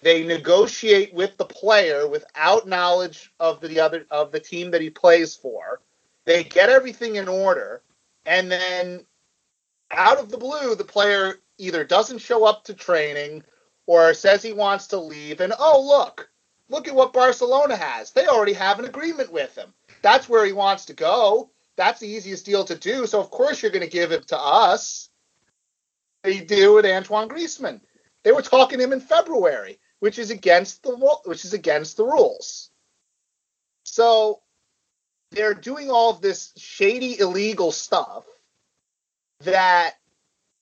they 0.04 0.22
negotiate 0.22 1.14
with 1.14 1.38
the 1.38 1.46
player 1.46 2.06
without 2.06 2.68
knowledge 2.68 3.32
of 3.40 3.60
the 3.62 3.80
other 3.80 4.06
of 4.10 4.32
the 4.32 4.38
team 4.38 4.70
that 4.70 4.82
he 4.82 4.90
plays 4.90 5.34
for. 5.34 5.80
They 6.26 6.44
get 6.44 6.68
everything 6.68 7.16
in 7.16 7.26
order, 7.26 7.82
and 8.26 8.52
then 8.52 9.06
out 9.90 10.18
of 10.18 10.30
the 10.30 10.36
blue, 10.36 10.74
the 10.74 10.84
player 10.84 11.36
either 11.56 11.84
doesn't 11.84 12.18
show 12.18 12.44
up 12.44 12.64
to 12.64 12.74
training 12.74 13.44
or 13.86 14.12
says 14.12 14.42
he 14.42 14.52
wants 14.52 14.88
to 14.88 14.98
leave. 14.98 15.40
And 15.40 15.54
oh, 15.58 15.82
look, 15.82 16.28
look 16.68 16.88
at 16.88 16.94
what 16.94 17.12
Barcelona 17.12 17.76
has. 17.76 18.10
They 18.10 18.26
already 18.26 18.54
have 18.54 18.78
an 18.78 18.84
agreement 18.84 19.32
with 19.32 19.56
him. 19.56 19.72
That's 20.02 20.28
where 20.28 20.44
he 20.44 20.52
wants 20.52 20.86
to 20.86 20.92
go. 20.92 21.50
That's 21.76 22.00
the 22.00 22.08
easiest 22.08 22.46
deal 22.46 22.64
to 22.64 22.74
do. 22.74 23.06
So, 23.06 23.20
of 23.20 23.30
course, 23.30 23.62
you're 23.62 23.72
going 23.72 23.84
to 23.84 23.90
give 23.90 24.12
it 24.12 24.28
to 24.28 24.38
us. 24.38 25.10
They 26.22 26.40
do 26.40 26.74
with 26.74 26.86
Antoine 26.86 27.28
Griezmann. 27.28 27.80
They 28.22 28.32
were 28.32 28.42
talking 28.42 28.80
him 28.80 28.92
in 28.92 29.00
February 29.00 29.78
which 30.04 30.18
is 30.18 30.30
against 30.30 30.82
the 30.82 30.94
which 31.24 31.46
is 31.46 31.54
against 31.54 31.96
the 31.96 32.04
rules. 32.04 32.68
So 33.84 34.42
they're 35.30 35.54
doing 35.54 35.90
all 35.90 36.10
of 36.10 36.20
this 36.20 36.52
shady 36.58 37.18
illegal 37.18 37.72
stuff 37.72 38.26
that 39.44 39.94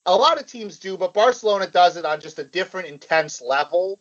a 0.05 0.15
lot 0.15 0.39
of 0.39 0.47
teams 0.47 0.79
do, 0.79 0.95
but 0.95 1.13
Barcelona 1.13 1.67
does 1.67 1.97
it 1.97 2.05
on 2.05 2.21
just 2.21 2.39
a 2.39 2.45
different 2.45 2.87
intense 2.87 3.41
level 3.41 3.99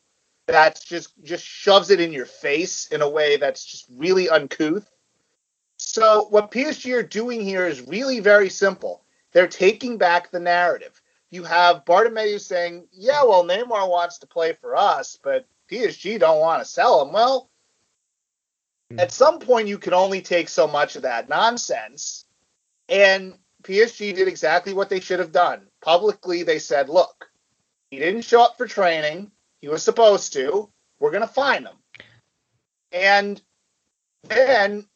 that's 0.53 0.85
just 0.85 1.13
just 1.25 1.45
shoves 1.45 1.91
it 1.91 2.01
in 2.01 2.13
your 2.13 2.27
face 2.27 2.87
in 2.89 3.03
a 3.03 3.09
way 3.09 3.37
that's 3.37 3.65
just 3.65 3.87
really 3.97 4.29
uncouth. 4.29 4.89
So 5.77 6.27
what 6.31 6.53
PSG 6.53 6.95
are 6.95 7.03
doing 7.03 7.41
here 7.41 7.67
is 7.67 7.81
really 7.89 8.21
very 8.21 8.49
simple. 8.49 9.03
They're 9.33 9.49
taking 9.49 9.99
back 9.99 10.31
the 10.31 10.41
narrative 10.41 11.03
you 11.33 11.43
have 11.45 11.87
Bartomeu 11.87 12.39
saying, 12.39 12.87
"Yeah, 12.93 13.25
well, 13.25 13.43
Neymar 13.43 13.89
wants 13.89 14.19
to 14.19 14.27
play 14.27 14.53
for 14.53 14.77
us, 14.77 15.19
but 15.21 15.47
PSG 15.69 16.19
don't 16.19 16.41
want 16.41 16.63
to 16.63 16.69
sell 16.69 17.01
him." 17.03 17.13
Well, 17.13 17.51
mm-hmm. 18.91 19.01
at 19.01 19.13
some 19.13 19.41
point, 19.41 19.67
you 19.67 19.79
can 19.79 19.95
only 19.95 20.21
take 20.21 20.51
so 20.51 20.69
much 20.69 20.95
of 20.95 21.03
that 21.03 21.31
nonsense, 21.31 22.27
and 22.89 23.39
PSG 23.63 24.15
did 24.15 24.29
exactly 24.29 24.75
what 24.75 24.91
they 24.91 25.01
should 25.01 25.21
have 25.21 25.33
done. 25.33 25.67
Publicly, 25.81 26.43
they 26.43 26.59
said, 26.59 26.91
"Look, 26.91 27.31
he 27.91 27.99
didn't 27.99 28.23
show 28.23 28.43
up 28.43 28.59
for 28.59 28.67
training. 28.67 29.33
He 29.63 29.69
was 29.69 29.83
supposed 29.83 30.35
to. 30.35 30.69
We're 30.99 31.13
going 31.13 31.27
to 31.27 31.27
fine 31.27 31.65
him." 31.65 31.77
And 32.93 33.41
then 34.25 34.87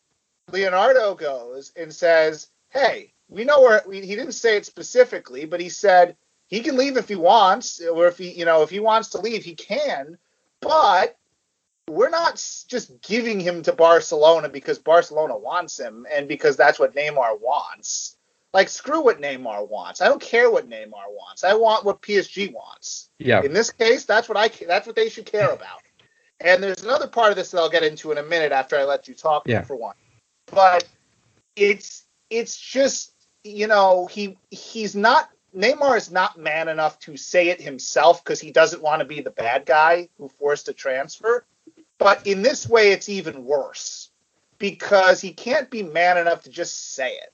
Leonardo 0.52 1.14
goes 1.14 1.72
and 1.74 1.94
says, 1.94 2.48
"Hey." 2.68 3.14
We 3.28 3.42
know 3.42 3.60
where 3.60 3.82
we, 3.86 4.06
he 4.06 4.14
didn't 4.14 4.34
say 4.34 4.56
it 4.56 4.66
specifically, 4.66 5.46
but 5.46 5.58
he 5.60 5.68
said 5.68 6.16
he 6.46 6.60
can 6.60 6.76
leave 6.76 6.96
if 6.96 7.08
he 7.08 7.16
wants, 7.16 7.80
or 7.80 8.06
if 8.06 8.18
he, 8.18 8.30
you 8.30 8.44
know, 8.44 8.62
if 8.62 8.70
he 8.70 8.78
wants 8.78 9.08
to 9.08 9.20
leave, 9.20 9.44
he 9.44 9.56
can. 9.56 10.16
But 10.60 11.16
we're 11.88 12.08
not 12.08 12.36
just 12.68 13.00
giving 13.02 13.40
him 13.40 13.62
to 13.62 13.72
Barcelona 13.72 14.48
because 14.48 14.78
Barcelona 14.78 15.36
wants 15.36 15.78
him 15.78 16.06
and 16.12 16.28
because 16.28 16.56
that's 16.56 16.78
what 16.78 16.94
Neymar 16.94 17.40
wants. 17.40 18.16
Like 18.52 18.68
screw 18.68 19.02
what 19.02 19.20
Neymar 19.20 19.68
wants. 19.68 20.00
I 20.00 20.08
don't 20.08 20.20
care 20.20 20.50
what 20.50 20.68
Neymar 20.68 21.10
wants. 21.10 21.44
I 21.44 21.54
want 21.54 21.84
what 21.84 22.00
PSG 22.00 22.52
wants. 22.52 23.10
Yeah. 23.18 23.42
In 23.42 23.52
this 23.52 23.70
case, 23.70 24.04
that's 24.04 24.28
what 24.28 24.38
I 24.38 24.48
that's 24.48 24.86
what 24.86 24.96
they 24.96 25.08
should 25.08 25.26
care 25.26 25.50
about. 25.52 25.82
And 26.40 26.62
there's 26.62 26.84
another 26.84 27.08
part 27.08 27.30
of 27.30 27.36
this 27.36 27.50
that 27.50 27.58
I'll 27.58 27.70
get 27.70 27.82
into 27.82 28.12
in 28.12 28.18
a 28.18 28.22
minute 28.22 28.52
after 28.52 28.76
I 28.76 28.84
let 28.84 29.08
you 29.08 29.14
talk 29.14 29.44
yeah. 29.46 29.62
for 29.62 29.76
one. 29.76 29.94
But 30.46 30.86
it's 31.54 32.04
it's 32.30 32.56
just 32.56 33.12
you 33.44 33.66
know 33.66 34.06
he 34.06 34.36
he's 34.50 34.94
not 34.94 35.30
Neymar 35.56 35.96
is 35.96 36.10
not 36.10 36.38
man 36.38 36.68
enough 36.68 36.98
to 37.00 37.16
say 37.16 37.48
it 37.48 37.60
himself 37.60 38.22
because 38.22 38.40
he 38.40 38.50
doesn't 38.50 38.82
want 38.82 39.00
to 39.00 39.06
be 39.06 39.22
the 39.22 39.30
bad 39.30 39.64
guy 39.64 40.08
who 40.18 40.28
forced 40.28 40.68
a 40.68 40.74
transfer. 40.74 41.44
But 41.98 42.26
in 42.26 42.42
this 42.42 42.68
way, 42.68 42.92
it's 42.92 43.08
even 43.08 43.44
worse 43.44 44.10
because 44.58 45.20
he 45.20 45.32
can't 45.32 45.70
be 45.70 45.82
man 45.82 46.18
enough 46.18 46.42
to 46.42 46.50
just 46.50 46.94
say 46.94 47.12
it. 47.12 47.32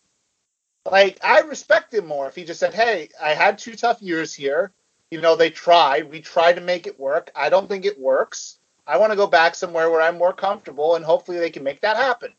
Like, 0.90 1.18
I 1.24 1.40
respect 1.40 1.94
him 1.94 2.06
more 2.06 2.26
if 2.28 2.34
he 2.34 2.44
just 2.44 2.60
said, 2.60 2.74
Hey, 2.74 3.08
I 3.20 3.34
had 3.34 3.58
two 3.58 3.74
tough 3.74 4.02
years 4.02 4.34
here. 4.34 4.72
You 5.10 5.20
know, 5.20 5.36
they 5.36 5.50
tried. 5.50 6.10
We 6.10 6.20
tried 6.20 6.54
to 6.54 6.62
make 6.62 6.86
it 6.86 6.98
work. 6.98 7.30
I 7.36 7.50
don't 7.50 7.68
think 7.68 7.84
it 7.84 8.00
works. 8.00 8.58
I 8.86 8.96
want 8.96 9.12
to 9.12 9.16
go 9.16 9.26
back 9.26 9.54
somewhere 9.54 9.90
where 9.90 10.00
I'm 10.00 10.18
more 10.18 10.32
comfortable, 10.32 10.96
and 10.96 11.04
hopefully 11.04 11.38
they 11.38 11.50
can 11.50 11.62
make 11.62 11.82
that 11.82 11.96
happen. 11.96 12.32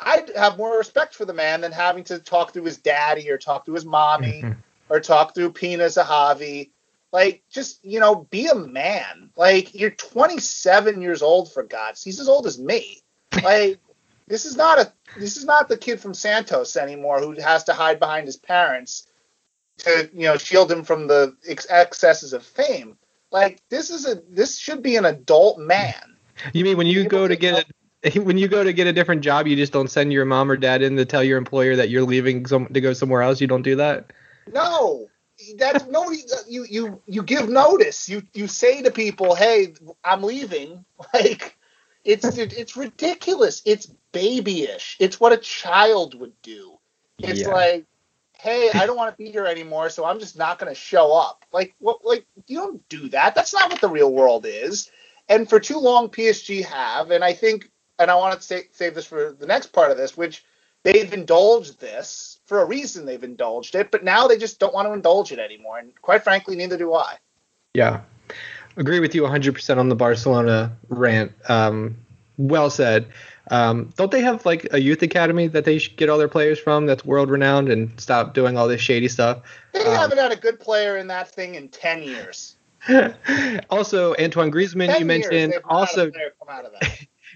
I'd 0.00 0.30
have 0.36 0.56
more 0.56 0.78
respect 0.78 1.14
for 1.14 1.24
the 1.24 1.34
man 1.34 1.60
than 1.60 1.72
having 1.72 2.04
to 2.04 2.18
talk 2.18 2.52
through 2.52 2.64
his 2.64 2.78
daddy 2.78 3.30
or 3.30 3.38
talk 3.38 3.66
to 3.66 3.74
his 3.74 3.84
mommy. 3.84 4.42
Mm-hmm 4.42 4.52
or 4.92 5.00
talk 5.00 5.34
through 5.34 5.52
Pini 5.52 5.78
Zahavi. 5.78 6.70
Like, 7.12 7.42
just, 7.50 7.82
you 7.84 7.98
know, 7.98 8.26
be 8.30 8.46
a 8.46 8.54
man. 8.54 9.30
Like, 9.36 9.74
you're 9.74 9.90
27 9.90 11.00
years 11.00 11.22
old, 11.22 11.50
for 11.50 11.62
God's 11.62 12.02
He's 12.02 12.20
as 12.20 12.28
old 12.28 12.46
as 12.46 12.58
me. 12.58 13.00
Like, 13.42 13.78
this 14.26 14.44
is 14.44 14.56
not 14.56 14.78
a 14.78 14.92
this 15.16 15.36
is 15.36 15.44
not 15.44 15.68
the 15.68 15.76
kid 15.76 16.00
from 16.00 16.14
Santos 16.14 16.76
anymore 16.76 17.20
who 17.20 17.32
has 17.40 17.64
to 17.64 17.72
hide 17.72 17.98
behind 17.98 18.26
his 18.26 18.36
parents 18.36 19.06
to, 19.78 20.10
you 20.12 20.22
know, 20.22 20.36
shield 20.36 20.70
him 20.70 20.84
from 20.84 21.06
the 21.06 21.36
ex- 21.46 21.66
excesses 21.68 22.32
of 22.32 22.44
fame. 22.44 22.96
Like, 23.30 23.60
this 23.68 23.90
is 23.90 24.06
a 24.06 24.22
this 24.28 24.58
should 24.58 24.82
be 24.82 24.96
an 24.96 25.04
adult 25.04 25.58
man. 25.58 26.16
You 26.52 26.64
mean 26.64 26.76
when 26.76 26.86
you 26.86 27.08
go 27.08 27.28
to 27.28 27.36
get 27.36 27.64
a 28.04 28.20
when 28.20 28.38
you 28.38 28.48
go 28.48 28.64
to 28.64 28.72
get 28.72 28.86
a 28.86 28.92
different 28.92 29.22
job, 29.22 29.46
you 29.46 29.56
just 29.56 29.72
don't 29.72 29.90
send 29.90 30.12
your 30.12 30.24
mom 30.24 30.50
or 30.50 30.56
dad 30.56 30.82
in 30.82 30.96
to 30.96 31.04
tell 31.04 31.22
your 31.22 31.38
employer 31.38 31.76
that 31.76 31.88
you're 31.88 32.02
leaving 32.02 32.46
some, 32.46 32.66
to 32.66 32.80
go 32.80 32.92
somewhere 32.92 33.22
else. 33.22 33.40
You 33.40 33.46
don't 33.46 33.62
do 33.62 33.76
that. 33.76 34.12
No, 34.52 35.08
that's 35.56 35.86
no. 35.86 36.10
You 36.48 36.66
you 36.68 37.02
you 37.06 37.22
give 37.22 37.48
notice. 37.48 38.08
You 38.08 38.22
you 38.34 38.48
say 38.48 38.82
to 38.82 38.90
people, 38.90 39.34
"Hey, 39.34 39.74
I'm 40.04 40.22
leaving." 40.22 40.84
Like 41.12 41.58
it's 42.04 42.24
it's 42.36 42.76
ridiculous. 42.76 43.62
It's 43.64 43.86
babyish. 44.12 44.96
It's 44.98 45.20
what 45.20 45.32
a 45.32 45.36
child 45.36 46.18
would 46.18 46.40
do. 46.42 46.78
It's 47.18 47.40
yeah. 47.40 47.48
like, 47.48 47.86
"Hey, 48.38 48.70
I 48.74 48.86
don't 48.86 48.96
want 48.96 49.16
to 49.16 49.22
be 49.22 49.30
here 49.30 49.46
anymore, 49.46 49.90
so 49.90 50.04
I'm 50.04 50.18
just 50.18 50.36
not 50.36 50.58
going 50.58 50.72
to 50.72 50.78
show 50.78 51.12
up." 51.12 51.44
Like 51.52 51.74
what? 51.78 52.04
Like 52.04 52.26
you 52.46 52.58
don't 52.58 52.88
do 52.88 53.08
that. 53.10 53.34
That's 53.34 53.54
not 53.54 53.70
what 53.70 53.80
the 53.80 53.88
real 53.88 54.12
world 54.12 54.46
is. 54.46 54.90
And 55.28 55.48
for 55.48 55.60
too 55.60 55.78
long, 55.78 56.08
PSG 56.08 56.64
have, 56.64 57.10
and 57.10 57.22
I 57.22 57.32
think, 57.32 57.70
and 57.98 58.10
I 58.10 58.14
want 58.16 58.38
to 58.38 58.44
say, 58.44 58.64
save 58.72 58.94
this 58.94 59.06
for 59.06 59.32
the 59.32 59.46
next 59.46 59.68
part 59.68 59.90
of 59.90 59.96
this, 59.96 60.16
which 60.16 60.44
they've 60.82 61.12
indulged 61.12 61.80
this 61.80 62.40
for 62.44 62.60
a 62.60 62.64
reason 62.64 63.06
they've 63.06 63.22
indulged 63.22 63.74
it, 63.74 63.90
but 63.90 64.04
now 64.04 64.26
they 64.26 64.36
just 64.36 64.58
don't 64.58 64.74
want 64.74 64.88
to 64.88 64.92
indulge 64.92 65.32
it 65.32 65.38
anymore. 65.38 65.78
And 65.78 65.92
quite 66.02 66.24
frankly, 66.24 66.56
neither 66.56 66.76
do 66.76 66.92
I. 66.94 67.16
Yeah. 67.74 68.00
Agree 68.76 69.00
with 69.00 69.14
you 69.14 69.22
100% 69.22 69.76
on 69.78 69.88
the 69.88 69.94
Barcelona 69.94 70.76
rant. 70.88 71.32
Um, 71.48 71.96
well 72.38 72.70
said. 72.70 73.06
Um, 73.50 73.92
don't 73.96 74.10
they 74.10 74.20
have 74.20 74.46
like 74.46 74.68
a 74.72 74.80
youth 74.80 75.02
academy 75.02 75.46
that 75.48 75.64
they 75.64 75.78
should 75.78 75.96
get 75.96 76.08
all 76.08 76.16
their 76.16 76.28
players 76.28 76.58
from 76.58 76.86
that's 76.86 77.04
world 77.04 77.28
renowned 77.28 77.68
and 77.68 77.98
stop 78.00 78.34
doing 78.34 78.56
all 78.56 78.68
this 78.68 78.80
shady 78.80 79.08
stuff? 79.08 79.42
They 79.72 79.84
um, 79.84 79.94
haven't 79.94 80.18
had 80.18 80.32
a 80.32 80.36
good 80.36 80.60
player 80.60 80.96
in 80.96 81.08
that 81.08 81.30
thing 81.30 81.56
in 81.56 81.68
10 81.68 82.02
years. 82.02 82.56
also, 83.70 84.14
Antoine 84.16 84.50
Griezmann, 84.50 84.98
you 84.98 85.04
mentioned 85.04 85.54
also. 85.64 86.10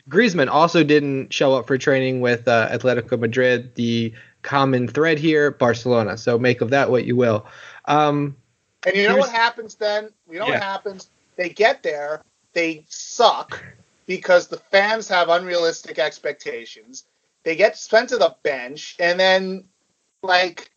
Griezmann 0.08 0.48
also 0.48 0.84
didn't 0.84 1.32
show 1.32 1.54
up 1.54 1.66
for 1.66 1.76
training 1.76 2.20
with 2.20 2.46
uh, 2.46 2.68
Atletico 2.70 3.18
Madrid. 3.18 3.74
The 3.74 4.12
common 4.42 4.86
thread 4.86 5.18
here, 5.18 5.50
Barcelona. 5.50 6.16
So 6.16 6.38
make 6.38 6.60
of 6.60 6.70
that 6.70 6.90
what 6.90 7.04
you 7.04 7.16
will. 7.16 7.44
Um, 7.86 8.36
and 8.86 8.94
you 8.94 9.08
know 9.08 9.16
what 9.16 9.30
happens 9.30 9.74
then? 9.74 10.10
You 10.30 10.38
know 10.38 10.46
yeah. 10.46 10.52
what 10.52 10.62
happens? 10.62 11.10
They 11.36 11.50
get 11.50 11.82
there, 11.82 12.22
they 12.52 12.84
suck 12.88 13.62
because 14.06 14.48
the 14.48 14.56
fans 14.56 15.08
have 15.08 15.28
unrealistic 15.28 15.98
expectations. 15.98 17.04
They 17.44 17.56
get 17.56 17.76
sent 17.76 18.08
to 18.08 18.16
the 18.16 18.34
bench, 18.42 18.96
and 18.98 19.20
then 19.20 19.64
like 20.22 20.70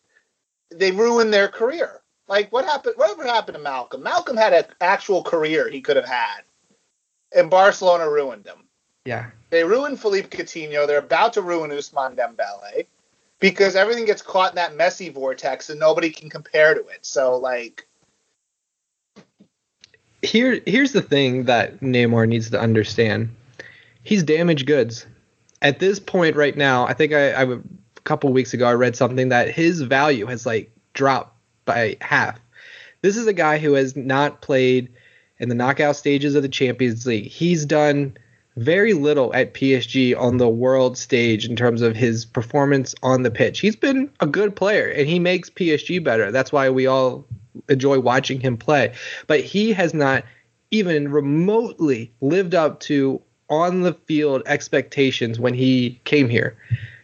they 0.69 0.91
ruin 0.91 1.31
their 1.31 1.47
career. 1.47 2.01
Like 2.27 2.51
what 2.51 2.65
happened? 2.65 2.95
Whatever 2.97 3.25
happened 3.25 3.57
to 3.57 3.63
Malcom? 3.63 4.03
Malcom 4.03 4.37
had 4.37 4.53
an 4.53 4.65
actual 4.81 5.23
career 5.23 5.69
he 5.69 5.81
could 5.81 5.95
have 5.95 6.05
had, 6.05 6.41
and 7.35 7.49
Barcelona 7.49 8.09
ruined 8.09 8.45
him. 8.45 8.65
Yeah. 9.05 9.31
They 9.49 9.63
ruined 9.63 9.99
Philippe 9.99 10.29
Coutinho. 10.29 10.85
They're 10.85 10.99
about 10.99 11.33
to 11.33 11.41
ruin 11.41 11.71
Ousmane 11.71 12.15
Dembele 12.15 12.85
because 13.39 13.75
everything 13.75 14.05
gets 14.05 14.21
caught 14.21 14.51
in 14.51 14.55
that 14.57 14.75
messy 14.75 15.09
vortex 15.09 15.69
and 15.69 15.79
nobody 15.79 16.11
can 16.11 16.29
compare 16.29 16.75
to 16.75 16.85
it. 16.87 17.05
So 17.05 17.37
like 17.37 17.87
here 20.21 20.61
here's 20.65 20.91
the 20.91 21.01
thing 21.01 21.45
that 21.45 21.79
Neymar 21.79 22.27
needs 22.27 22.49
to 22.51 22.59
understand. 22.59 23.35
He's 24.03 24.23
damaged 24.23 24.65
goods. 24.65 25.05
At 25.61 25.79
this 25.79 25.99
point 25.99 26.35
right 26.35 26.55
now, 26.55 26.85
I 26.87 26.93
think 26.93 27.13
I, 27.13 27.31
I 27.31 27.43
a 27.43 27.59
couple 28.03 28.31
weeks 28.31 28.53
ago 28.53 28.67
I 28.67 28.73
read 28.73 28.95
something 28.95 29.29
that 29.29 29.51
his 29.51 29.81
value 29.81 30.25
has 30.25 30.45
like 30.45 30.71
dropped 30.93 31.35
by 31.65 31.97
half. 32.01 32.39
This 33.01 33.17
is 33.17 33.27
a 33.27 33.33
guy 33.33 33.59
who 33.59 33.73
has 33.73 33.95
not 33.95 34.41
played 34.41 34.89
in 35.37 35.49
the 35.49 35.55
knockout 35.55 35.95
stages 35.95 36.35
of 36.35 36.43
the 36.43 36.49
Champions 36.49 37.05
League. 37.05 37.27
He's 37.27 37.65
done 37.65 38.17
very 38.57 38.93
little 38.93 39.33
at 39.33 39.53
PSG 39.53 40.19
on 40.19 40.37
the 40.37 40.49
world 40.49 40.97
stage 40.97 41.47
in 41.47 41.55
terms 41.55 41.81
of 41.81 41.95
his 41.95 42.25
performance 42.25 42.93
on 43.01 43.23
the 43.23 43.31
pitch. 43.31 43.59
He's 43.59 43.75
been 43.75 44.09
a 44.19 44.27
good 44.27 44.55
player 44.55 44.89
and 44.89 45.07
he 45.07 45.17
makes 45.17 45.49
PSG 45.49 46.03
better. 46.03 46.31
That's 46.31 46.51
why 46.51 46.69
we 46.69 46.85
all 46.87 47.25
enjoy 47.67 47.99
watching 47.99 48.39
him 48.39 48.57
play. 48.57 48.93
But 49.27 49.41
he 49.41 49.73
has 49.73 49.93
not 49.93 50.23
even 50.71 51.11
remotely 51.11 52.11
lived 52.21 52.55
up 52.55 52.79
to 52.81 53.21
on 53.49 53.81
the 53.81 53.93
field 53.93 54.43
expectations 54.45 55.39
when 55.39 55.53
he 55.53 55.99
came 56.03 56.29
here. 56.29 56.55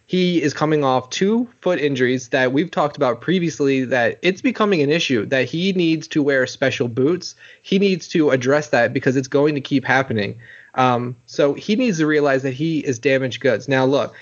He 0.07 0.41
is 0.41 0.53
coming 0.53 0.83
off 0.83 1.09
two 1.09 1.49
foot 1.61 1.79
injuries 1.79 2.29
that 2.29 2.53
we've 2.53 2.69
talked 2.69 2.95
about 2.95 3.21
previously 3.21 3.85
that 3.85 4.19
it's 4.21 4.41
becoming 4.41 4.81
an 4.81 4.91
issue 4.91 5.25
that 5.25 5.45
he 5.45 5.73
needs 5.73 6.07
to 6.09 6.21
wear 6.21 6.45
special 6.45 6.87
boots. 6.87 7.33
He 7.63 7.79
needs 7.79 8.07
to 8.09 8.29
address 8.29 8.69
that 8.69 8.93
because 8.93 9.15
it's 9.15 9.27
going 9.27 9.55
to 9.55 9.61
keep 9.61 9.83
happening. 9.83 10.39
Um, 10.75 11.15
so 11.25 11.55
he 11.55 11.75
needs 11.75 11.97
to 11.97 12.05
realize 12.05 12.43
that 12.43 12.53
he 12.53 12.79
is 12.79 12.99
damaged 12.99 13.39
goods. 13.41 13.67
Now, 13.67 13.85
look, 13.85 14.13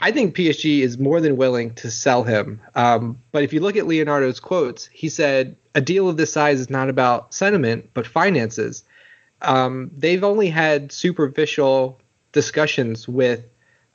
I 0.00 0.10
think 0.10 0.36
PSG 0.36 0.80
is 0.80 0.98
more 0.98 1.20
than 1.20 1.36
willing 1.36 1.74
to 1.74 1.90
sell 1.90 2.22
him. 2.22 2.60
Um, 2.74 3.18
but 3.32 3.42
if 3.42 3.52
you 3.52 3.60
look 3.60 3.76
at 3.76 3.86
Leonardo's 3.86 4.40
quotes, 4.40 4.86
he 4.86 5.08
said 5.08 5.56
a 5.74 5.80
deal 5.80 6.08
of 6.08 6.16
this 6.16 6.32
size 6.32 6.60
is 6.60 6.70
not 6.70 6.88
about 6.88 7.32
sentiment, 7.32 7.90
but 7.94 8.06
finances. 8.06 8.84
Um, 9.42 9.90
they've 9.96 10.24
only 10.24 10.48
had 10.48 10.92
superficial 10.92 12.00
discussions 12.32 13.08
with 13.08 13.44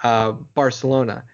uh, 0.01 0.31
Barcelona. 0.31 1.25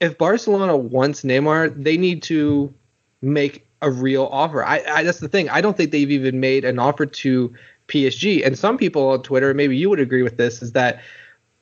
If 0.00 0.16
Barcelona 0.16 0.76
wants 0.76 1.22
Neymar, 1.22 1.82
they 1.82 1.96
need 1.96 2.22
to 2.24 2.72
make 3.20 3.66
a 3.82 3.90
real 3.90 4.28
offer. 4.30 4.64
I, 4.64 4.82
I, 4.88 5.02
that's 5.02 5.20
the 5.20 5.28
thing. 5.28 5.48
I 5.50 5.60
don't 5.60 5.76
think 5.76 5.90
they've 5.90 6.10
even 6.10 6.40
made 6.40 6.64
an 6.64 6.78
offer 6.78 7.06
to 7.06 7.54
PSG. 7.88 8.44
And 8.44 8.58
some 8.58 8.78
people 8.78 9.08
on 9.08 9.22
Twitter, 9.22 9.52
maybe 9.52 9.76
you 9.76 9.90
would 9.90 10.00
agree 10.00 10.22
with 10.22 10.36
this, 10.36 10.62
is 10.62 10.72
that 10.72 11.02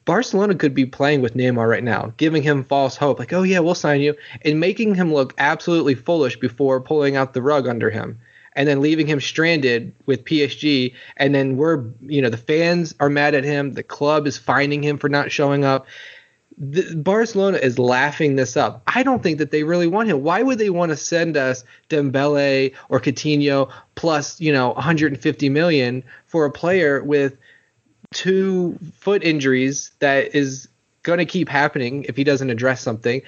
Barcelona 0.04 0.54
could 0.54 0.74
be 0.74 0.86
playing 0.86 1.22
with 1.22 1.34
Neymar 1.34 1.68
right 1.68 1.84
now, 1.84 2.12
giving 2.16 2.42
him 2.42 2.64
false 2.64 2.96
hope, 2.96 3.18
like, 3.18 3.32
oh 3.32 3.42
yeah, 3.42 3.60
we'll 3.60 3.74
sign 3.74 4.00
you, 4.00 4.14
and 4.44 4.58
making 4.58 4.94
him 4.94 5.14
look 5.14 5.34
absolutely 5.38 5.94
foolish 5.94 6.36
before 6.36 6.80
pulling 6.80 7.16
out 7.16 7.34
the 7.34 7.42
rug 7.42 7.68
under 7.68 7.90
him, 7.90 8.18
and 8.54 8.68
then 8.68 8.80
leaving 8.80 9.06
him 9.06 9.20
stranded 9.20 9.94
with 10.06 10.24
PSG. 10.24 10.94
And 11.16 11.34
then 11.34 11.56
we're, 11.56 11.84
you 12.00 12.20
know, 12.20 12.30
the 12.30 12.36
fans 12.36 12.94
are 13.00 13.08
mad 13.08 13.34
at 13.34 13.44
him, 13.44 13.74
the 13.74 13.82
club 13.82 14.26
is 14.26 14.36
finding 14.36 14.82
him 14.82 14.98
for 14.98 15.08
not 15.08 15.30
showing 15.30 15.64
up. 15.64 15.86
The, 16.58 16.94
Barcelona 16.96 17.58
is 17.58 17.78
laughing 17.78 18.36
this 18.36 18.56
up. 18.56 18.82
I 18.86 19.02
don't 19.02 19.22
think 19.22 19.38
that 19.38 19.52
they 19.52 19.62
really 19.62 19.86
want 19.86 20.08
him. 20.08 20.22
Why 20.22 20.42
would 20.42 20.58
they 20.58 20.68
want 20.68 20.90
to 20.90 20.96
send 20.96 21.36
us 21.36 21.64
Dembele 21.88 22.74
or 22.90 23.00
Coutinho 23.00 23.72
plus, 23.94 24.38
you 24.40 24.52
know, 24.52 24.70
150 24.72 25.48
million 25.48 26.04
for 26.26 26.44
a 26.44 26.50
player 26.50 27.02
with 27.02 27.38
two 28.12 28.78
foot 28.94 29.22
injuries 29.22 29.92
that 29.98 30.34
is 30.34 30.68
going 31.02 31.18
to 31.18 31.24
keep 31.24 31.48
happening 31.48 32.04
if 32.08 32.16
he 32.16 32.24
doesn't 32.24 32.50
address 32.50 32.80
something. 32.80 33.22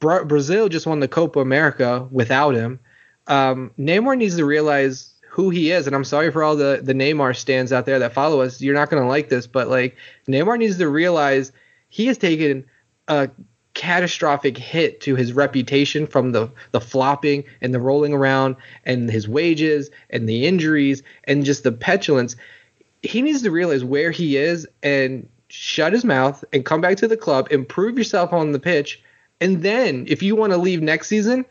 Bra- 0.00 0.24
Brazil 0.24 0.68
just 0.68 0.86
won 0.86 1.00
the 1.00 1.08
Copa 1.08 1.40
America 1.40 2.08
without 2.10 2.54
him. 2.54 2.80
Um, 3.26 3.70
Neymar 3.78 4.16
needs 4.16 4.36
to 4.36 4.44
realize 4.44 5.12
who 5.28 5.50
he 5.50 5.70
is, 5.70 5.86
and 5.86 5.96
I'm 5.96 6.04
sorry 6.04 6.30
for 6.30 6.42
all 6.42 6.56
the 6.56 6.80
the 6.82 6.92
Neymar 6.92 7.36
stands 7.36 7.72
out 7.72 7.86
there 7.86 7.98
that 8.00 8.12
follow 8.12 8.40
us. 8.40 8.60
You're 8.60 8.74
not 8.74 8.90
going 8.90 9.02
to 9.02 9.08
like 9.08 9.28
this, 9.28 9.46
but 9.46 9.68
like 9.68 9.96
Neymar 10.28 10.58
needs 10.58 10.78
to 10.78 10.88
realize 10.88 11.52
he 11.88 12.06
has 12.06 12.18
taken 12.18 12.66
a 13.08 13.30
catastrophic 13.74 14.58
hit 14.58 15.00
to 15.00 15.16
his 15.16 15.32
reputation 15.32 16.06
from 16.06 16.32
the 16.32 16.50
the 16.72 16.80
flopping 16.80 17.44
and 17.60 17.72
the 17.72 17.80
rolling 17.80 18.12
around 18.12 18.56
and 18.84 19.10
his 19.10 19.26
wages 19.26 19.90
and 20.10 20.28
the 20.28 20.46
injuries 20.46 21.02
and 21.24 21.44
just 21.44 21.62
the 21.62 21.72
petulance 21.72 22.36
he 23.02 23.22
needs 23.22 23.42
to 23.42 23.50
realize 23.50 23.84
where 23.84 24.10
he 24.10 24.36
is 24.36 24.66
and 24.82 25.28
shut 25.48 25.92
his 25.92 26.04
mouth 26.04 26.44
and 26.52 26.64
come 26.64 26.80
back 26.80 26.96
to 26.98 27.08
the 27.08 27.16
club, 27.16 27.48
improve 27.50 27.98
yourself 27.98 28.32
on 28.32 28.52
the 28.52 28.60
pitch, 28.60 29.02
and 29.40 29.62
then 29.62 30.06
if 30.08 30.22
you 30.22 30.36
want 30.36 30.52
to 30.52 30.56
leave 30.56 30.80
next 30.80 31.08
season, 31.08 31.44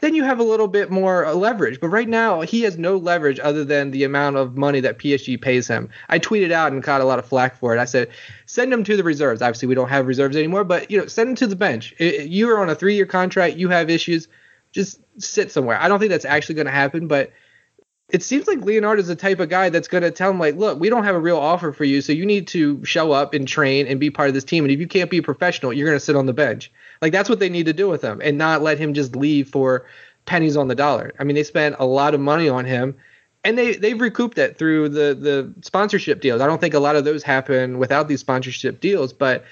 then 0.00 0.14
you 0.14 0.24
have 0.24 0.38
a 0.38 0.44
little 0.44 0.68
bit 0.68 0.90
more 0.90 1.24
uh, 1.24 1.34
leverage. 1.34 1.80
But 1.80 1.88
right 1.88 2.08
now, 2.08 2.42
he 2.42 2.62
has 2.62 2.78
no 2.78 2.96
leverage 2.96 3.40
other 3.40 3.64
than 3.64 3.90
the 3.90 4.04
amount 4.04 4.36
of 4.36 4.56
money 4.56 4.80
that 4.80 4.98
PSG 4.98 5.40
pays 5.40 5.66
him. 5.66 5.88
I 6.08 6.18
tweeted 6.18 6.52
out 6.52 6.72
and 6.72 6.82
caught 6.82 7.00
a 7.00 7.04
lot 7.04 7.18
of 7.18 7.26
flack 7.26 7.56
for 7.56 7.74
it. 7.74 7.80
I 7.80 7.84
said, 7.84 8.10
send 8.46 8.72
him 8.72 8.84
to 8.84 8.96
the 8.96 9.04
reserves. 9.04 9.40
Obviously, 9.40 9.68
we 9.68 9.74
don't 9.74 9.88
have 9.88 10.06
reserves 10.06 10.36
anymore, 10.36 10.64
but 10.64 10.90
you 10.90 10.98
know, 10.98 11.06
send 11.06 11.30
him 11.30 11.34
to 11.36 11.46
the 11.46 11.56
bench. 11.56 11.94
You 11.98 12.50
are 12.50 12.60
on 12.60 12.70
a 12.70 12.74
three-year 12.74 13.06
contract. 13.06 13.56
You 13.56 13.68
have 13.70 13.88
issues. 13.88 14.28
Just 14.72 15.00
sit 15.18 15.50
somewhere. 15.50 15.80
I 15.80 15.88
don't 15.88 15.98
think 15.98 16.10
that's 16.10 16.24
actually 16.24 16.56
going 16.56 16.66
to 16.66 16.72
happen, 16.72 17.08
but 17.08 17.32
it 18.10 18.22
seems 18.22 18.46
like 18.46 18.60
Leonard 18.60 18.98
is 18.98 19.06
the 19.06 19.16
type 19.16 19.40
of 19.40 19.48
guy 19.48 19.70
that's 19.70 19.88
going 19.88 20.02
to 20.02 20.10
tell 20.10 20.30
him 20.30 20.38
like, 20.38 20.56
look, 20.56 20.78
we 20.78 20.90
don't 20.90 21.04
have 21.04 21.14
a 21.14 21.20
real 21.20 21.38
offer 21.38 21.72
for 21.72 21.84
you, 21.84 22.02
so 22.02 22.12
you 22.12 22.26
need 22.26 22.46
to 22.48 22.84
show 22.84 23.12
up 23.12 23.32
and 23.32 23.48
train 23.48 23.86
and 23.86 23.98
be 23.98 24.10
part 24.10 24.28
of 24.28 24.34
this 24.34 24.44
team. 24.44 24.64
And 24.64 24.70
if 24.70 24.78
you 24.78 24.86
can't 24.86 25.10
be 25.10 25.18
a 25.18 25.22
professional, 25.22 25.72
you're 25.72 25.88
going 25.88 25.98
to 25.98 26.04
sit 26.04 26.14
on 26.14 26.26
the 26.26 26.34
bench. 26.34 26.70
Like 27.00 27.12
that's 27.12 27.28
what 27.28 27.38
they 27.38 27.48
need 27.48 27.66
to 27.66 27.72
do 27.72 27.88
with 27.88 28.02
him, 28.02 28.20
and 28.22 28.36
not 28.36 28.62
let 28.62 28.78
him 28.78 28.94
just 28.94 29.16
leave 29.16 29.48
for 29.48 29.86
pennies 30.26 30.56
on 30.56 30.68
the 30.68 30.74
dollar. 30.74 31.14
I 31.18 31.24
mean, 31.24 31.34
they 31.34 31.42
spent 31.42 31.76
a 31.78 31.86
lot 31.86 32.14
of 32.14 32.20
money 32.20 32.48
on 32.48 32.66
him, 32.66 32.94
and 33.42 33.56
they 33.56 33.74
they've 33.76 34.00
recouped 34.00 34.38
it 34.38 34.58
through 34.58 34.90
the 34.90 35.14
the 35.14 35.54
sponsorship 35.62 36.20
deals. 36.20 36.40
I 36.40 36.46
don't 36.46 36.60
think 36.60 36.74
a 36.74 36.80
lot 36.80 36.96
of 36.96 37.04
those 37.04 37.22
happen 37.22 37.78
without 37.78 38.08
these 38.08 38.20
sponsorship 38.20 38.80
deals, 38.80 39.12
but 39.12 39.44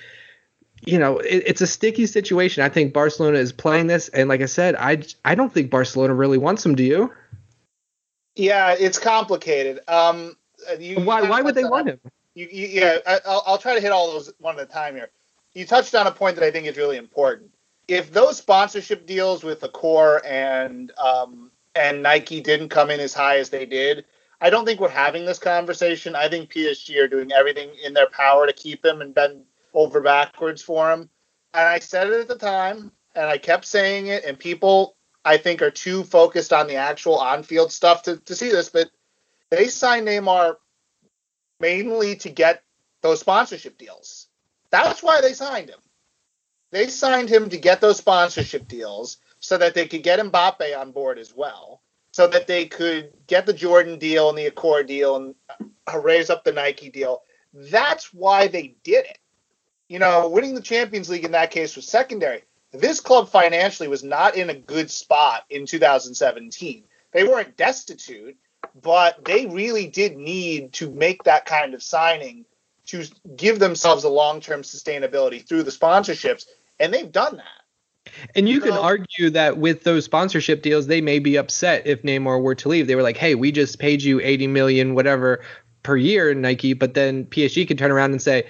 you 0.84 0.98
know, 0.98 1.18
it, 1.18 1.44
it's 1.46 1.61
a 1.61 1.66
sticky 1.66 2.07
situation. 2.07 2.62
I 2.62 2.68
think 2.68 2.92
Barcelona 2.92 3.38
is 3.38 3.53
playing 3.53 3.86
this, 3.86 4.09
and 4.09 4.28
like 4.28 4.42
I 4.42 4.46
said, 4.46 4.74
I 4.76 5.03
I 5.24 5.34
don't 5.34 5.53
think 5.53 5.70
Barcelona 5.70 6.14
really 6.14 6.38
wants 6.38 6.64
him. 6.64 6.74
Do 6.74 6.84
you? 6.84 7.12
Yeah, 8.35 8.74
it's 8.78 8.99
complicated. 8.99 9.80
Um, 9.89 10.37
you, 10.78 11.01
why 11.01 11.22
why 11.22 11.43
would 11.43 11.55
they 11.55 11.64
want 11.64 11.89
him? 11.89 12.01
You, 12.35 12.49
you, 12.51 12.66
yeah, 12.68 12.99
I, 13.07 13.20
will 13.26 13.43
I'll 13.47 13.59
try 13.59 13.74
to 13.74 13.80
hit 13.80 13.93
all 13.93 14.12
those 14.12 14.33
one 14.39 14.59
at 14.59 14.62
a 14.62 14.66
time 14.66 14.95
here. 14.95 15.11
You 15.55 15.66
touched 15.66 15.95
on 15.95 16.07
a 16.07 16.12
point 16.12 16.37
that 16.37 16.45
I 16.45 16.51
think 16.51 16.66
is 16.66 16.76
really 16.76 16.97
important. 16.97 17.51
If 17.89 18.11
those 18.12 18.39
sponsorship 18.39 19.07
deals 19.07 19.45
with 19.45 19.61
Accor 19.61 20.24
and 20.24 20.93
um, 20.99 21.51
and 21.74 22.03
Nike 22.03 22.41
didn't 22.41 22.70
come 22.70 22.91
in 22.91 23.01
as 23.01 23.12
high 23.12 23.39
as 23.39 23.51
they 23.51 23.66
did, 23.66 24.07
I 24.41 24.51
don't 24.51 24.64
think 24.64 24.80
we're 24.80 24.89
having 24.89 25.26
this 25.26 25.39
conversation. 25.39 26.16
I 26.16 26.28
think 26.28 26.51
PSG 26.53 26.97
are 27.03 27.09
doing 27.09 27.33
everything 27.33 27.70
in 27.85 27.93
their 27.93 28.09
power 28.09 28.47
to 28.47 28.53
keep 28.53 28.85
him 28.85 29.01
and 29.03 29.14
bend 29.14 29.45
over 29.74 30.01
backwards 30.01 30.62
for 30.62 30.91
him. 30.91 31.11
And 31.55 31.68
I 31.68 31.80
said 31.80 32.09
it 32.09 32.20
at 32.20 32.28
the 32.28 32.37
time, 32.37 32.93
and 33.14 33.26
I 33.26 33.37
kept 33.37 33.66
saying 33.66 34.07
it, 34.07 34.24
and 34.24 34.39
people 34.39 34.97
I 35.24 35.36
think, 35.36 35.62
are 35.62 35.70
too 35.70 36.04
focused 36.04 36.52
on 36.52 36.66
the 36.66 36.76
actual 36.76 37.18
on-field 37.18 37.70
stuff 37.72 38.02
to, 38.04 38.16
to 38.16 38.34
see 38.34 38.50
this. 38.50 38.68
But 38.68 38.90
they 39.50 39.68
signed 39.68 40.08
Neymar 40.08 40.56
mainly 41.60 42.16
to 42.16 42.30
get 42.30 42.62
those 43.02 43.20
sponsorship 43.20 43.78
deals. 43.78 44.28
That's 44.70 45.02
why 45.02 45.20
they 45.20 45.32
signed 45.32 45.68
him. 45.68 45.78
They 46.70 46.86
signed 46.86 47.28
him 47.28 47.50
to 47.50 47.58
get 47.58 47.80
those 47.80 47.98
sponsorship 47.98 48.66
deals 48.66 49.18
so 49.40 49.58
that 49.58 49.74
they 49.74 49.86
could 49.86 50.02
get 50.02 50.18
Mbappe 50.20 50.78
on 50.78 50.92
board 50.92 51.18
as 51.18 51.34
well, 51.34 51.82
so 52.12 52.26
that 52.28 52.46
they 52.46 52.66
could 52.66 53.12
get 53.26 53.44
the 53.44 53.52
Jordan 53.52 53.98
deal 53.98 54.28
and 54.28 54.38
the 54.38 54.50
Accor 54.50 54.86
deal 54.86 55.16
and 55.16 55.34
uh, 55.92 55.98
raise 55.98 56.30
up 56.30 56.44
the 56.44 56.52
Nike 56.52 56.88
deal. 56.88 57.22
That's 57.52 58.14
why 58.14 58.48
they 58.48 58.76
did 58.82 59.04
it. 59.04 59.18
You 59.88 59.98
know, 59.98 60.28
winning 60.28 60.54
the 60.54 60.62
Champions 60.62 61.10
League 61.10 61.24
in 61.24 61.32
that 61.32 61.50
case 61.50 61.76
was 61.76 61.86
secondary 61.86 62.44
this 62.72 63.00
club 63.00 63.28
financially 63.28 63.88
was 63.88 64.02
not 64.02 64.36
in 64.36 64.50
a 64.50 64.54
good 64.54 64.90
spot 64.90 65.44
in 65.50 65.66
2017. 65.66 66.84
They 67.12 67.24
weren't 67.24 67.56
destitute, 67.56 68.36
but 68.80 69.24
they 69.24 69.46
really 69.46 69.86
did 69.86 70.16
need 70.16 70.72
to 70.74 70.90
make 70.90 71.24
that 71.24 71.44
kind 71.44 71.74
of 71.74 71.82
signing 71.82 72.46
to 72.86 73.04
give 73.36 73.58
themselves 73.58 74.04
a 74.04 74.08
long-term 74.08 74.62
sustainability 74.62 75.46
through 75.46 75.62
the 75.62 75.70
sponsorships, 75.70 76.46
and 76.80 76.92
they've 76.92 77.12
done 77.12 77.36
that. 77.36 78.12
And 78.34 78.48
you 78.48 78.60
so, 78.60 78.66
can 78.66 78.76
argue 78.76 79.30
that 79.30 79.58
with 79.58 79.84
those 79.84 80.04
sponsorship 80.04 80.62
deals, 80.62 80.86
they 80.86 81.00
may 81.00 81.18
be 81.18 81.36
upset 81.36 81.86
if 81.86 82.02
Neymar 82.02 82.42
were 82.42 82.56
to 82.56 82.68
leave. 82.68 82.86
They 82.86 82.96
were 82.96 83.02
like, 83.02 83.16
"Hey, 83.16 83.34
we 83.34 83.52
just 83.52 83.78
paid 83.78 84.02
you 84.02 84.20
80 84.20 84.48
million, 84.48 84.94
whatever, 84.94 85.44
per 85.84 85.96
year, 85.96 86.34
Nike," 86.34 86.72
but 86.72 86.94
then 86.94 87.26
PSG 87.26 87.64
could 87.64 87.78
turn 87.78 87.92
around 87.92 88.10
and 88.10 88.20
say, 88.20 88.44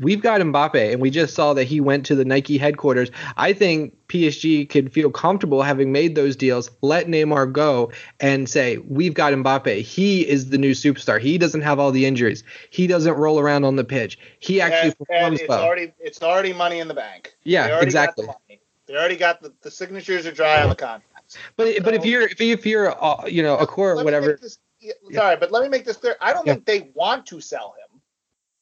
we've 0.00 0.20
got 0.20 0.40
Mbappe, 0.40 0.92
and 0.92 1.00
we 1.00 1.10
just 1.10 1.34
saw 1.34 1.54
that 1.54 1.64
he 1.64 1.80
went 1.80 2.06
to 2.06 2.14
the 2.14 2.24
Nike 2.24 2.58
headquarters. 2.58 3.10
I 3.36 3.52
think 3.52 3.96
PSG 4.08 4.68
could 4.68 4.92
feel 4.92 5.10
comfortable 5.10 5.62
having 5.62 5.92
made 5.92 6.14
those 6.14 6.34
deals, 6.34 6.70
let 6.82 7.06
Neymar 7.06 7.52
go, 7.52 7.92
and 8.18 8.48
say, 8.48 8.78
We've 8.78 9.14
got 9.14 9.32
Mbappe. 9.32 9.82
He 9.82 10.28
is 10.28 10.50
the 10.50 10.58
new 10.58 10.72
superstar. 10.72 11.20
He 11.20 11.38
doesn't 11.38 11.62
have 11.62 11.78
all 11.78 11.92
the 11.92 12.06
injuries. 12.06 12.42
He 12.70 12.86
doesn't 12.86 13.14
roll 13.14 13.38
around 13.38 13.64
on 13.64 13.76
the 13.76 13.84
pitch. 13.84 14.18
He 14.40 14.60
actually 14.60 14.88
and, 14.88 14.98
performs 14.98 15.24
and 15.24 15.40
it's 15.40 15.48
well. 15.48 15.62
Already, 15.62 15.92
it's 16.00 16.22
already 16.22 16.52
money 16.52 16.80
in 16.80 16.88
the 16.88 16.94
bank. 16.94 17.34
Yeah, 17.44 17.80
exactly. 17.80 18.26
The 18.26 18.58
they 18.90 18.96
already 18.96 19.16
got 19.16 19.40
the, 19.40 19.52
the 19.62 19.70
signatures 19.70 20.26
are 20.26 20.32
dry 20.32 20.62
on 20.62 20.68
the 20.68 20.74
contracts. 20.74 21.38
But 21.56 21.76
so, 21.76 21.82
but 21.84 21.94
if 21.94 22.04
you're 22.04 22.22
if, 22.22 22.40
you, 22.40 22.52
if 22.52 22.66
you're 22.66 22.92
uh, 23.02 23.24
you 23.26 23.40
know 23.40 23.56
Accor 23.56 23.96
or 23.96 24.04
whatever. 24.04 24.36
This, 24.40 24.58
yeah, 24.80 24.92
sorry, 25.12 25.36
but 25.36 25.52
let 25.52 25.62
me 25.62 25.68
make 25.68 25.84
this 25.84 25.98
clear. 25.98 26.16
I 26.20 26.32
don't 26.32 26.44
Yeah. 26.44 26.54
think 26.54 26.64
they 26.66 26.90
want 26.94 27.26
to 27.26 27.40
sell 27.40 27.76
him. 27.78 27.89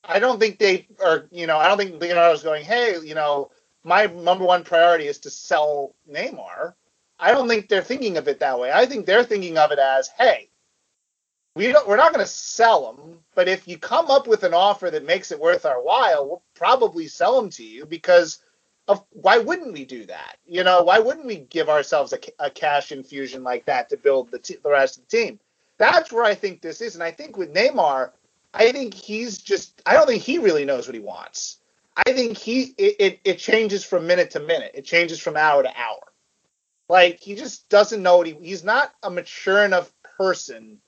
I 0.05 0.19
don't 0.19 0.39
think 0.39 0.59
they 0.59 0.87
are. 1.05 1.27
You 1.31 1.47
know, 1.47 1.59
I 1.59 1.69
don't 1.69 1.79
think 1.79 2.01
Leonardo's 2.01 2.43
going. 2.43 2.65
Hey, 2.65 2.97
you 3.03 3.15
know, 3.15 3.51
my 3.85 4.07
number 4.07 4.45
one 4.45 4.65
priority 4.65 5.07
is 5.07 5.19
to 5.21 5.31
sell 5.31 5.95
Neymar. 6.11 6.75
I 7.19 7.33
don't 7.33 7.49
think 7.49 7.69
they're 7.69 7.83
thinking 7.83 8.17
of 8.17 8.29
it 8.29 8.41
that 8.41 8.59
way. 8.59 8.71
I 8.73 8.87
think 8.87 9.07
they're 9.07 9.25
thinking 9.25 9.59
of 9.59 9.73
it 9.73 9.79
as, 9.79 10.09
hey, 10.09 10.51
we 11.57 11.73
don't, 11.73 11.89
we're 11.89 11.97
not 11.97 12.13
going 12.13 12.25
to 12.25 12.31
sell 12.31 12.93
him, 12.93 13.19
but 13.35 13.49
if 13.49 13.67
you 13.67 13.79
come 13.79 14.11
up 14.11 14.29
with 14.29 14.45
an 14.45 14.55
offer 14.55 14.91
that 14.91 15.05
makes 15.05 15.33
it 15.33 15.41
worth 15.41 15.67
our 15.67 15.83
while, 15.83 16.27
we'll 16.27 16.43
probably 16.55 17.09
sell 17.09 17.37
him 17.37 17.51
to 17.51 17.65
you 17.65 17.85
because 17.85 18.41
of 18.87 19.05
why 19.11 19.39
wouldn't 19.39 19.73
we 19.73 19.85
do 19.85 20.07
that? 20.07 20.37
You 20.47 20.63
know, 20.63 20.83
why 20.85 21.01
wouldn't 21.01 21.27
we 21.27 21.39
give 21.39 21.69
ourselves 21.69 22.13
a, 22.13 22.19
a 22.39 22.51
cash 22.51 22.93
infusion 22.93 23.43
like 23.43 23.65
that 23.67 23.89
to 23.89 23.97
build 23.97 24.31
the, 24.31 24.39
t- 24.39 24.59
the 24.63 24.71
rest 24.71 24.99
of 24.99 25.09
the 25.09 25.17
team? 25.17 25.41
That's 25.79 26.13
where 26.13 26.25
I 26.25 26.35
think 26.35 26.61
this 26.61 26.81
is, 26.81 26.95
and 26.95 27.03
I 27.03 27.11
think 27.11 27.37
with 27.37 27.53
Neymar, 27.53 28.13
I 28.55 28.73
think 28.73 28.95
he's 28.95 29.39
just, 29.39 29.81
I 29.87 29.95
don't 29.95 30.07
think 30.07 30.23
he 30.23 30.39
really 30.39 30.65
knows 30.65 30.87
what 30.87 30.95
he 30.95 31.01
wants. 31.01 31.59
I 31.97 32.13
think 32.13 32.39
he, 32.39 32.75
it, 32.79 32.97
it, 32.99 33.21
it 33.25 33.39
changes 33.39 33.85
from 33.85 34.07
minute 34.07 34.31
to 34.33 34.41
minute. 34.41 34.73
It 34.75 34.85
changes 34.85 35.19
from 35.19 35.37
hour 35.37 35.63
to 35.63 35.69
hour. 35.69 36.03
Like 36.89 37.21
he 37.21 37.35
just 37.35 37.69
doesn't 37.69 38.03
know 38.03 38.19
what 38.19 38.27
he, 38.27 38.35
he's 38.35 38.65
not 38.65 38.93
a 39.03 39.11
mature 39.11 39.65
enough 39.65 39.93
person 40.17 40.79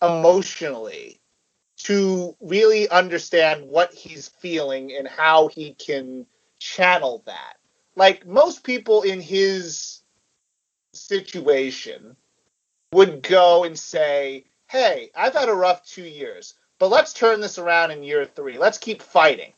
emotionally 0.00 1.20
to 1.78 2.36
really 2.40 2.88
understand 2.88 3.68
what 3.68 3.92
he's 3.92 4.28
feeling 4.28 4.92
and 4.96 5.06
how 5.08 5.48
he 5.48 5.74
can 5.74 6.26
channel 6.58 7.22
that. 7.26 7.54
Like 7.96 8.26
most 8.26 8.64
people 8.64 9.02
in 9.02 9.20
his 9.20 10.00
situation 10.92 12.16
would 12.92 13.22
go 13.22 13.64
and 13.64 13.78
say, 13.78 14.44
Hey, 14.68 15.10
I've 15.16 15.34
had 15.34 15.48
a 15.48 15.54
rough 15.54 15.84
two 15.84 16.04
years, 16.04 16.54
but 16.78 16.88
let's 16.88 17.12
turn 17.12 17.40
this 17.40 17.58
around 17.58 17.90
in 17.90 18.02
year 18.02 18.24
three. 18.24 18.58
Let's 18.58 18.78
keep 18.78 19.02
fighting. 19.02 19.52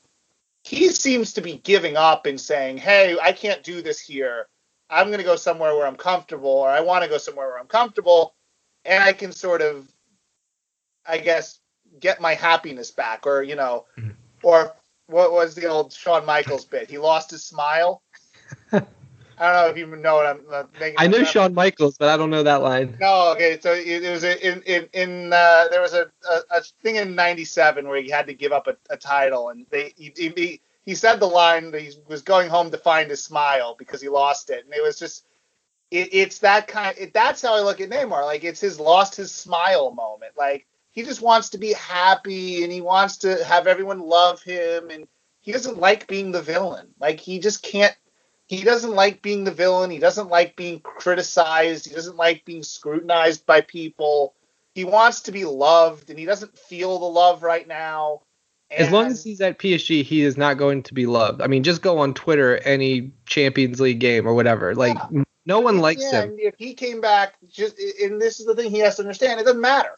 He 0.65 0.89
seems 0.89 1.33
to 1.35 1.41
be 1.41 1.57
giving 1.59 1.97
up 1.97 2.27
and 2.27 2.41
saying, 2.41 2.79
Hey, 2.79 3.17
I 3.21 3.33
can't 3.33 3.63
do 3.63 3.83
this 3.83 4.01
here. 4.01 4.47
I'm 4.91 5.07
going 5.07 5.19
to 5.19 5.25
go 5.25 5.37
somewhere 5.37 5.75
where 5.75 5.87
I'm 5.87 5.97
comfortable, 5.97 6.51
or 6.51 6.69
I 6.69 6.81
want 6.81 7.05
to 7.05 7.11
go 7.11 7.19
somewhere 7.19 7.49
where 7.49 7.59
I'm 7.59 7.67
comfortable, 7.67 8.35
and 8.85 9.03
I 9.03 9.13
can 9.13 9.33
sort 9.33 9.63
of, 9.63 9.89
I 11.07 11.19
guess, 11.19 11.61
get 12.01 12.21
my 12.21 12.35
happiness 12.35 12.91
back, 12.91 13.27
or 13.27 13.43
you 13.43 13.55
know, 13.55 13.87
Mhm. 13.97 14.15
or 14.43 14.75
what 15.07 15.33
was 15.33 15.55
the 15.55 15.67
old 15.67 15.93
Shawn 15.93 16.27
Michaels 16.27 16.65
bit? 16.65 16.91
He 16.91 16.99
lost 16.99 17.31
his 17.31 17.45
smile. 17.45 18.03
I 19.41 19.53
don't 19.53 19.65
know 19.65 19.71
if 19.71 19.79
you 19.79 19.97
know 19.97 20.17
what 20.17 20.27
I'm 20.27 20.41
uh, 20.53 20.65
making. 20.79 20.97
I 20.99 21.07
know 21.07 21.25
Shawn 21.25 21.55
Michaels, 21.55 21.97
but 21.97 22.11
I 22.11 22.19
don't 22.19 22.29
know 22.29 22.43
that 22.43 22.61
line. 22.61 22.99
No, 23.01 23.33
okay. 23.33 23.59
So 23.59 23.73
it, 23.73 24.05
it 24.05 24.11
was 24.11 24.23
in 24.23 24.63
in 24.63 24.89
in 24.93 25.33
uh, 25.33 25.69
there 25.71 25.81
was 25.81 25.95
a, 25.95 26.11
a, 26.31 26.59
a 26.59 26.61
thing 26.83 26.97
in 26.97 27.15
'97 27.15 27.89
where 27.89 28.03
he 28.03 28.11
had 28.11 28.27
to 28.27 28.35
give 28.35 28.53
up 28.53 28.67
a, 28.67 28.77
a 28.91 28.99
title, 28.99 29.49
and 29.49 29.65
they 29.71 29.95
he, 29.97 30.13
he 30.15 30.61
he 30.85 30.95
said 30.95 31.21
the 31.21 31.27
line 31.27 31.71
that 31.71 31.81
he 31.81 31.93
was 32.07 32.21
going 32.21 32.51
home 32.51 32.71
to 32.71 32.77
find 32.77 33.09
his 33.09 33.25
smile 33.25 33.75
because 33.79 34.03
he 34.03 34.11
lost 34.11 34.51
it, 34.51 34.67
and 34.67 34.75
it 34.75 34.83
was 34.83 34.99
just 34.99 35.25
it, 35.91 36.11
it's 36.13 36.39
that 36.41 36.69
kind. 36.69 36.95
It, 36.99 37.15
that's 37.15 37.41
how 37.41 37.55
I 37.55 37.61
look 37.61 37.81
at 37.81 37.89
Neymar. 37.89 38.25
Like 38.27 38.45
it's 38.45 38.61
his 38.61 38.79
lost 38.79 39.17
his 39.17 39.33
smile 39.33 39.91
moment. 39.93 40.33
Like 40.37 40.67
he 40.91 41.03
just 41.03 41.23
wants 41.23 41.49
to 41.51 41.59
be 41.59 41.73
happy 41.73 42.63
and 42.63 42.71
he 42.71 42.83
wants 42.83 43.17
to 43.19 43.43
have 43.45 43.67
everyone 43.67 44.01
love 44.01 44.43
him, 44.43 44.91
and 44.91 45.09
he 45.41 45.53
doesn't 45.53 45.79
like 45.79 46.07
being 46.07 46.31
the 46.31 46.43
villain. 46.43 46.89
Like 47.01 47.21
he 47.21 47.39
just 47.39 47.63
can't 47.63 47.97
he 48.51 48.65
doesn't 48.65 48.97
like 48.97 49.23
being 49.23 49.45
the 49.45 49.53
villain. 49.53 49.93
He 49.93 50.01
doesn't 50.01 50.29
like 50.29 50.57
being 50.57 50.81
criticized. 50.81 51.87
He 51.87 51.95
doesn't 51.95 52.17
like 52.17 52.45
being 52.45 52.65
scrutinized 52.65 53.47
by 53.47 53.61
people. 53.61 54.35
He 54.75 54.85
wants 54.85 55.21
to 55.23 55.33
be 55.33 55.45
loved, 55.45 56.11
and 56.11 56.19
he 56.19 56.25
doesn't 56.25 56.59
feel 56.59 56.99
the 56.99 57.05
love 57.05 57.45
right 57.45 57.69
now. 57.69 58.23
As 58.69 58.91
long 58.91 59.07
as 59.07 59.23
he's 59.23 59.41
at 59.41 59.61
PSG, 59.61 60.03
he 60.03 60.23
is 60.23 60.37
not 60.37 60.59
going 60.59 60.83
to 60.83 60.95
be 60.95 61.07
loved. 61.07 61.43
I 61.43 61.47
mean, 61.47 61.63
just 61.63 61.81
go 61.81 61.99
on 61.99 62.13
Twitter 62.13 62.57
any 62.59 63.13
Champions 63.25 63.81
League 63.81 64.01
game 64.01 64.27
or 64.27 64.35
whatever. 64.35 64.75
Like, 64.75 64.99
Yeah. 65.13 65.23
no 65.47 65.61
one 65.61 65.79
likes 65.79 66.03
yeah, 66.03 66.23
him. 66.23 66.31
and 66.31 66.41
if 66.41 66.57
he 66.59 66.75
came 66.75 67.01
back, 67.01 67.37
just 67.49 67.79
and 68.03 68.21
this 68.21 68.41
is 68.41 68.47
the 68.47 68.57
thing 68.57 68.73
he 68.73 68.81
has 68.81 68.97
to 68.97 69.03
understand, 69.03 69.39
it 69.39 69.45
doesn't 69.45 69.61
matter. 69.61 69.97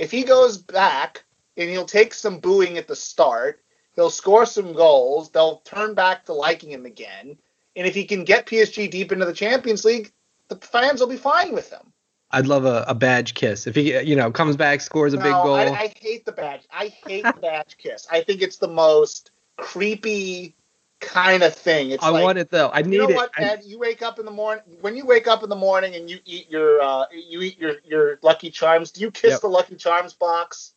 If 0.00 0.10
he 0.10 0.24
goes 0.24 0.58
back 0.58 1.22
and 1.56 1.70
he'll 1.70 1.84
take 1.84 2.14
some 2.14 2.40
booing 2.40 2.78
at 2.78 2.88
the 2.88 2.96
start, 2.96 3.62
he'll 3.94 4.10
score 4.10 4.44
some 4.44 4.72
goals, 4.72 5.30
they'll 5.30 5.58
turn 5.58 5.94
back 5.94 6.24
to 6.24 6.32
liking 6.32 6.72
him 6.72 6.84
again, 6.84 7.38
and 7.76 7.86
if 7.86 7.94
he 7.94 8.04
can 8.04 8.24
get 8.24 8.46
PSG 8.46 8.90
deep 8.90 9.12
into 9.12 9.24
the 9.24 9.32
Champions 9.32 9.84
League, 9.84 10.12
the 10.48 10.56
fans 10.56 11.00
will 11.00 11.08
be 11.08 11.16
fine 11.16 11.52
with 11.52 11.70
him. 11.70 11.92
I'd 12.30 12.46
love 12.46 12.64
a, 12.64 12.84
a 12.88 12.94
badge 12.94 13.34
kiss 13.34 13.66
if 13.66 13.74
he, 13.74 13.98
you 14.00 14.16
know, 14.16 14.30
comes 14.30 14.56
back, 14.56 14.80
scores 14.80 15.12
a 15.12 15.18
big 15.18 15.32
goal. 15.32 15.54
I, 15.54 15.64
I 15.66 15.92
hate 16.00 16.24
the 16.24 16.32
badge. 16.32 16.62
I 16.72 16.86
hate 16.86 17.24
the 17.24 17.40
badge 17.40 17.76
kiss. 17.76 18.06
I 18.10 18.22
think 18.22 18.40
it's 18.40 18.56
the 18.56 18.68
most 18.68 19.30
creepy 19.58 20.54
kind 21.00 21.42
of 21.42 21.54
thing. 21.54 21.90
It's 21.90 22.02
I 22.02 22.08
like, 22.08 22.22
want 22.24 22.38
it 22.38 22.50
though. 22.50 22.70
I 22.72 22.80
need 22.82 22.88
it. 22.88 22.92
you 22.92 22.98
know 23.02 23.08
it. 23.10 23.16
what, 23.16 23.30
I- 23.36 23.42
Ed? 23.44 23.62
You 23.66 23.78
wake 23.78 24.00
up 24.00 24.18
in 24.18 24.24
the 24.24 24.30
morning. 24.30 24.64
When 24.80 24.96
you 24.96 25.04
wake 25.04 25.26
up 25.26 25.42
in 25.42 25.50
the 25.50 25.56
morning 25.56 25.94
and 25.94 26.08
you 26.08 26.20
eat 26.24 26.50
your 26.50 26.80
uh, 26.80 27.04
you 27.12 27.42
eat 27.42 27.58
your 27.58 27.74
your 27.84 28.18
Lucky 28.22 28.50
Charms. 28.50 28.92
Do 28.92 29.02
you 29.02 29.10
kiss 29.10 29.32
Yep. 29.32 29.40
the 29.42 29.48
Lucky 29.48 29.76
Charms 29.76 30.14
box? 30.14 30.72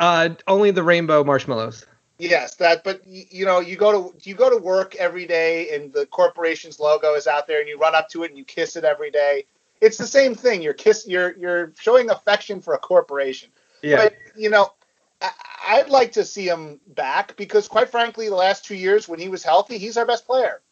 uh, 0.00 0.30
only 0.46 0.70
the 0.72 0.82
rainbow 0.82 1.22
marshmallows. 1.24 1.84
Yes, 2.18 2.56
that. 2.56 2.82
But 2.82 3.06
you, 3.06 3.44
know, 3.46 3.60
you 3.60 3.76
go 3.76 4.10
to 4.10 4.28
you 4.28 4.34
go 4.34 4.50
to 4.50 4.56
work 4.56 4.96
every 4.96 5.26
day, 5.26 5.74
and 5.74 5.92
the 5.92 6.06
corporation's 6.06 6.80
logo 6.80 7.14
is 7.14 7.26
out 7.26 7.46
there, 7.46 7.60
and 7.60 7.68
you 7.68 7.78
run 7.78 7.94
up 7.94 8.08
to 8.10 8.24
it 8.24 8.30
and 8.30 8.38
you 8.38 8.44
kiss 8.44 8.76
it 8.76 8.84
every 8.84 9.10
day. 9.10 9.44
It's 9.80 9.96
the 9.96 10.06
same 10.06 10.34
thing. 10.34 10.60
You're 10.60 10.74
kiss. 10.74 11.06
You're 11.06 11.36
you're 11.36 11.72
showing 11.78 12.10
affection 12.10 12.60
for 12.60 12.74
a 12.74 12.78
corporation. 12.78 13.50
Yeah. 13.82 13.96
But 13.96 14.14
you 14.36 14.50
know, 14.50 14.72
I, 15.20 15.30
I'd 15.68 15.90
like 15.90 16.12
to 16.12 16.24
see 16.24 16.48
him 16.48 16.80
back 16.88 17.36
because, 17.36 17.68
quite 17.68 17.88
frankly, 17.88 18.28
the 18.28 18.34
last 18.34 18.64
two 18.64 18.74
years 18.74 19.08
when 19.08 19.20
he 19.20 19.28
was 19.28 19.44
healthy, 19.44 19.78
he's 19.78 19.96
our 19.96 20.06
best 20.06 20.26
player. 20.26 20.62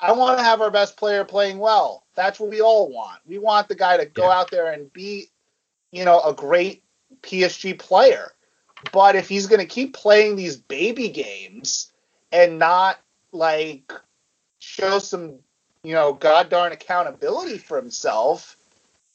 I 0.00 0.12
want 0.12 0.38
to 0.38 0.44
have 0.44 0.60
our 0.60 0.70
best 0.70 0.96
player 0.96 1.24
playing 1.24 1.58
well. 1.58 2.04
That's 2.14 2.38
what 2.38 2.50
we 2.50 2.60
all 2.60 2.88
want. 2.92 3.20
We 3.26 3.38
want 3.38 3.68
the 3.68 3.74
guy 3.74 3.96
to 3.96 4.06
go 4.06 4.24
Yeah. 4.28 4.38
out 4.38 4.50
there 4.50 4.72
and 4.72 4.92
be, 4.92 5.30
you 5.90 6.04
know, 6.04 6.20
a 6.20 6.32
great 6.32 6.84
PSG 7.22 7.78
player. 7.78 8.32
But 8.92 9.16
if 9.16 9.28
he's 9.28 9.46
going 9.46 9.60
to 9.60 9.66
keep 9.66 9.94
playing 9.94 10.36
these 10.36 10.56
baby 10.56 11.08
games 11.08 11.92
and 12.30 12.58
not 12.58 12.98
like 13.32 13.92
show 14.58 14.98
some, 14.98 15.38
you 15.82 15.94
know, 15.94 16.12
god 16.12 16.48
darn 16.48 16.72
accountability 16.72 17.58
for 17.58 17.76
himself, 17.76 18.56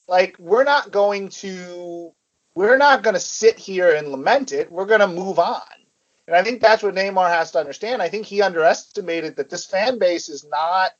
like 0.07 0.37
we're 0.37 0.63
not 0.63 0.91
going 0.91 1.29
to 1.29 2.13
we're 2.55 2.77
not 2.77 3.03
going 3.03 3.15
to 3.15 3.19
sit 3.19 3.57
here 3.57 3.95
and 3.95 4.09
lament 4.09 4.51
it. 4.51 4.71
We're 4.71 4.85
going 4.85 4.99
to 4.99 5.07
move 5.07 5.39
on. 5.39 5.61
And 6.27 6.35
I 6.35 6.43
think 6.43 6.61
that's 6.61 6.83
what 6.83 6.95
Neymar 6.95 7.29
has 7.29 7.51
to 7.51 7.59
understand. 7.59 8.01
I 8.01 8.09
think 8.09 8.25
he 8.25 8.41
underestimated 8.41 9.35
that 9.35 9.49
this 9.49 9.65
fan 9.65 9.97
base 9.97 10.29
is 10.29 10.45
not 10.45 10.91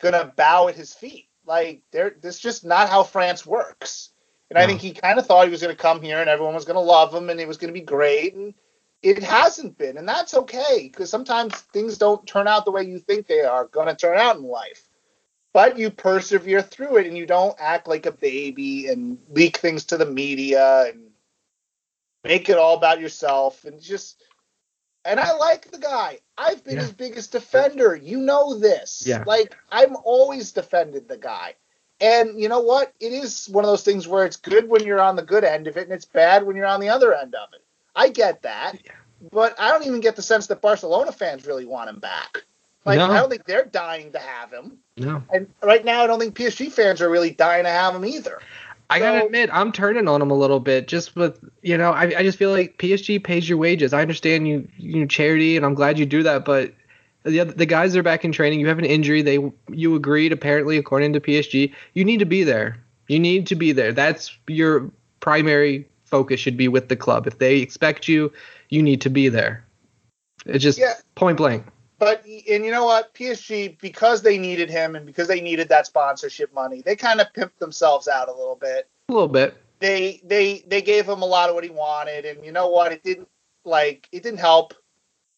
going 0.00 0.14
to 0.14 0.32
bow 0.36 0.68
at 0.68 0.76
his 0.76 0.94
feet. 0.94 1.28
Like, 1.44 1.82
they're, 1.90 2.14
this 2.20 2.36
is 2.36 2.40
just 2.40 2.64
not 2.64 2.88
how 2.88 3.02
France 3.02 3.44
works. 3.44 4.12
And 4.50 4.58
I 4.58 4.66
think 4.66 4.80
he 4.80 4.92
kind 4.92 5.18
of 5.18 5.26
thought 5.26 5.44
he 5.46 5.50
was 5.50 5.62
going 5.62 5.74
to 5.74 5.80
come 5.80 6.02
here 6.02 6.18
and 6.18 6.28
everyone 6.28 6.54
was 6.54 6.64
going 6.64 6.74
to 6.74 6.80
love 6.80 7.14
him 7.14 7.30
and 7.30 7.38
it 7.40 7.46
was 7.46 7.56
going 7.56 7.72
to 7.72 7.78
be 7.80 7.84
great. 7.84 8.34
And 8.34 8.52
it 9.02 9.22
hasn't 9.22 9.78
been. 9.78 9.96
And 9.96 10.08
that's 10.08 10.34
okay 10.34 10.88
because 10.90 11.08
sometimes 11.08 11.54
things 11.54 11.98
don't 11.98 12.26
turn 12.26 12.48
out 12.48 12.64
the 12.64 12.72
way 12.72 12.82
you 12.82 12.98
think 12.98 13.26
they 13.26 13.42
are 13.42 13.66
going 13.66 13.86
to 13.86 13.94
turn 13.94 14.18
out 14.18 14.36
in 14.36 14.42
life. 14.42 14.88
But 15.52 15.78
you 15.78 15.90
persevere 15.90 16.62
through 16.62 16.96
it 16.98 17.06
and 17.06 17.16
you 17.16 17.26
don't 17.26 17.56
act 17.60 17.86
like 17.88 18.06
a 18.06 18.12
baby 18.12 18.88
and 18.88 19.18
leak 19.30 19.56
things 19.58 19.84
to 19.86 19.96
the 19.96 20.06
media 20.06 20.84
and 20.88 21.10
make 22.24 22.48
it 22.48 22.58
all 22.58 22.76
about 22.76 23.00
yourself 23.00 23.64
and 23.64 23.80
just 23.80 24.22
and 25.04 25.18
I 25.18 25.32
like 25.32 25.70
the 25.70 25.78
guy. 25.78 26.18
I've 26.36 26.62
been 26.62 26.74
Yeah. 26.74 26.82
his 26.82 26.92
biggest 26.92 27.32
defender. 27.32 27.96
You 27.96 28.18
know 28.18 28.58
this. 28.58 29.02
Yeah. 29.06 29.24
Like 29.26 29.56
I'm 29.70 29.96
always 30.04 30.52
defended 30.52 31.08
the 31.08 31.16
guy. 31.16 31.54
And 32.00 32.40
you 32.40 32.48
know 32.48 32.60
what? 32.60 32.92
It 33.00 33.12
is 33.12 33.48
one 33.48 33.64
of 33.64 33.70
those 33.70 33.84
things 33.84 34.08
where 34.08 34.24
it's 34.24 34.36
good 34.36 34.68
when 34.68 34.84
you're 34.84 35.00
on 35.00 35.16
the 35.16 35.22
good 35.22 35.44
end 35.44 35.66
of 35.66 35.76
it 35.76 35.84
and 35.84 35.92
it's 35.92 36.06
bad 36.06 36.44
when 36.44 36.56
you're 36.56 36.66
on 36.66 36.80
the 36.80 36.88
other 36.88 37.14
end 37.14 37.34
of 37.34 37.52
it. 37.52 37.62
I 37.94 38.08
get 38.08 38.42
that. 38.42 38.74
Yeah. 38.84 38.92
But 39.32 39.58
I 39.60 39.70
don't 39.70 39.86
even 39.86 40.00
get 40.00 40.16
the 40.16 40.22
sense 40.22 40.46
that 40.46 40.62
Barcelona 40.62 41.12
fans 41.12 41.46
really 41.46 41.66
want 41.66 41.90
him 41.90 41.98
back. 41.98 42.44
Like 42.86 42.98
No. 42.98 43.10
I 43.10 43.18
don't 43.18 43.28
think 43.28 43.44
they're 43.44 43.66
dying 43.66 44.12
to 44.12 44.18
have 44.18 44.50
him. 44.50 44.78
No. 44.96 45.22
And 45.32 45.48
right 45.62 45.84
now 45.84 46.02
I 46.02 46.06
don't 46.06 46.18
think 46.18 46.34
PSG 46.34 46.72
fans 46.72 47.02
are 47.02 47.10
really 47.10 47.30
dying 47.30 47.64
to 47.64 47.70
have 47.70 47.94
him 47.94 48.04
either. 48.04 48.40
I 48.90 48.98
gotta 48.98 49.24
admit, 49.26 49.50
I'm 49.52 49.70
turning 49.70 50.08
on 50.08 50.20
him 50.20 50.32
a 50.32 50.34
little 50.34 50.58
bit. 50.58 50.88
Just 50.88 51.14
with 51.14 51.38
you 51.62 51.78
know, 51.78 51.92
I, 51.92 52.06
I 52.18 52.22
just 52.24 52.38
feel 52.38 52.50
like 52.50 52.76
PSG 52.78 53.22
pays 53.22 53.48
your 53.48 53.56
wages. 53.56 53.92
I 53.92 54.02
understand 54.02 54.48
you 54.48 54.66
you 54.78 55.06
charity, 55.06 55.56
and 55.56 55.64
I'm 55.64 55.74
glad 55.74 55.96
you 55.96 56.06
do 56.06 56.24
that. 56.24 56.44
But 56.44 56.74
the 57.22 57.44
the 57.44 57.66
guys 57.66 57.96
are 57.96 58.02
back 58.02 58.24
in 58.24 58.32
training. 58.32 58.60
You 58.60 58.68
have 58.68 58.78
an 58.78 58.84
injury. 58.84 59.22
They 59.22 59.38
you 59.68 59.94
agreed 59.94 60.32
apparently 60.32 60.76
according 60.78 61.12
to 61.14 61.20
PSG. 61.20 61.72
You 61.94 62.04
need 62.04 62.18
to 62.18 62.24
be 62.24 62.44
there. 62.44 62.78
You 63.08 63.18
need 63.18 63.46
to 63.48 63.54
be 63.54 63.72
there. 63.72 63.92
That's 63.92 64.36
your 64.46 64.90
primary 65.20 65.88
focus 66.04 66.40
should 66.40 66.56
be 66.56 66.68
with 66.68 66.88
the 66.88 66.96
club. 66.96 67.26
If 67.26 67.38
they 67.38 67.58
expect 67.58 68.08
you, 68.08 68.32
you 68.68 68.82
need 68.82 69.00
to 69.02 69.10
be 69.10 69.28
there. 69.28 69.64
It's 70.46 70.62
just 70.64 70.78
Yeah. 70.78 70.94
point 71.14 71.36
blank. 71.36 71.66
But 71.98 72.24
and 72.24 72.64
you 72.64 72.70
know 72.70 72.86
what, 72.86 73.12
PSG 73.12 73.78
because 73.80 74.22
they 74.22 74.38
needed 74.38 74.70
him 74.70 74.96
and 74.96 75.04
because 75.04 75.28
they 75.28 75.40
needed 75.42 75.68
that 75.68 75.86
sponsorship 75.86 76.52
money, 76.54 76.80
they 76.80 76.96
kind 76.96 77.20
of 77.20 77.26
pimped 77.34 77.58
themselves 77.58 78.08
out 78.08 78.28
a 78.28 78.32
little 78.32 78.56
bit. 78.56 78.88
A 79.08 79.12
little 79.12 79.28
bit. 79.28 79.54
they 79.80 80.20
they 80.24 80.64
they 80.66 80.80
gave 80.80 81.06
him 81.06 81.20
a 81.20 81.26
lot 81.26 81.48
of 81.50 81.54
what 81.54 81.64
he 81.64 81.70
wanted, 81.70 82.24
and 82.24 82.42
you 82.44 82.52
know 82.52 82.68
what? 82.68 82.92
It 82.92 83.02
didn't 83.04 83.28
like 83.64 84.08
it 84.12 84.22
didn't 84.22 84.40
help. 84.40 84.72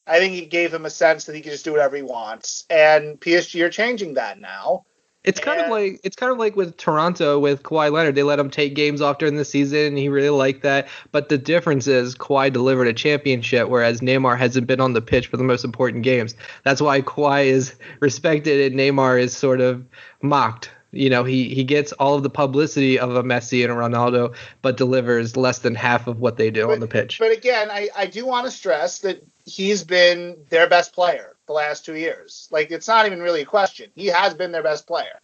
I 0.06 0.18
think 0.18 0.34
it 0.34 0.50
gave 0.50 0.74
him 0.74 0.84
a 0.84 0.90
sense 0.90 1.24
that 1.24 1.36
he 1.36 1.42
could 1.42 1.52
just 1.52 1.64
do 1.64 1.72
whatever 1.72 1.96
he 1.96 2.02
wants, 2.02 2.64
and 2.68 3.20
PSG 3.20 3.62
are 3.62 3.70
changing 3.70 4.14
that 4.14 4.40
now. 4.40 4.84
It's 5.24 5.38
kind 5.38 5.60
and, 5.60 5.66
of 5.66 5.70
like 5.70 6.00
it's 6.02 6.16
kind 6.16 6.32
of 6.32 6.38
like 6.38 6.56
with 6.56 6.76
Toronto 6.76 7.38
with 7.38 7.62
Kawhi 7.62 7.92
Leonard. 7.92 8.16
They 8.16 8.24
let 8.24 8.40
him 8.40 8.50
take 8.50 8.74
games 8.74 9.00
off 9.00 9.18
during 9.18 9.36
the 9.36 9.44
season, 9.44 9.78
and 9.78 9.98
he 9.98 10.08
really 10.08 10.30
liked 10.30 10.62
that. 10.64 10.88
But 11.12 11.28
the 11.28 11.38
difference 11.38 11.86
is 11.86 12.16
Kawhi 12.16 12.52
delivered 12.52 12.88
a 12.88 12.92
championship, 12.92 13.68
whereas 13.68 14.00
Neymar 14.00 14.36
hasn't 14.36 14.66
been 14.66 14.80
on 14.80 14.94
the 14.94 15.02
pitch 15.02 15.28
for 15.28 15.36
the 15.36 15.44
most 15.44 15.64
important 15.64 16.02
games. 16.02 16.34
That's 16.64 16.80
why 16.80 17.02
Kawhi 17.02 17.46
is 17.46 17.74
respected 18.00 18.72
and 18.72 18.80
Neymar 18.80 19.20
is 19.20 19.36
sort 19.36 19.60
of 19.60 19.86
mocked. 20.22 20.70
You 20.90 21.08
know, 21.08 21.24
he 21.24 21.54
he 21.54 21.62
gets 21.62 21.92
all 21.92 22.16
of 22.16 22.24
the 22.24 22.30
publicity 22.30 22.98
of 22.98 23.14
a 23.14 23.22
Messi 23.22 23.62
and 23.62 23.72
a 23.72 23.76
Ronaldo, 23.76 24.34
but 24.60 24.76
delivers 24.76 25.36
less 25.36 25.60
than 25.60 25.76
half 25.76 26.08
of 26.08 26.18
what 26.20 26.36
they 26.36 26.50
do 26.50 26.66
but, 26.66 26.72
on 26.72 26.80
the 26.80 26.88
pitch. 26.88 27.18
But 27.20 27.30
again, 27.30 27.70
I, 27.70 27.88
I 27.96 28.06
do 28.06 28.26
want 28.26 28.46
to 28.46 28.50
stress 28.50 28.98
that 28.98 29.24
he's 29.44 29.84
been 29.84 30.36
their 30.48 30.68
best 30.68 30.92
player 30.92 31.36
the 31.46 31.52
last 31.52 31.84
two 31.84 31.96
years. 31.96 32.48
Like 32.50 32.70
it's 32.70 32.88
not 32.88 33.06
even 33.06 33.20
really 33.20 33.42
a 33.42 33.46
question. 33.46 33.90
He 33.94 34.06
has 34.06 34.34
been 34.34 34.52
their 34.52 34.62
best 34.62 34.86
player. 34.86 35.20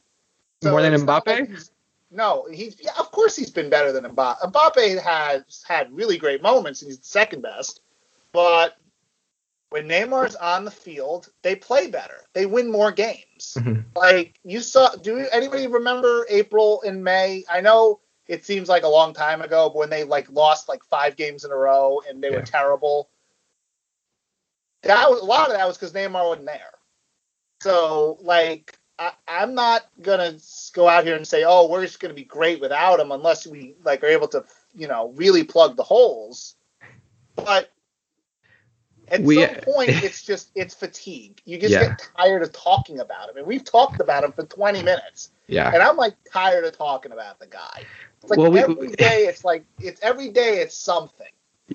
So 0.63 0.73
More 0.73 0.83
than 0.83 0.95
Mbappe? 0.95 1.27
Like 1.27 1.51
no, 2.11 2.47
he's 2.51 2.77
yeah, 2.81 2.93
of 2.99 3.11
course 3.11 3.37
he's 3.37 3.51
been 3.51 3.71
better 3.71 3.93
than 3.93 4.05
Mbappe. 4.05 4.53
Mbappe 4.53 5.03
has 5.03 5.65
had 5.67 5.93
really 5.93 6.19
great 6.19 6.43
moments 6.43 6.83
and 6.83 6.89
he's 6.89 6.99
the 6.99 7.07
second 7.07 7.43
best. 7.43 7.81
But 8.33 8.77
when 9.71 9.87
Neymar's 9.87 10.35
on 10.37 10.65
the 10.65 10.71
field, 10.71 11.29
they 11.43 11.55
play 11.55 11.89
better. 11.89 12.25
They 12.33 12.47
win 12.47 12.71
more 12.71 12.91
games. 12.91 13.57
Mm-hmm. 13.59 13.81
Like 13.95 14.39
you 14.43 14.61
saw, 14.61 14.95
do 14.95 15.19
anybody 15.31 15.67
remember 15.67 16.27
April 16.31 16.83
and 16.83 17.05
May? 17.05 17.45
I 17.51 17.61
know 17.61 18.01
it 18.27 18.45
seems 18.45 18.69
like 18.69 18.85
a 18.85 18.89
long 18.89 19.13
time 19.13 19.43
ago, 19.43 19.69
but 19.69 19.77
when 19.77 19.91
they 19.91 20.05
like 20.05 20.31
lost 20.31 20.69
like 20.69 20.83
five 20.85 21.17
games 21.17 21.45
in 21.45 21.51
a 21.51 21.57
row 21.57 22.01
and 22.09 22.23
they 22.23 22.31
yeah. 22.31 22.37
were 22.37 22.43
terrible, 22.43 23.11
that 24.83 25.11
was 25.11 25.21
a 25.21 25.25
lot 25.25 25.51
of 25.51 25.57
that 25.57 25.67
was 25.67 25.77
because 25.77 25.93
Neymar 25.93 26.29
wasn't 26.29 26.47
there. 26.47 26.73
So 27.61 28.19
like 28.21 28.79
I, 28.99 29.13
am 29.29 29.55
not 29.55 29.87
gonna 30.03 30.39
go 30.73 30.89
out 30.89 31.05
here 31.05 31.17
and 31.17 31.27
say, 31.27 31.45
oh, 31.45 31.69
we're 31.69 31.85
just 31.85 32.01
gonna 32.01 32.15
be 32.15 32.25
great 32.25 32.61
without 32.61 33.01
him 33.01 33.13
unless 33.13 33.47
we 33.47 33.77
like 33.85 34.03
are 34.03 34.09
able 34.09 34.29
to, 34.29 34.45
you 34.75 34.89
know, 34.89 35.13
really 35.15 35.45
plug 35.45 35.77
the 35.77 35.83
holes. 35.83 36.57
But 37.37 37.71
at 39.11 39.21
we, 39.21 39.45
some 39.45 39.55
point, 39.63 39.91
uh, 39.91 40.01
it's 40.03 40.23
just 40.23 40.51
it's 40.55 40.75
fatigue. 40.75 41.41
You 41.45 41.59
just 41.59 41.73
yeah. 41.73 41.89
get 41.89 42.11
tired 42.17 42.43
of 42.43 42.53
talking 42.53 43.01
about 43.01 43.31
him, 43.31 43.37
and 43.37 43.47
we've 43.47 43.65
talked 43.65 44.01
about 44.01 44.25
him 44.25 44.33
for 44.33 44.45
20 44.45 44.83
minutes. 44.83 45.31
Yeah. 45.47 45.73
And 45.73 45.83
I'm 45.83 45.97
like 45.97 46.15
tired 46.31 46.65
of 46.65 46.77
talking 46.77 47.13
about 47.13 47.39
the 47.39 47.47
guy. 47.47 47.85
It's 48.21 48.31
like 48.31 48.39
well, 48.39 48.57
every 48.57 48.75
we, 48.75 48.89
day, 48.97 49.27
it's 49.27 49.45
like 49.45 49.65
it's 49.79 50.01
every 50.03 50.29
day, 50.29 50.59
it's 50.59 50.77
something. 50.77 51.29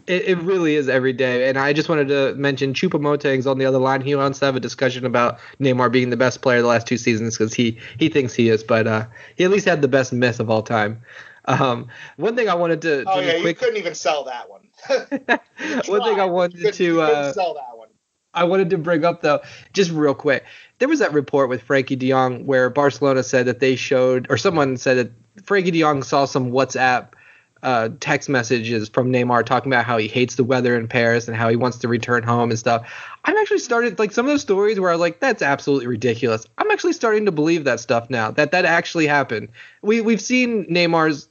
It, 0.08 0.26
it, 0.26 0.38
really 0.40 0.76
is 0.76 0.90
every 0.90 1.14
day. 1.14 1.48
And 1.48 1.58
I 1.58 1.72
just 1.72 1.88
wanted 1.88 2.08
to 2.08 2.34
mention 2.34 2.74
Choupo-Moting's 2.74 3.46
on 3.46 3.60
the 3.60 3.66
other 3.66 3.78
line. 3.78 4.02
He 4.02 4.16
wants 4.16 4.40
to 4.40 4.46
have 4.46 4.56
a 4.56 4.60
discussion 4.60 5.06
about 5.06 5.38
Neymar 5.60 5.92
being 5.92 6.10
the 6.10 6.18
best 6.18 6.42
player 6.42 6.62
the 6.62 6.68
last 6.68 6.88
two 6.88 6.98
seasons 6.98 7.38
because 7.38 7.54
he, 7.54 7.78
he 8.00 8.10
thinks 8.10 8.34
he 8.34 8.50
is, 8.50 8.64
but 8.64 8.88
uh, 8.88 9.06
he 9.36 9.44
at 9.44 9.52
least 9.52 9.66
had 9.66 9.84
the 9.84 9.88
best 9.88 10.12
myth 10.12 10.40
of 10.40 10.50
all 10.50 10.64
time. 10.64 11.04
Um, 11.46 11.90
one 12.18 12.36
thing 12.36 12.50
I 12.50 12.56
wanted 12.56 12.82
to. 12.84 13.04
Oh, 13.06 13.20
yeah, 13.20 13.42
quick... 13.42 13.46
you 13.46 13.54
couldn't 13.56 13.78
even 13.78 13.94
sell 13.94 14.24
that 14.24 14.50
one. 14.50 14.62
one 15.88 16.04
thing 16.04 16.20
I 16.20 16.26
wanted 16.26 16.74
to. 16.74 17.02
Uh, 17.02 17.34
sell 17.34 17.54
that 17.54 17.78
one. 17.78 17.90
I 18.34 18.46
wanted 18.46 18.72
to 18.72 18.80
bring 18.80 19.06
up 19.06 19.22
though, 19.22 19.42
just 19.74 19.92
real 19.92 20.16
quick. 20.16 20.44
There 20.80 20.88
was 20.88 21.00
that 21.00 21.14
report 21.14 21.50
with 21.50 21.66
Frenkie 21.66 22.00
De 22.00 22.10
Jong 22.10 22.46
where 22.46 22.70
Barcelona 22.70 23.22
said 23.24 23.46
that 23.46 23.60
they 23.60 23.76
showed, 23.76 24.26
or 24.30 24.38
someone 24.38 24.78
said 24.78 24.98
that 24.98 25.44
Frenkie 25.44 25.72
De 25.72 25.82
Jong 25.82 26.02
saw 26.02 26.26
some 26.26 26.52
WhatsApp 26.52 27.10
uh, 27.64 27.90
text 28.02 28.28
messages 28.28 28.90
from 28.90 29.12
Neymar 29.12 29.46
talking 29.46 29.72
about 29.72 29.86
how 29.86 29.98
he 29.98 30.08
hates 30.08 30.36
the 30.36 30.44
weather 30.44 30.76
in 30.76 30.88
Paris 30.88 31.28
and 31.28 31.36
how 31.36 31.48
he 31.50 31.56
wants 31.56 31.78
to 31.78 31.88
return 31.88 32.22
home 32.22 32.50
and 32.50 32.60
stuff. 32.60 32.92
I'm 33.24 33.38
actually 33.38 33.60
started 33.60 33.98
like 33.98 34.12
some 34.12 34.26
of 34.26 34.32
those 34.32 34.42
stories 34.42 34.80
where 34.80 34.90
I 34.90 34.94
was 34.94 35.00
like, 35.00 35.22
that's 35.22 35.42
absolutely 35.42 35.88
ridiculous. 35.88 36.46
I'm 36.58 36.70
actually 36.72 36.94
starting 36.94 37.26
to 37.26 37.32
believe 37.32 37.64
that 37.64 37.80
stuff 37.80 38.10
now 38.10 38.32
that 38.32 38.52
that 38.52 38.66
actually 38.66 39.08
happened. 39.08 39.50
We 39.82 40.02
we've 40.02 40.22
seen 40.22 40.66
Neymar's, 40.66 41.30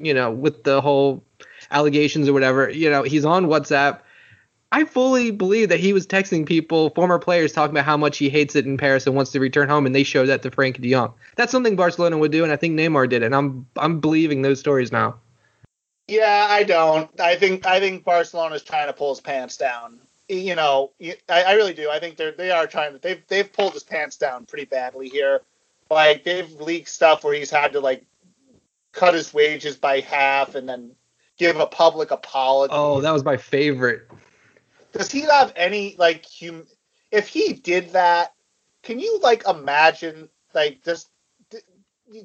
you 0.00 0.14
know, 0.14 0.30
with 0.30 0.62
the 0.62 0.80
whole 0.80 1.24
allegations 1.72 2.28
or 2.28 2.32
whatever. 2.32 2.70
You 2.70 2.88
know, 2.88 3.02
he's 3.02 3.24
on 3.24 3.46
WhatsApp. 3.46 4.00
I 4.70 4.84
fully 4.84 5.30
believe 5.32 5.68
that 5.70 5.80
he 5.80 5.92
was 5.92 6.06
texting 6.06 6.46
people, 6.46 6.90
former 6.90 7.18
players, 7.18 7.52
talking 7.52 7.74
about 7.74 7.84
how 7.84 7.96
much 7.96 8.18
he 8.18 8.28
hates 8.28 8.54
it 8.54 8.66
in 8.66 8.76
Paris 8.76 9.06
and 9.06 9.16
wants 9.16 9.32
to 9.32 9.40
return 9.40 9.68
home, 9.68 9.86
and 9.86 9.94
they 9.94 10.02
showed 10.02 10.26
that 10.26 10.42
to 10.42 10.50
Frank 10.50 10.80
De 10.80 10.90
Jong. 10.90 11.14
That's 11.36 11.52
something 11.52 11.76
Barcelona 11.76 12.18
would 12.18 12.32
do, 12.32 12.44
and 12.44 12.52
I 12.52 12.56
think 12.56 12.78
Neymar 12.78 13.08
did, 13.08 13.22
it, 13.22 13.26
and 13.26 13.34
I'm 13.34 13.66
I'm 13.76 14.00
believing 14.00 14.42
those 14.42 14.60
stories 14.60 14.92
now. 14.92 15.16
Yeah, 16.08 16.46
I 16.48 16.62
don't. 16.62 17.20
I 17.20 17.36
think 17.36 17.66
I 17.66 17.80
think 17.80 18.04
Barcelona's 18.04 18.62
trying 18.62 18.86
to 18.86 18.92
pull 18.92 19.10
his 19.10 19.20
pants 19.20 19.56
down. 19.56 19.98
You 20.28 20.54
know, 20.54 20.92
I, 21.28 21.42
I 21.42 21.52
really 21.54 21.74
do. 21.74 21.90
I 21.90 21.98
think 21.98 22.16
they're 22.16 22.32
they 22.32 22.50
are 22.50 22.66
trying 22.66 22.92
to. 22.92 22.98
They've 22.98 23.22
they've 23.28 23.52
pulled 23.52 23.72
his 23.72 23.82
pants 23.82 24.16
down 24.16 24.46
pretty 24.46 24.66
badly 24.66 25.08
here. 25.08 25.42
Like 25.90 26.24
they've 26.24 26.50
leaked 26.60 26.88
stuff 26.88 27.24
where 27.24 27.34
he's 27.34 27.50
had 27.50 27.72
to 27.72 27.80
like 27.80 28.04
cut 28.92 29.14
his 29.14 29.32
wages 29.34 29.76
by 29.76 30.00
half 30.00 30.54
and 30.54 30.68
then 30.68 30.92
give 31.38 31.56
a 31.58 31.66
public 31.66 32.10
apology. 32.10 32.72
Oh, 32.74 33.00
that 33.00 33.12
was 33.12 33.24
my 33.24 33.36
favorite. 33.36 34.08
Does 34.92 35.10
he 35.10 35.22
have 35.22 35.52
any 35.56 35.96
like 35.98 36.24
hum? 36.40 36.66
If 37.10 37.28
he 37.28 37.52
did 37.52 37.90
that, 37.90 38.32
can 38.82 38.98
you 38.98 39.18
like 39.22 39.46
imagine 39.46 40.28
like 40.54 40.84
just 40.84 41.08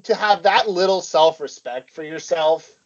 to 0.04 0.14
have 0.14 0.44
that 0.44 0.68
little 0.68 1.00
self 1.00 1.40
respect 1.40 1.90
for 1.90 2.02
yourself? 2.02 2.78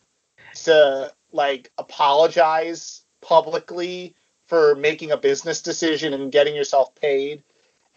To 0.65 1.13
like 1.33 1.71
apologize 1.79 3.03
publicly 3.21 4.15
for 4.47 4.75
making 4.75 5.11
a 5.11 5.17
business 5.17 5.63
decision 5.63 6.15
and 6.15 6.33
getting 6.33 6.55
yourself 6.55 6.95
paid 6.95 7.43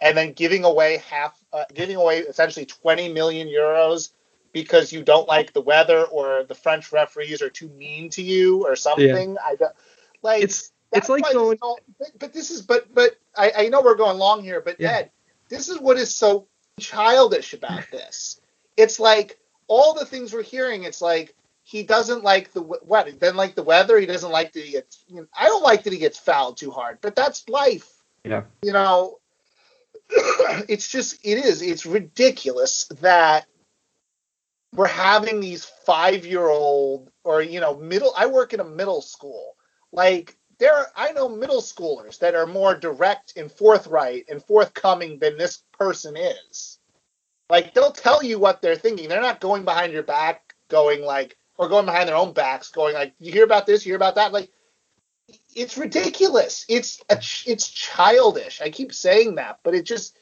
and 0.01 0.17
then 0.17 0.33
giving 0.33 0.63
away 0.63 0.97
half 1.09 1.39
uh, 1.53 1.65
giving 1.73 1.95
away 1.95 2.19
essentially 2.19 2.65
20 2.65 3.13
million 3.13 3.47
euros 3.47 4.11
because 4.51 4.91
you 4.91 5.03
don't 5.03 5.27
like 5.27 5.53
the 5.53 5.61
weather 5.61 6.05
or 6.05 6.43
the 6.43 6.55
French 6.55 6.91
referees 6.91 7.41
are 7.41 7.49
too 7.49 7.69
mean 7.69 8.09
to 8.09 8.21
you 8.21 8.65
or 8.65 8.75
something. 8.75 9.33
Yeah. 9.33 9.45
I 9.45 9.55
don't 9.55 9.73
like 10.21 10.43
it's 10.43 10.71
it's 10.91 11.09
like 11.09 11.23
going 11.31 11.57
but, 11.61 12.09
but, 12.17 12.33
this 12.33 12.49
is 12.49 12.61
but 12.61 12.93
but 12.93 13.15
I, 13.37 13.51
I 13.57 13.69
know 13.69 13.81
we're 13.81 13.95
going 13.95 14.17
long 14.17 14.43
here, 14.43 14.61
but 14.61 14.77
yeah. 14.79 14.91
Ed, 14.91 15.11
this 15.49 15.69
is 15.69 15.79
what 15.79 15.97
is 15.97 16.15
so 16.15 16.47
childish 16.79 17.53
about 17.53 17.83
this. 17.91 18.41
It's 18.77 18.99
like 18.99 19.37
all 19.67 19.93
the 19.93 20.05
things 20.05 20.33
we're 20.33 20.41
hearing, 20.41 20.83
it's 20.83 21.01
like 21.01 21.35
he 21.69 21.83
doesn't 21.83 22.23
like 22.23 22.51
the 22.51 22.63
what? 22.63 23.05
He 23.05 23.13
doesn't 23.13 23.37
like 23.37 23.53
the 23.53 23.61
weather. 23.61 23.99
He 23.99 24.07
doesn't 24.07 24.31
like 24.31 24.53
that 24.53 24.65
he 24.65 24.71
gets. 24.71 25.05
You 25.07 25.17
know, 25.17 25.27
I 25.37 25.45
don't 25.45 25.61
like 25.61 25.83
that 25.83 25.93
he 25.93 25.99
gets 25.99 26.17
fouled 26.17 26.57
too 26.57 26.71
hard, 26.71 26.97
but 26.99 27.15
that's 27.15 27.47
life. 27.47 27.87
Yeah. 28.25 28.45
You 28.63 28.73
know, 28.73 29.19
it's 30.09 30.87
just 30.87 31.23
it 31.23 31.45
is. 31.45 31.61
It's 31.61 31.85
ridiculous 31.85 32.85
that 33.01 33.45
we're 34.73 34.87
having 34.87 35.41
these 35.41 35.65
five 35.85 36.25
year 36.25 36.47
old 36.47 37.11
or 37.23 37.43
you 37.43 37.59
know 37.59 37.77
middle. 37.77 38.13
I 38.17 38.25
work 38.25 38.55
in 38.55 38.61
a 38.61 38.65
middle 38.65 39.03
school. 39.03 39.55
Like 39.91 40.35
there, 40.57 40.73
are, 40.73 40.87
I 40.95 41.11
know 41.11 41.29
middle 41.29 41.61
schoolers 41.61 42.17
that 42.17 42.33
are 42.33 42.47
more 42.47 42.73
direct 42.73 43.33
and 43.37 43.51
forthright 43.51 44.25
and 44.27 44.43
forthcoming 44.43 45.19
than 45.19 45.37
this 45.37 45.61
person 45.77 46.17
is. 46.17 46.79
Like 47.47 47.75
they'll 47.75 47.91
tell 47.91 48.23
you 48.23 48.39
what 48.39 48.63
they're 48.63 48.75
thinking. 48.75 49.07
They're 49.07 49.21
not 49.21 49.39
going 49.39 49.65
behind 49.65 49.93
your 49.93 50.01
back, 50.01 50.55
going 50.67 51.03
like, 51.03 51.37
or 51.59 51.67
going 51.67 51.85
behind 51.85 52.07
their 52.07 52.15
own 52.15 52.31
backs, 52.31 52.71
going 52.71 52.93
like, 52.93 53.13
"You 53.19 53.33
hear 53.33 53.43
about 53.43 53.67
this? 53.67 53.85
You 53.85 53.91
hear 53.91 53.97
about 53.97 54.15
that?" 54.15 54.31
Like, 54.31 54.49
it's 55.53 55.77
ridiculous. 55.77 56.65
It's 56.69 57.03
a, 57.09 57.15
it's 57.45 57.69
childish. 57.69 58.61
I 58.61 58.69
keep 58.69 58.93
saying 58.93 59.35
that, 59.35 59.59
but 59.61 59.75
it 59.75 59.83
just 59.83 60.17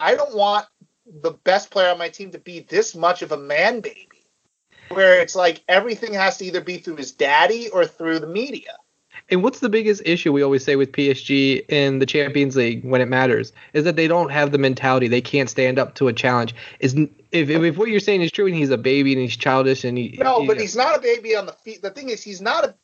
I 0.00 0.16
don't 0.16 0.34
want 0.34 0.66
the 1.06 1.30
best 1.30 1.70
player 1.70 1.90
on 1.90 1.98
my 1.98 2.08
team 2.08 2.32
to 2.32 2.38
be 2.38 2.60
this 2.60 2.96
much 2.96 3.22
of 3.22 3.30
a 3.30 3.36
man 3.36 3.80
baby, 3.80 4.26
where 4.88 5.20
it's 5.20 5.36
like 5.36 5.62
everything 5.68 6.14
has 6.14 6.38
to 6.38 6.46
either 6.46 6.60
be 6.60 6.78
through 6.78 6.96
his 6.96 7.12
daddy 7.12 7.68
or 7.68 7.86
through 7.86 8.18
the 8.18 8.26
media. 8.26 8.76
And 9.32 9.42
what's 9.42 9.60
the 9.60 9.70
biggest 9.70 10.02
issue 10.04 10.30
we 10.30 10.42
always 10.42 10.62
say 10.62 10.76
with 10.76 10.92
PSG 10.92 11.64
in 11.70 12.00
the 12.00 12.04
Champions 12.04 12.54
League 12.54 12.84
when 12.84 13.00
it 13.00 13.08
matters 13.08 13.54
is 13.72 13.84
that 13.84 13.96
they 13.96 14.06
don't 14.06 14.30
have 14.30 14.52
the 14.52 14.58
mentality. 14.58 15.08
They 15.08 15.22
can't 15.22 15.48
stand 15.48 15.78
up 15.78 15.94
to 15.94 16.08
a 16.08 16.12
challenge. 16.12 16.54
Is 16.80 16.94
if, 17.30 17.48
if 17.48 17.78
what 17.78 17.88
you're 17.88 17.98
saying 17.98 18.20
is 18.20 18.30
true 18.30 18.46
and 18.46 18.54
he's 18.54 18.68
a 18.68 18.76
baby 18.76 19.14
and 19.14 19.22
he's 19.22 19.34
childish 19.34 19.84
and 19.84 19.96
he 19.96 20.18
no, 20.20 20.42
he, 20.42 20.46
but 20.46 20.60
he's 20.60 20.76
not 20.76 20.98
a 20.98 21.00
baby 21.00 21.34
on 21.34 21.46
the 21.46 21.52
feet. 21.52 21.80
The 21.80 21.90
thing 21.90 22.10
is, 22.10 22.22
he's 22.22 22.42
not 22.42 22.66
a. 22.66 22.74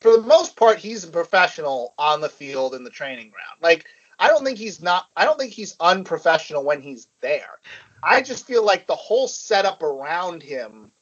For 0.00 0.12
the 0.12 0.22
most 0.22 0.54
part, 0.54 0.78
he's 0.78 1.02
a 1.02 1.08
professional 1.08 1.92
on 1.98 2.20
the 2.20 2.28
field 2.28 2.76
in 2.76 2.84
the 2.84 2.90
training 2.90 3.30
ground. 3.30 3.58
Like 3.60 3.86
I 4.20 4.28
don't 4.28 4.44
think 4.44 4.58
he's 4.58 4.80
not. 4.80 5.06
I 5.16 5.24
don't 5.24 5.40
think 5.40 5.52
he's 5.52 5.74
unprofessional 5.80 6.62
when 6.62 6.82
he's 6.82 7.08
there. 7.20 7.58
I 8.04 8.22
just 8.22 8.46
feel 8.46 8.64
like 8.64 8.86
the 8.86 8.94
whole 8.94 9.26
setup 9.26 9.82
around 9.82 10.44
him 10.44 10.92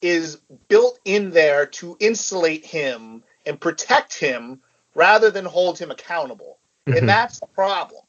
is 0.00 0.36
built 0.68 0.98
in 1.04 1.32
there 1.32 1.66
to 1.66 1.98
insulate 2.00 2.64
him 2.64 3.22
and 3.46 3.60
protect 3.60 4.18
him 4.18 4.60
rather 4.94 5.30
than 5.30 5.44
hold 5.44 5.78
him 5.78 5.90
accountable. 5.90 6.58
Mm-hmm. 6.86 6.98
And 6.98 7.08
that's 7.08 7.40
the 7.40 7.46
problem. 7.46 8.02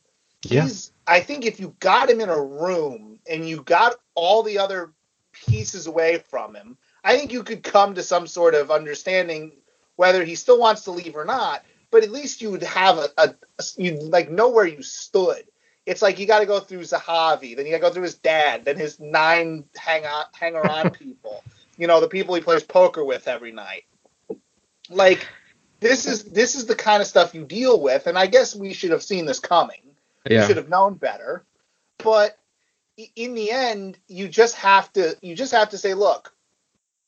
Yeah. 0.43 0.63
He's 0.63 0.91
I 1.07 1.19
think 1.19 1.45
if 1.45 1.59
you 1.59 1.75
got 1.79 2.09
him 2.09 2.21
in 2.21 2.29
a 2.29 2.41
room 2.41 3.19
and 3.29 3.47
you 3.47 3.61
got 3.63 3.95
all 4.15 4.43
the 4.43 4.59
other 4.59 4.91
pieces 5.31 5.87
away 5.87 6.17
from 6.17 6.55
him, 6.55 6.77
I 7.03 7.15
think 7.15 7.31
you 7.31 7.43
could 7.43 7.63
come 7.63 7.95
to 7.95 8.03
some 8.03 8.27
sort 8.27 8.55
of 8.55 8.71
understanding 8.71 9.51
whether 9.95 10.23
he 10.23 10.35
still 10.35 10.59
wants 10.59 10.83
to 10.83 10.91
leave 10.91 11.15
or 11.15 11.25
not. 11.25 11.63
But 11.91 12.03
at 12.03 12.11
least 12.11 12.41
you 12.41 12.51
would 12.51 12.63
have 12.63 12.97
a, 12.97 13.09
a, 13.17 13.35
you 13.77 13.97
like 14.09 14.29
know 14.29 14.49
where 14.49 14.65
you 14.65 14.81
stood. 14.81 15.43
It's 15.85 16.01
like 16.01 16.17
you 16.17 16.25
got 16.25 16.39
to 16.39 16.47
go 16.47 16.59
through 16.59 16.81
Zahavi, 16.81 17.55
then 17.55 17.65
you 17.65 17.71
got 17.71 17.77
to 17.77 17.81
go 17.81 17.93
through 17.93 18.03
his 18.03 18.15
dad, 18.15 18.65
then 18.65 18.75
his 18.75 18.99
nine 18.99 19.65
hang 19.77 20.05
on 20.05 20.25
hanger 20.33 20.67
on 20.67 20.89
people. 20.91 21.43
You 21.77 21.87
know, 21.87 22.01
the 22.01 22.07
people 22.07 22.35
he 22.35 22.41
plays 22.41 22.63
poker 22.63 23.05
with 23.05 23.27
every 23.27 23.51
night. 23.51 23.83
Like 24.89 25.27
this 25.79 26.05
is 26.05 26.23
this 26.25 26.55
is 26.55 26.65
the 26.65 26.75
kind 26.75 27.01
of 27.01 27.07
stuff 27.07 27.33
you 27.33 27.43
deal 27.43 27.81
with, 27.81 28.07
and 28.07 28.17
I 28.17 28.27
guess 28.27 28.55
we 28.55 28.73
should 28.73 28.91
have 28.91 29.03
seen 29.03 29.25
this 29.25 29.39
coming. 29.39 29.81
Yeah. 30.29 30.41
We 30.41 30.47
should 30.47 30.57
have 30.57 30.69
known 30.69 30.95
better. 30.95 31.43
But 31.99 32.37
in 33.15 33.33
the 33.35 33.51
end, 33.51 33.97
you 34.07 34.27
just 34.27 34.55
have 34.55 34.91
to 34.93 35.15
you 35.21 35.35
just 35.35 35.51
have 35.51 35.69
to 35.69 35.77
say, 35.77 35.93
look, 35.93 36.33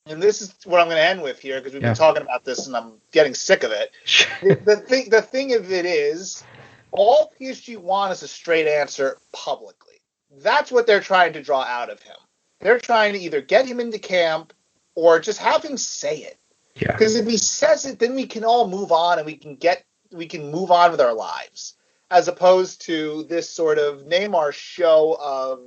and 0.06 0.22
this 0.22 0.42
is 0.42 0.54
what 0.66 0.80
I'm 0.80 0.88
going 0.88 0.98
to 0.98 1.04
end 1.08 1.22
with 1.22 1.40
here 1.40 1.60
because 1.60 1.74
we've 1.74 1.82
Yeah. 1.82 1.90
been 1.90 1.98
talking 1.98 2.22
about 2.22 2.46
this 2.46 2.68
and 2.68 2.76
I'm 2.76 2.94
getting 3.12 3.34
sick 3.34 3.64
of 3.64 3.72
it. 3.72 3.92
the, 4.42 4.56
the 4.56 4.76
thing 4.78 5.10
the 5.10 5.22
thing 5.22 5.54
of 5.54 5.72
it 5.72 5.86
is, 5.86 6.44
all 6.92 7.34
PSG 7.40 7.78
want 7.78 8.12
is 8.12 8.24
a 8.24 8.28
straight 8.28 8.68
answer 8.68 9.18
publicly. 9.34 9.96
That's 10.40 10.72
what 10.72 10.88
they're 10.88 11.00
trying 11.00 11.34
to 11.34 11.44
draw 11.44 11.62
out 11.64 11.90
of 11.90 12.02
him. 12.02 12.16
They're 12.60 12.80
trying 12.80 13.14
to 13.14 13.20
either 13.20 13.42
get 13.42 13.66
him 13.66 13.80
into 13.80 14.00
camp 14.00 14.54
or 14.96 15.20
just 15.20 15.40
have 15.40 15.64
him 15.64 15.78
say 15.78 16.18
it. 16.18 16.38
Yeah. 16.80 16.92
Because 16.92 17.16
if 17.16 17.28
he 17.28 17.38
says 17.38 17.86
it, 17.86 18.00
then 18.00 18.16
we 18.16 18.26
can 18.26 18.44
all 18.44 18.68
move 18.68 18.92
on 18.92 19.18
and 19.18 19.26
we 19.26 19.36
can 19.36 19.56
get 19.56 19.86
we 20.12 20.26
can 20.26 20.52
move 20.52 20.72
on 20.72 20.92
with 20.92 21.02
our 21.02 21.14
lives, 21.14 21.76
as 22.12 22.28
opposed 22.28 22.82
to 22.82 23.24
this 23.24 23.50
sort 23.50 23.78
of 23.78 24.04
Neymar 24.04 24.54
show 24.54 25.18
of 25.20 25.60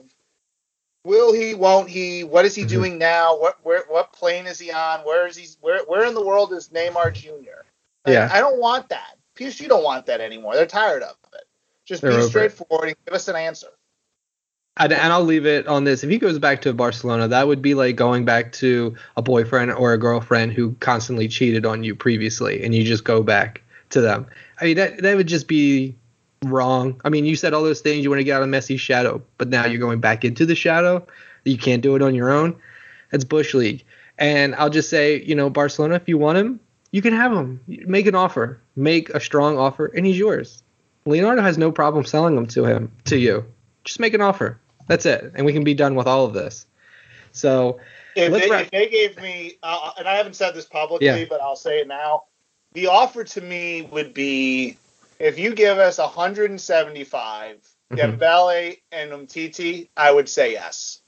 will 1.04 1.32
he, 1.32 1.54
won't 1.54 1.88
he, 1.88 2.24
what 2.24 2.44
is 2.44 2.54
he 2.54 2.64
Mhm. 2.64 2.68
doing 2.68 2.98
now, 2.98 3.38
what 3.38 3.58
where 3.62 3.84
what 3.88 4.12
plane 4.12 4.46
is 4.46 4.58
he 4.58 4.70
on, 4.70 5.00
where 5.00 5.26
is 5.26 5.36
he, 5.36 5.46
where 5.60 5.80
where 5.84 6.04
in 6.04 6.14
the 6.14 6.24
world 6.24 6.52
is 6.52 6.68
Neymar 6.70 7.12
Jr. 7.12 7.64
Like, 8.04 8.14
Yeah. 8.14 8.28
I 8.32 8.40
don't 8.40 8.58
want 8.58 8.88
that. 8.88 9.16
PSG 9.34 9.68
don't 9.68 9.84
want 9.84 10.06
that 10.06 10.20
anymore. 10.20 10.54
They're 10.54 10.66
tired 10.66 11.02
of 11.02 11.16
it. 11.34 11.44
Just 11.84 12.02
They're 12.02 12.12
be 12.12 12.16
over 12.16 12.24
it. 12.24 12.28
straightforward 12.30 12.88
and 12.88 12.96
give 13.04 13.14
us 13.14 13.28
an 13.28 13.36
answer. 13.36 13.68
And, 14.76 14.92
and 14.92 15.12
I'll 15.12 15.24
leave 15.24 15.46
it 15.46 15.66
on 15.66 15.84
this. 15.84 16.04
If 16.04 16.10
he 16.10 16.18
goes 16.18 16.38
back 16.38 16.62
to 16.62 16.72
Barcelona, 16.72 17.28
that 17.28 17.46
would 17.46 17.60
be 17.60 17.74
like 17.74 17.96
going 17.96 18.24
back 18.24 18.52
to 18.52 18.94
a 19.16 19.22
boyfriend 19.22 19.72
or 19.72 19.92
a 19.92 19.98
girlfriend 19.98 20.52
who 20.52 20.74
constantly 20.80 21.28
cheated 21.28 21.66
on 21.66 21.84
you 21.84 21.94
previously, 21.94 22.62
and 22.62 22.74
you 22.74 22.84
just 22.84 23.04
go 23.04 23.22
back 23.22 23.62
to 23.90 24.00
them. 24.00 24.26
I 24.60 24.64
mean, 24.64 24.76
that 24.76 25.02
that 25.02 25.16
would 25.16 25.26
just 25.26 25.48
be 25.48 25.96
wrong. 26.44 27.00
I 27.04 27.10
mean, 27.10 27.24
you 27.24 27.36
said 27.36 27.52
all 27.52 27.62
those 27.62 27.80
things 27.80 28.04
you 28.04 28.10
want 28.10 28.20
to 28.20 28.24
get 28.24 28.36
out 28.36 28.42
of 28.42 28.48
Messi's 28.48 28.80
shadow, 28.80 29.22
but 29.38 29.48
now 29.48 29.66
you're 29.66 29.80
going 29.80 30.00
back 30.00 30.24
into 30.24 30.46
the 30.46 30.54
shadow. 30.54 31.06
You 31.44 31.58
can't 31.58 31.82
do 31.82 31.96
it 31.96 32.02
on 32.02 32.14
your 32.14 32.30
own. 32.30 32.56
That's 33.10 33.24
bush 33.24 33.54
league. 33.54 33.84
And 34.18 34.54
I'll 34.54 34.70
just 34.70 34.90
say, 34.90 35.22
you 35.22 35.34
know, 35.34 35.50
Barcelona, 35.50 35.94
if 35.94 36.08
you 36.08 36.18
want 36.18 36.38
him, 36.38 36.60
you 36.92 37.02
can 37.02 37.14
have 37.14 37.32
him. 37.32 37.60
Make 37.66 38.06
an 38.06 38.14
offer, 38.14 38.60
make 38.76 39.10
a 39.10 39.20
strong 39.20 39.58
offer, 39.58 39.86
and 39.86 40.04
he's 40.04 40.18
yours. 40.18 40.62
Leonardo 41.06 41.42
has 41.42 41.56
no 41.56 41.72
problem 41.72 42.04
selling 42.04 42.36
him 42.36 42.46
to 42.46 42.64
him 42.64 42.92
to 43.04 43.16
you. 43.18 43.44
Just 43.84 44.00
make 44.00 44.14
an 44.14 44.20
offer. 44.20 44.58
That's 44.86 45.06
it, 45.06 45.32
and 45.34 45.46
we 45.46 45.52
can 45.52 45.64
be 45.64 45.74
done 45.74 45.94
with 45.94 46.06
all 46.06 46.24
of 46.26 46.32
this. 46.34 46.66
So 47.32 47.78
If 48.16 48.32
they, 48.32 48.50
if 48.50 48.70
they 48.70 48.88
gave 48.88 49.16
me, 49.22 49.54
uh, 49.62 49.92
and 49.98 50.08
I 50.08 50.16
haven't 50.16 50.34
said 50.34 50.54
this 50.54 50.66
publicly, 50.66 51.06
Yeah. 51.06 51.24
but 51.28 51.40
I'll 51.40 51.56
say 51.56 51.80
it 51.80 51.86
now, 51.86 52.24
the 52.72 52.88
offer 52.88 53.22
to 53.24 53.40
me 53.40 53.82
would 53.82 54.12
be 54.12 54.76
if 55.20 55.38
you 55.38 55.54
give 55.54 55.78
us 55.78 55.98
175, 55.98 57.58
Mhm. 57.92 57.96
Dembele 58.18 58.78
and 58.92 59.10
Umtiti, 59.12 59.88
I 59.96 60.10
would 60.10 60.28
say 60.28 60.52
yes. 60.52 61.00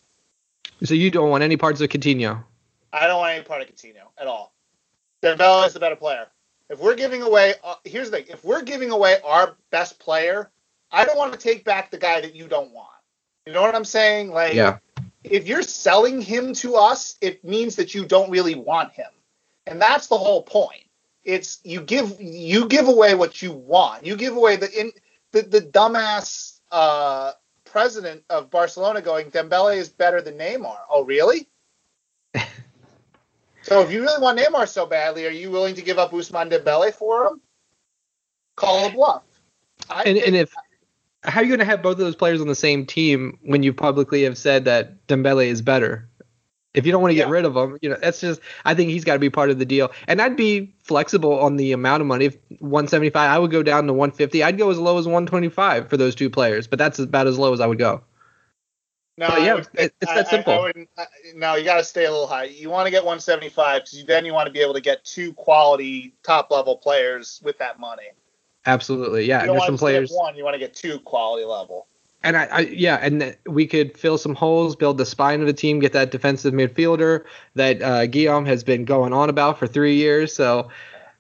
So 0.84 0.94
you 0.94 1.10
don't 1.10 1.30
want 1.30 1.42
any 1.44 1.56
parts 1.56 1.80
of 1.80 1.88
Coutinho? 1.88 2.44
I 2.92 3.06
don't 3.06 3.18
want 3.18 3.34
any 3.34 3.44
part 3.44 3.62
of 3.62 3.68
Coutinho 3.68 4.08
at 4.18 4.26
all. 4.26 4.52
Dembele 5.22 5.66
is 5.66 5.74
the 5.74 5.80
better 5.80 5.96
player. 5.96 6.26
If 6.68 6.78
we're 6.78 6.94
giving 6.96 7.22
away, 7.22 7.54
uh, 7.62 7.76
here's 7.84 8.10
the 8.10 8.18
thing: 8.18 8.26
if 8.28 8.44
we're 8.44 8.62
giving 8.62 8.90
away 8.90 9.18
our 9.24 9.56
best 9.70 9.98
player, 9.98 10.50
I 10.92 11.04
don't 11.04 11.16
want 11.16 11.32
to 11.32 11.38
take 11.38 11.64
back 11.64 11.90
the 11.90 11.98
guy 11.98 12.20
that 12.20 12.34
you 12.34 12.46
don't 12.48 12.70
want. 12.72 12.88
You 13.46 13.52
know 13.52 13.62
what 13.62 13.74
I'm 13.74 13.84
saying? 13.84 14.30
Like, 14.30 14.54
Yeah. 14.54 14.78
if 15.24 15.46
you're 15.46 15.62
selling 15.62 16.20
him 16.20 16.52
to 16.54 16.76
us, 16.76 17.16
it 17.20 17.42
means 17.44 17.76
that 17.76 17.94
you 17.94 18.04
don't 18.04 18.30
really 18.30 18.54
want 18.54 18.92
him, 18.92 19.10
and 19.66 19.80
that's 19.80 20.06
the 20.06 20.18
whole 20.18 20.42
point. 20.42 20.84
It's 21.24 21.60
you 21.64 21.80
give 21.80 22.20
you 22.20 22.68
give 22.68 22.88
away 22.88 23.14
what 23.14 23.40
you 23.42 23.52
want. 23.52 24.04
You 24.04 24.16
give 24.16 24.36
away 24.36 24.56
the 24.56 24.70
in 24.78 24.92
the, 25.32 25.42
the 25.42 25.60
dumbass 25.60 26.60
uh, 26.70 27.32
president 27.64 28.24
of 28.28 28.50
Barcelona 28.50 29.00
going 29.00 29.30
Dembele 29.30 29.76
is 29.76 29.88
better 29.88 30.20
than 30.20 30.34
Neymar. 30.36 30.76
Oh, 30.90 31.04
really? 31.04 31.48
so 33.62 33.80
if 33.80 33.90
you 33.90 34.02
really 34.02 34.20
want 34.20 34.38
Neymar 34.38 34.68
so 34.68 34.84
badly, 34.86 35.26
are 35.26 35.30
you 35.30 35.50
willing 35.50 35.74
to 35.76 35.82
give 35.82 35.98
up 35.98 36.10
Ousmane 36.10 36.50
Dembele 36.50 36.92
for 36.92 37.26
him? 37.28 37.40
Call 38.56 38.86
a 38.86 38.92
bluff. 38.92 39.22
I 39.88 40.02
And, 40.02 40.18
and 40.18 40.36
if 40.36 40.54
how 41.24 41.40
are 41.40 41.42
you 41.44 41.48
going 41.50 41.58
to 41.60 41.64
have 41.64 41.82
both 41.82 41.92
of 41.92 41.98
those 41.98 42.16
players 42.16 42.40
on 42.40 42.48
the 42.48 42.54
same 42.54 42.84
team 42.86 43.38
when 43.42 43.62
you 43.62 43.72
publicly 43.72 44.22
have 44.24 44.36
said 44.36 44.64
that 44.64 45.06
Dembele 45.06 45.46
is 45.46 45.62
better? 45.62 46.08
If 46.74 46.86
you 46.86 46.92
don't 46.92 47.02
want 47.02 47.10
to 47.10 47.14
get 47.16 47.28
Yeah. 47.28 47.32
rid 47.34 47.44
of 47.44 47.54
him, 47.54 47.76
you 47.82 47.90
know 47.90 47.96
that's 48.00 48.20
just. 48.20 48.40
I 48.64 48.74
think 48.74 48.90
he's 48.90 49.04
got 49.04 49.12
to 49.12 49.18
be 49.18 49.28
part 49.28 49.50
of 49.50 49.58
the 49.58 49.66
deal, 49.66 49.92
and 50.08 50.22
I'd 50.22 50.36
be 50.36 50.74
flexible 50.82 51.38
on 51.38 51.56
the 51.56 51.72
amount 51.72 52.00
of 52.00 52.06
money. 52.06 52.24
If 52.24 52.38
175, 52.60 53.30
I 53.30 53.38
would 53.38 53.50
go 53.50 53.62
down 53.62 53.86
to 53.88 53.92
150. 53.92 54.42
I'd 54.42 54.56
go 54.56 54.70
as 54.70 54.78
low 54.78 54.96
as 54.98 55.06
125 55.06 55.90
for 55.90 55.98
those 55.98 56.14
two 56.14 56.30
players, 56.30 56.66
but 56.66 56.78
that's 56.78 56.98
about 56.98 57.26
as 57.26 57.38
low 57.38 57.52
as 57.52 57.60
I 57.60 57.66
would 57.66 57.78
go. 57.78 58.02
No, 59.18 59.28
But 59.28 59.42
yeah, 59.42 59.54
would- 59.56 59.68
it's 59.74 59.94
I- 60.08 60.14
that 60.14 60.28
simple. 60.28 60.54
I 60.54 60.72
I- 60.96 61.06
no, 61.34 61.56
you 61.56 61.64
got 61.64 61.76
to 61.76 61.84
stay 61.84 62.06
a 62.06 62.10
little 62.10 62.26
high. 62.26 62.44
You 62.44 62.70
want 62.70 62.86
to 62.86 62.90
get 62.90 63.04
175 63.04 63.82
because 63.84 64.04
then 64.06 64.24
you 64.24 64.32
want 64.32 64.46
to 64.46 64.52
be 64.52 64.60
able 64.60 64.72
to 64.72 64.80
get 64.80 65.04
two 65.04 65.34
quality 65.34 66.14
top 66.22 66.50
level 66.50 66.78
players 66.78 67.38
with 67.44 67.58
that 67.58 67.78
money. 67.78 68.08
Absolutely, 68.66 69.26
yeah. 69.26 69.44
You 69.44 69.50
And 69.50 69.58
there's 69.58 69.66
some 69.66 69.78
players. 69.78 70.12
one. 70.12 70.36
You 70.36 70.44
want 70.44 70.54
to 70.54 70.58
get 70.58 70.74
two 70.74 70.98
quality 71.00 71.44
level. 71.44 71.86
And 72.24 72.36
I, 72.36 72.44
I 72.44 72.60
yeah, 72.60 72.98
and 73.02 73.36
we 73.46 73.66
could 73.66 73.96
fill 73.96 74.16
some 74.16 74.34
holes, 74.34 74.76
build 74.76 74.98
the 74.98 75.06
spine 75.06 75.40
of 75.40 75.46
the 75.46 75.52
team, 75.52 75.80
get 75.80 75.92
that 75.92 76.12
defensive 76.12 76.54
midfielder 76.54 77.24
that 77.56 77.82
uh, 77.82 78.06
Guillaume 78.06 78.46
has 78.46 78.62
been 78.62 78.84
going 78.84 79.12
on 79.12 79.28
about 79.28 79.58
for 79.58 79.66
three 79.66 79.96
years. 79.96 80.32
So 80.32 80.68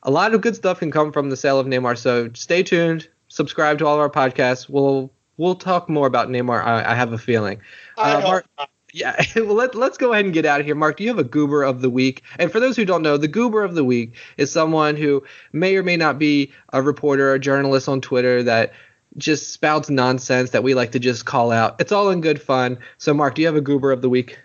a 0.04 0.10
lot 0.10 0.34
of 0.34 0.40
good 0.40 0.54
stuff 0.54 0.78
can 0.78 0.92
come 0.92 1.10
from 1.10 1.30
the 1.30 1.36
sale 1.36 1.58
of 1.58 1.66
Neymar. 1.66 1.98
So 1.98 2.30
stay 2.34 2.62
tuned, 2.62 3.08
subscribe 3.28 3.78
to 3.78 3.86
all 3.86 3.94
of 3.94 4.00
our 4.00 4.10
podcasts. 4.10 4.68
We'll 4.68 5.10
we'll 5.38 5.56
talk 5.56 5.88
more 5.88 6.06
about 6.06 6.28
Neymar. 6.28 6.64
I, 6.64 6.92
I 6.92 6.94
have 6.94 7.12
a 7.12 7.18
feeling. 7.18 7.60
Uh, 7.98 8.20
Mark-. 8.22 8.46
Yeah, 8.92 9.20
well 9.36 9.54
let, 9.54 9.74
let's 9.74 9.96
go 9.96 10.12
ahead 10.12 10.26
and 10.26 10.34
get 10.34 10.44
out 10.44 10.60
of 10.60 10.66
here. 10.66 10.74
Mark, 10.74 10.98
do 10.98 11.04
you 11.04 11.08
have 11.08 11.18
a 11.18 11.24
goober 11.24 11.62
of 11.62 11.80
the 11.80 11.90
week? 11.90 12.22
And 12.38 12.52
for 12.52 12.60
those 12.60 12.76
who 12.76 12.84
don't 12.84 13.02
know, 13.02 13.16
the 13.16 13.28
goober 13.28 13.64
of 13.64 13.74
the 13.74 13.84
week 13.84 14.16
is 14.36 14.52
someone 14.52 14.96
who 14.96 15.24
may 15.52 15.76
or 15.76 15.82
may 15.82 15.96
not 15.96 16.18
be 16.18 16.52
a 16.72 16.82
reporter 16.82 17.30
or 17.30 17.34
a 17.34 17.40
journalist 17.40 17.88
on 17.88 18.00
Twitter 18.00 18.42
that 18.42 18.72
just 19.16 19.52
spouts 19.52 19.90
nonsense 19.90 20.50
that 20.50 20.62
we 20.62 20.74
like 20.74 20.92
to 20.92 20.98
just 20.98 21.24
call 21.24 21.50
out. 21.50 21.80
It's 21.80 21.92
all 21.92 22.10
in 22.10 22.20
good 22.20 22.40
fun. 22.40 22.78
So 22.98 23.14
Mark, 23.14 23.34
do 23.34 23.42
you 23.42 23.48
have 23.48 23.56
a 23.56 23.62
goober 23.62 23.92
of 23.92 24.02
the 24.02 24.08
week? 24.08 24.38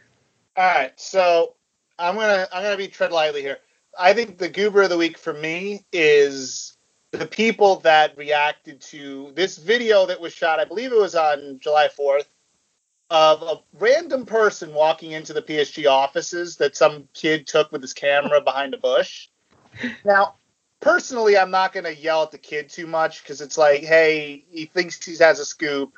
All 0.55 0.65
right, 0.65 0.97
so 0.99 1.55
I'm 1.99 2.15
gonna 2.15 2.47
I'm 2.51 2.63
gonna 2.63 2.77
be 2.77 2.87
tread 2.87 3.11
lightly 3.11 3.41
here. 3.41 3.57
I 3.99 4.13
think 4.13 4.37
the 4.37 4.49
goober 4.49 4.83
of 4.83 4.89
the 4.89 4.97
week 4.97 5.17
for 5.17 5.33
me 5.33 5.85
is 5.91 6.77
the 7.11 7.25
people 7.25 7.77
that 7.81 8.17
reacted 8.17 8.81
to 8.81 9.31
this 9.35 9.57
video 9.57 10.05
that 10.05 10.21
was 10.21 10.33
shot. 10.33 10.59
I 10.59 10.65
believe 10.65 10.91
it 10.91 10.99
was 10.99 11.15
on 11.15 11.59
July 11.59 11.87
4th 11.87 12.25
of 13.09 13.41
a 13.41 13.61
random 13.79 14.25
person 14.25 14.73
walking 14.73 15.11
into 15.11 15.33
the 15.33 15.41
PSG 15.41 15.89
offices 15.89 16.57
that 16.57 16.75
some 16.75 17.07
kid 17.13 17.47
took 17.47 17.71
with 17.71 17.81
his 17.81 17.93
camera 17.93 18.41
behind 18.41 18.73
a 18.73 18.77
bush. 18.77 19.29
Now, 20.03 20.35
personally, 20.79 21.37
I'm 21.37 21.51
not 21.51 21.73
gonna 21.73 21.91
yell 21.91 22.23
at 22.23 22.31
the 22.31 22.37
kid 22.37 22.69
too 22.69 22.87
much 22.87 23.23
because 23.23 23.41
it's 23.41 23.57
like, 23.57 23.83
hey, 23.83 24.45
he 24.49 24.65
thinks 24.65 25.03
he 25.03 25.15
has 25.17 25.39
a 25.39 25.45
scoop, 25.45 25.97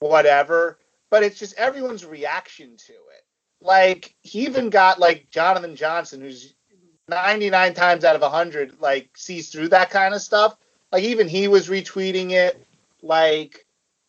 whatever. 0.00 0.78
But 1.10 1.22
it's 1.22 1.38
just 1.38 1.58
everyone's 1.58 2.06
reaction 2.06 2.76
to 2.76 2.92
it 2.92 3.24
like 3.62 4.14
he 4.22 4.40
even 4.40 4.70
got 4.70 4.98
like 4.98 5.30
Jonathan 5.30 5.76
Johnson, 5.76 6.20
who's 6.20 6.54
99 7.08 7.74
times 7.74 8.04
out 8.04 8.16
of 8.16 8.22
100 8.22 8.80
like 8.80 9.10
sees 9.16 9.50
through 9.50 9.68
that 9.68 9.90
kind 9.90 10.14
of 10.14 10.22
stuff. 10.22 10.56
Like 10.90 11.04
even 11.04 11.28
he 11.28 11.48
was 11.48 11.68
retweeting 11.68 12.32
it. 12.32 12.64
Like 13.02 13.66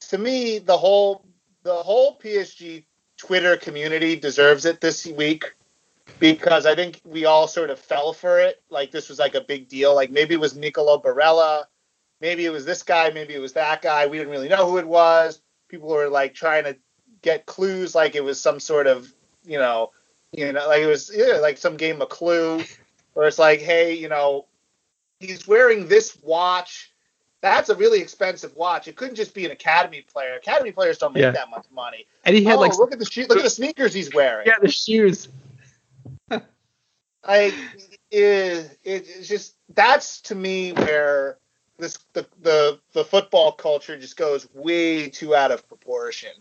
to 0.09 0.17
me, 0.17 0.59
the 0.59 0.77
whole 0.77 1.25
the 1.63 1.73
whole 1.73 2.17
PSG 2.19 2.83
Twitter 3.17 3.57
community 3.57 4.15
deserves 4.15 4.65
it 4.65 4.81
this 4.81 5.05
week 5.05 5.53
because 6.19 6.65
I 6.65 6.75
think 6.75 7.01
we 7.05 7.25
all 7.25 7.47
sort 7.47 7.69
of 7.69 7.79
fell 7.79 8.13
for 8.13 8.39
it. 8.39 8.61
Like 8.69 8.91
this 8.91 9.09
was 9.09 9.19
like 9.19 9.35
a 9.35 9.41
big 9.41 9.69
deal. 9.69 9.95
Like 9.95 10.11
maybe 10.11 10.35
it 10.35 10.39
was 10.39 10.55
Nicolo 10.55 11.01
Barella, 11.01 11.63
maybe 12.21 12.45
it 12.45 12.51
was 12.51 12.65
this 12.65 12.83
guy, 12.83 13.09
maybe 13.11 13.33
it 13.33 13.39
was 13.39 13.53
that 13.53 13.81
guy. 13.81 14.07
We 14.07 14.17
didn't 14.17 14.31
really 14.31 14.49
know 14.49 14.69
who 14.69 14.77
it 14.77 14.87
was. 14.87 15.41
People 15.69 15.89
were 15.89 16.09
like 16.09 16.33
trying 16.33 16.65
to 16.65 16.77
get 17.21 17.45
clues 17.45 17.95
like 17.95 18.15
it 18.15 18.23
was 18.23 18.39
some 18.39 18.59
sort 18.59 18.87
of 18.87 19.11
you 19.45 19.57
know, 19.57 19.91
you 20.31 20.51
know, 20.51 20.67
like 20.67 20.81
it 20.81 20.87
was 20.87 21.11
yeah, 21.13 21.37
like 21.37 21.57
some 21.57 21.77
game 21.77 22.01
of 22.01 22.09
Clue, 22.09 22.63
where 23.13 23.27
it's 23.27 23.39
like, 23.39 23.59
hey, 23.59 23.93
you 23.93 24.09
know, 24.09 24.45
he's 25.19 25.47
wearing 25.47 25.87
this 25.87 26.17
watch. 26.21 26.92
That's 27.43 27.67
a 27.67 27.75
really 27.75 27.99
expensive 27.99 28.55
watch. 28.55 28.87
It 28.87 28.95
couldn't 28.95 29.15
just 29.15 29.33
be 29.33 29.43
an 29.43 29.51
academy 29.51 29.99
player. 30.01 30.35
Academy 30.35 30.71
players 30.71 30.97
don't 30.97 31.13
make 31.13 31.23
Yeah. 31.23 31.31
that 31.31 31.49
much 31.49 31.65
money. 31.73 32.07
And 32.23 32.37
he 32.37 32.43
had 32.45 32.55
oh, 32.55 32.61
like 32.61 32.77
look 32.77 32.93
at 32.93 32.99
the 32.99 33.05
shoe, 33.05 33.25
look 33.27 33.37
at 33.37 33.43
the 33.43 33.49
sneakers 33.49 33.93
he's 33.93 34.13
wearing. 34.13 34.47
yeah 34.47 34.59
the 34.61 34.71
shoes. 34.71 35.27
Like 37.25 37.53
it, 38.11 38.77
it's 38.83 39.27
just 39.27 39.55
that's 39.73 40.19
to 40.23 40.35
me 40.35 40.73
where 40.73 41.37
this 41.77 41.97
the, 42.11 42.25
the 42.41 42.79
the 42.91 43.05
football 43.05 43.53
culture 43.53 43.97
just 43.97 44.17
goes 44.17 44.45
way 44.53 45.09
too 45.09 45.33
out 45.33 45.51
of 45.51 45.65
proportion. 45.69 46.31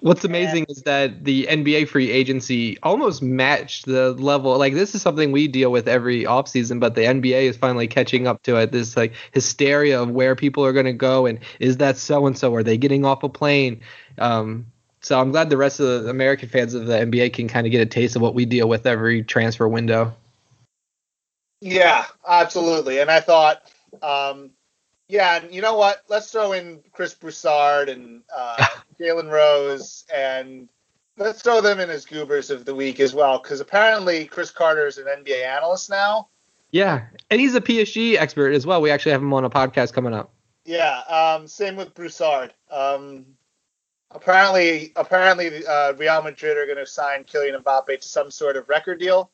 What's 0.00 0.24
amazing 0.24 0.66
is 0.68 0.82
that 0.82 1.24
the 1.24 1.46
NBA 1.50 1.88
free 1.88 2.10
agency 2.10 2.78
almost 2.82 3.22
matched 3.22 3.86
the 3.86 4.12
level. 4.12 4.56
Like 4.58 4.74
this 4.74 4.94
is 4.94 5.00
something 5.00 5.32
we 5.32 5.48
deal 5.48 5.72
with 5.72 5.88
every 5.88 6.24
offseason, 6.24 6.80
but 6.80 6.94
the 6.94 7.00
NBA 7.00 7.42
is 7.42 7.56
finally 7.56 7.88
catching 7.88 8.26
up 8.26 8.42
to 8.42 8.56
it. 8.56 8.72
This 8.72 8.94
like 8.94 9.14
hysteria 9.32 10.02
of 10.02 10.10
where 10.10 10.36
people 10.36 10.64
are 10.66 10.74
going 10.74 10.86
to 10.86 10.92
go 10.92 11.24
and 11.24 11.38
is 11.60 11.78
that 11.78 11.96
so 11.96 12.26
and 12.26 12.36
so? 12.36 12.54
Are 12.54 12.62
they 12.62 12.76
getting 12.76 13.06
off 13.06 13.22
a 13.22 13.30
plane? 13.30 13.80
Um, 14.18 14.66
so 15.00 15.18
I'm 15.18 15.30
glad 15.30 15.48
the 15.48 15.56
rest 15.56 15.80
of 15.80 16.04
the 16.04 16.10
American 16.10 16.50
fans 16.50 16.74
of 16.74 16.86
the 16.86 16.94
NBA 16.94 17.32
can 17.32 17.48
kind 17.48 17.66
of 17.66 17.70
get 17.70 17.80
a 17.80 17.86
taste 17.86 18.16
of 18.16 18.22
what 18.22 18.34
we 18.34 18.44
deal 18.44 18.68
with 18.68 18.86
every 18.86 19.22
transfer 19.22 19.66
window. 19.66 20.14
Yeah, 21.62 22.04
absolutely. 22.28 22.98
And 22.98 23.10
I 23.10 23.20
thought, 23.20 23.62
um, 24.02 24.50
yeah, 25.08 25.40
and 25.40 25.54
you 25.54 25.62
know 25.62 25.76
what? 25.76 26.02
Let's 26.08 26.30
throw 26.30 26.52
in 26.52 26.80
Chris 26.92 27.14
Broussard 27.14 27.88
and 27.88 28.22
uh, 28.34 28.56
Jalen 29.00 29.30
Rose, 29.30 30.04
and 30.14 30.68
let's 31.16 31.42
throw 31.42 31.60
them 31.60 31.80
in 31.80 31.90
as 31.90 32.04
goobers 32.04 32.50
of 32.50 32.64
the 32.64 32.74
week 32.74 33.00
as 33.00 33.14
well, 33.14 33.38
because 33.38 33.60
apparently 33.60 34.26
Chris 34.26 34.50
Carter 34.50 34.86
is 34.86 34.98
an 34.98 35.06
NBA 35.06 35.44
analyst 35.44 35.90
now. 35.90 36.28
Yeah, 36.72 37.06
and 37.30 37.40
he's 37.40 37.54
a 37.54 37.60
PSG 37.60 38.16
expert 38.16 38.52
as 38.52 38.66
well. 38.66 38.82
We 38.82 38.90
actually 38.90 39.12
have 39.12 39.22
him 39.22 39.32
on 39.32 39.44
a 39.44 39.50
podcast 39.50 39.92
coming 39.92 40.12
up. 40.12 40.32
Yeah, 40.64 40.98
um, 41.08 41.46
same 41.46 41.76
with 41.76 41.94
Broussard. 41.94 42.52
Um, 42.70 43.24
apparently, 44.10 44.92
apparently, 44.96 45.64
uh, 45.64 45.92
Real 45.92 46.22
Madrid 46.22 46.56
are 46.56 46.66
going 46.66 46.78
to 46.78 46.86
sign 46.86 47.22
Kylian 47.22 47.62
Mbappe 47.62 48.00
to 48.00 48.08
some 48.08 48.32
sort 48.32 48.56
of 48.56 48.68
record 48.68 48.98
deal. 48.98 49.30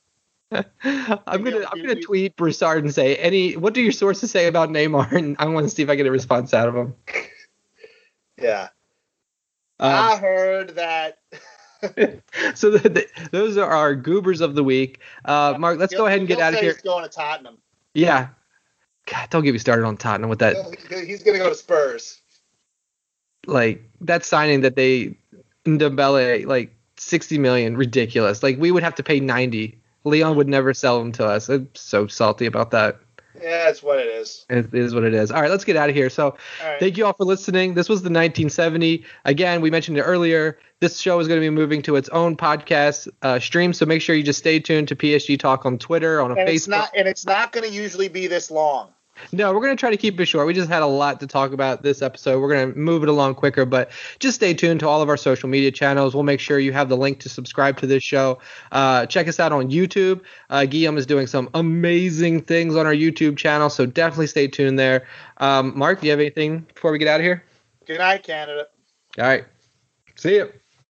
I'm 0.84 1.42
gonna 1.44 1.66
I'm 1.70 1.80
gonna 1.80 2.00
tweet 2.00 2.36
Broussard 2.36 2.84
and 2.84 2.94
say 2.94 3.16
any 3.16 3.56
what 3.56 3.74
do 3.74 3.80
your 3.80 3.92
sources 3.92 4.30
say 4.30 4.46
about 4.46 4.68
Neymar 4.68 5.12
and 5.16 5.36
I 5.38 5.46
want 5.46 5.68
to 5.68 5.74
see 5.74 5.82
if 5.82 5.88
I 5.88 5.94
get 5.94 6.06
a 6.06 6.10
response 6.10 6.54
out 6.54 6.68
of 6.68 6.76
him. 6.76 6.94
Yeah. 8.40 8.68
Um, 9.78 9.92
I 9.94 10.16
heard 10.16 10.74
that. 10.76 11.18
so 12.54 12.70
the, 12.70 12.88
the, 12.88 13.06
those 13.30 13.56
are 13.56 13.70
our 13.70 13.94
goobers 13.94 14.40
of 14.40 14.54
the 14.56 14.64
week. 14.64 15.00
Uh, 15.24 15.54
Mark, 15.58 15.78
let's 15.78 15.92
he'll, 15.92 16.00
go 16.02 16.06
ahead 16.06 16.18
and 16.18 16.26
get 16.26 16.40
out 16.40 16.54
of 16.54 16.60
here. 16.60 16.72
He's 16.72 16.82
going 16.82 17.04
to 17.04 17.10
Tottenham. 17.10 17.58
Yeah. 17.94 18.28
God, 19.06 19.30
don't 19.30 19.44
get 19.44 19.52
me 19.52 19.58
started 19.58 19.84
on 19.84 19.96
Tottenham 19.96 20.30
with 20.30 20.40
that. 20.40 20.56
He's 20.88 21.22
going 21.22 21.38
to 21.38 21.44
go 21.44 21.50
to 21.50 21.54
Spurs. 21.54 22.20
Like 23.46 23.88
that 24.00 24.24
signing 24.24 24.62
that 24.62 24.76
they 24.76 25.16
Ndombele 25.64 26.46
like 26.46 26.74
60 26.96 27.38
million, 27.38 27.76
ridiculous. 27.76 28.42
Like 28.42 28.58
we 28.58 28.70
would 28.70 28.82
have 28.82 28.94
to 28.96 29.02
pay 29.02 29.20
90 29.20 29.81
Lyon 30.04 30.36
would 30.36 30.48
never 30.48 30.74
sell 30.74 30.98
them 30.98 31.12
to 31.12 31.26
us. 31.26 31.48
I'm 31.48 31.68
so 31.74 32.06
salty 32.06 32.46
about 32.46 32.70
that. 32.72 32.98
Yeah, 33.40 33.68
it's 33.68 33.82
what 33.82 33.98
it 33.98 34.06
is. 34.06 34.44
It 34.50 34.72
is 34.74 34.94
what 34.94 35.04
it 35.04 35.14
is. 35.14 35.30
All 35.30 35.40
right, 35.40 35.50
let's 35.50 35.64
get 35.64 35.76
out 35.76 35.88
of 35.88 35.96
here. 35.96 36.10
So, 36.10 36.36
right. 36.62 36.78
thank 36.78 36.96
you 36.96 37.06
all 37.06 37.14
for 37.14 37.24
listening. 37.24 37.74
This 37.74 37.88
was 37.88 38.02
the 38.02 38.08
1970. 38.08 39.04
Again, 39.24 39.60
we 39.60 39.70
mentioned 39.70 39.96
it 39.96 40.02
earlier. 40.02 40.58
This 40.80 41.00
show 41.00 41.18
is 41.18 41.28
going 41.28 41.40
to 41.40 41.44
be 41.44 41.50
moving 41.50 41.82
to 41.82 41.96
its 41.96 42.08
own 42.10 42.36
podcast 42.36 43.08
uh, 43.22 43.38
stream, 43.38 43.72
so 43.72 43.86
make 43.86 44.02
sure 44.02 44.14
you 44.14 44.22
just 44.22 44.38
stay 44.38 44.60
tuned 44.60 44.88
to 44.88 44.96
PSG 44.96 45.38
Talk 45.38 45.64
on 45.64 45.78
Twitter, 45.78 46.20
on 46.20 46.30
a 46.30 46.34
and 46.34 46.48
Facebook. 46.48 46.54
It's 46.54 46.68
not, 46.68 46.90
and 46.94 47.08
it's 47.08 47.26
not 47.26 47.52
going 47.52 47.68
to 47.68 47.74
usually 47.74 48.08
be 48.08 48.26
this 48.26 48.50
long. 48.50 48.92
No, 49.30 49.52
we're 49.52 49.60
going 49.60 49.76
to 49.76 49.80
try 49.80 49.90
to 49.90 49.96
keep 49.96 50.18
it 50.20 50.26
short. 50.26 50.46
We 50.46 50.54
just 50.54 50.68
had 50.68 50.82
a 50.82 50.86
lot 50.86 51.20
to 51.20 51.26
talk 51.26 51.52
about 51.52 51.82
this 51.82 52.02
episode. 52.02 52.40
We're 52.40 52.48
going 52.48 52.72
to 52.72 52.78
move 52.78 53.02
it 53.02 53.08
along 53.08 53.34
quicker, 53.36 53.64
but 53.64 53.90
just 54.18 54.36
stay 54.36 54.54
tuned 54.54 54.80
to 54.80 54.88
all 54.88 55.02
of 55.02 55.08
our 55.08 55.16
social 55.16 55.48
media 55.48 55.70
channels. 55.70 56.14
We'll 56.14 56.24
make 56.24 56.40
sure 56.40 56.58
you 56.58 56.72
have 56.72 56.88
the 56.88 56.96
link 56.96 57.20
to 57.20 57.28
subscribe 57.28 57.76
to 57.78 57.86
this 57.86 58.02
show. 58.02 58.38
Uh, 58.72 59.06
check 59.06 59.28
us 59.28 59.38
out 59.38 59.52
on 59.52 59.70
YouTube. 59.70 60.22
Uh, 60.50 60.64
Guillaume 60.64 60.98
is 60.98 61.06
doing 61.06 61.26
some 61.26 61.48
amazing 61.54 62.42
things 62.42 62.74
on 62.74 62.86
our 62.86 62.94
YouTube 62.94 63.36
channel, 63.36 63.70
so 63.70 63.86
definitely 63.86 64.26
stay 64.26 64.48
tuned 64.48 64.78
there. 64.78 65.06
Um, 65.38 65.76
Mark, 65.76 66.00
do 66.00 66.06
you 66.06 66.10
have 66.10 66.20
anything 66.20 66.60
before 66.74 66.90
we 66.90 66.98
get 66.98 67.08
out 67.08 67.20
of 67.20 67.24
here? 67.24 67.44
Good 67.86 67.98
night, 67.98 68.22
Canada. 68.22 68.66
All 69.18 69.24
right. 69.26 69.44
See 70.16 70.36
you. 70.36 70.52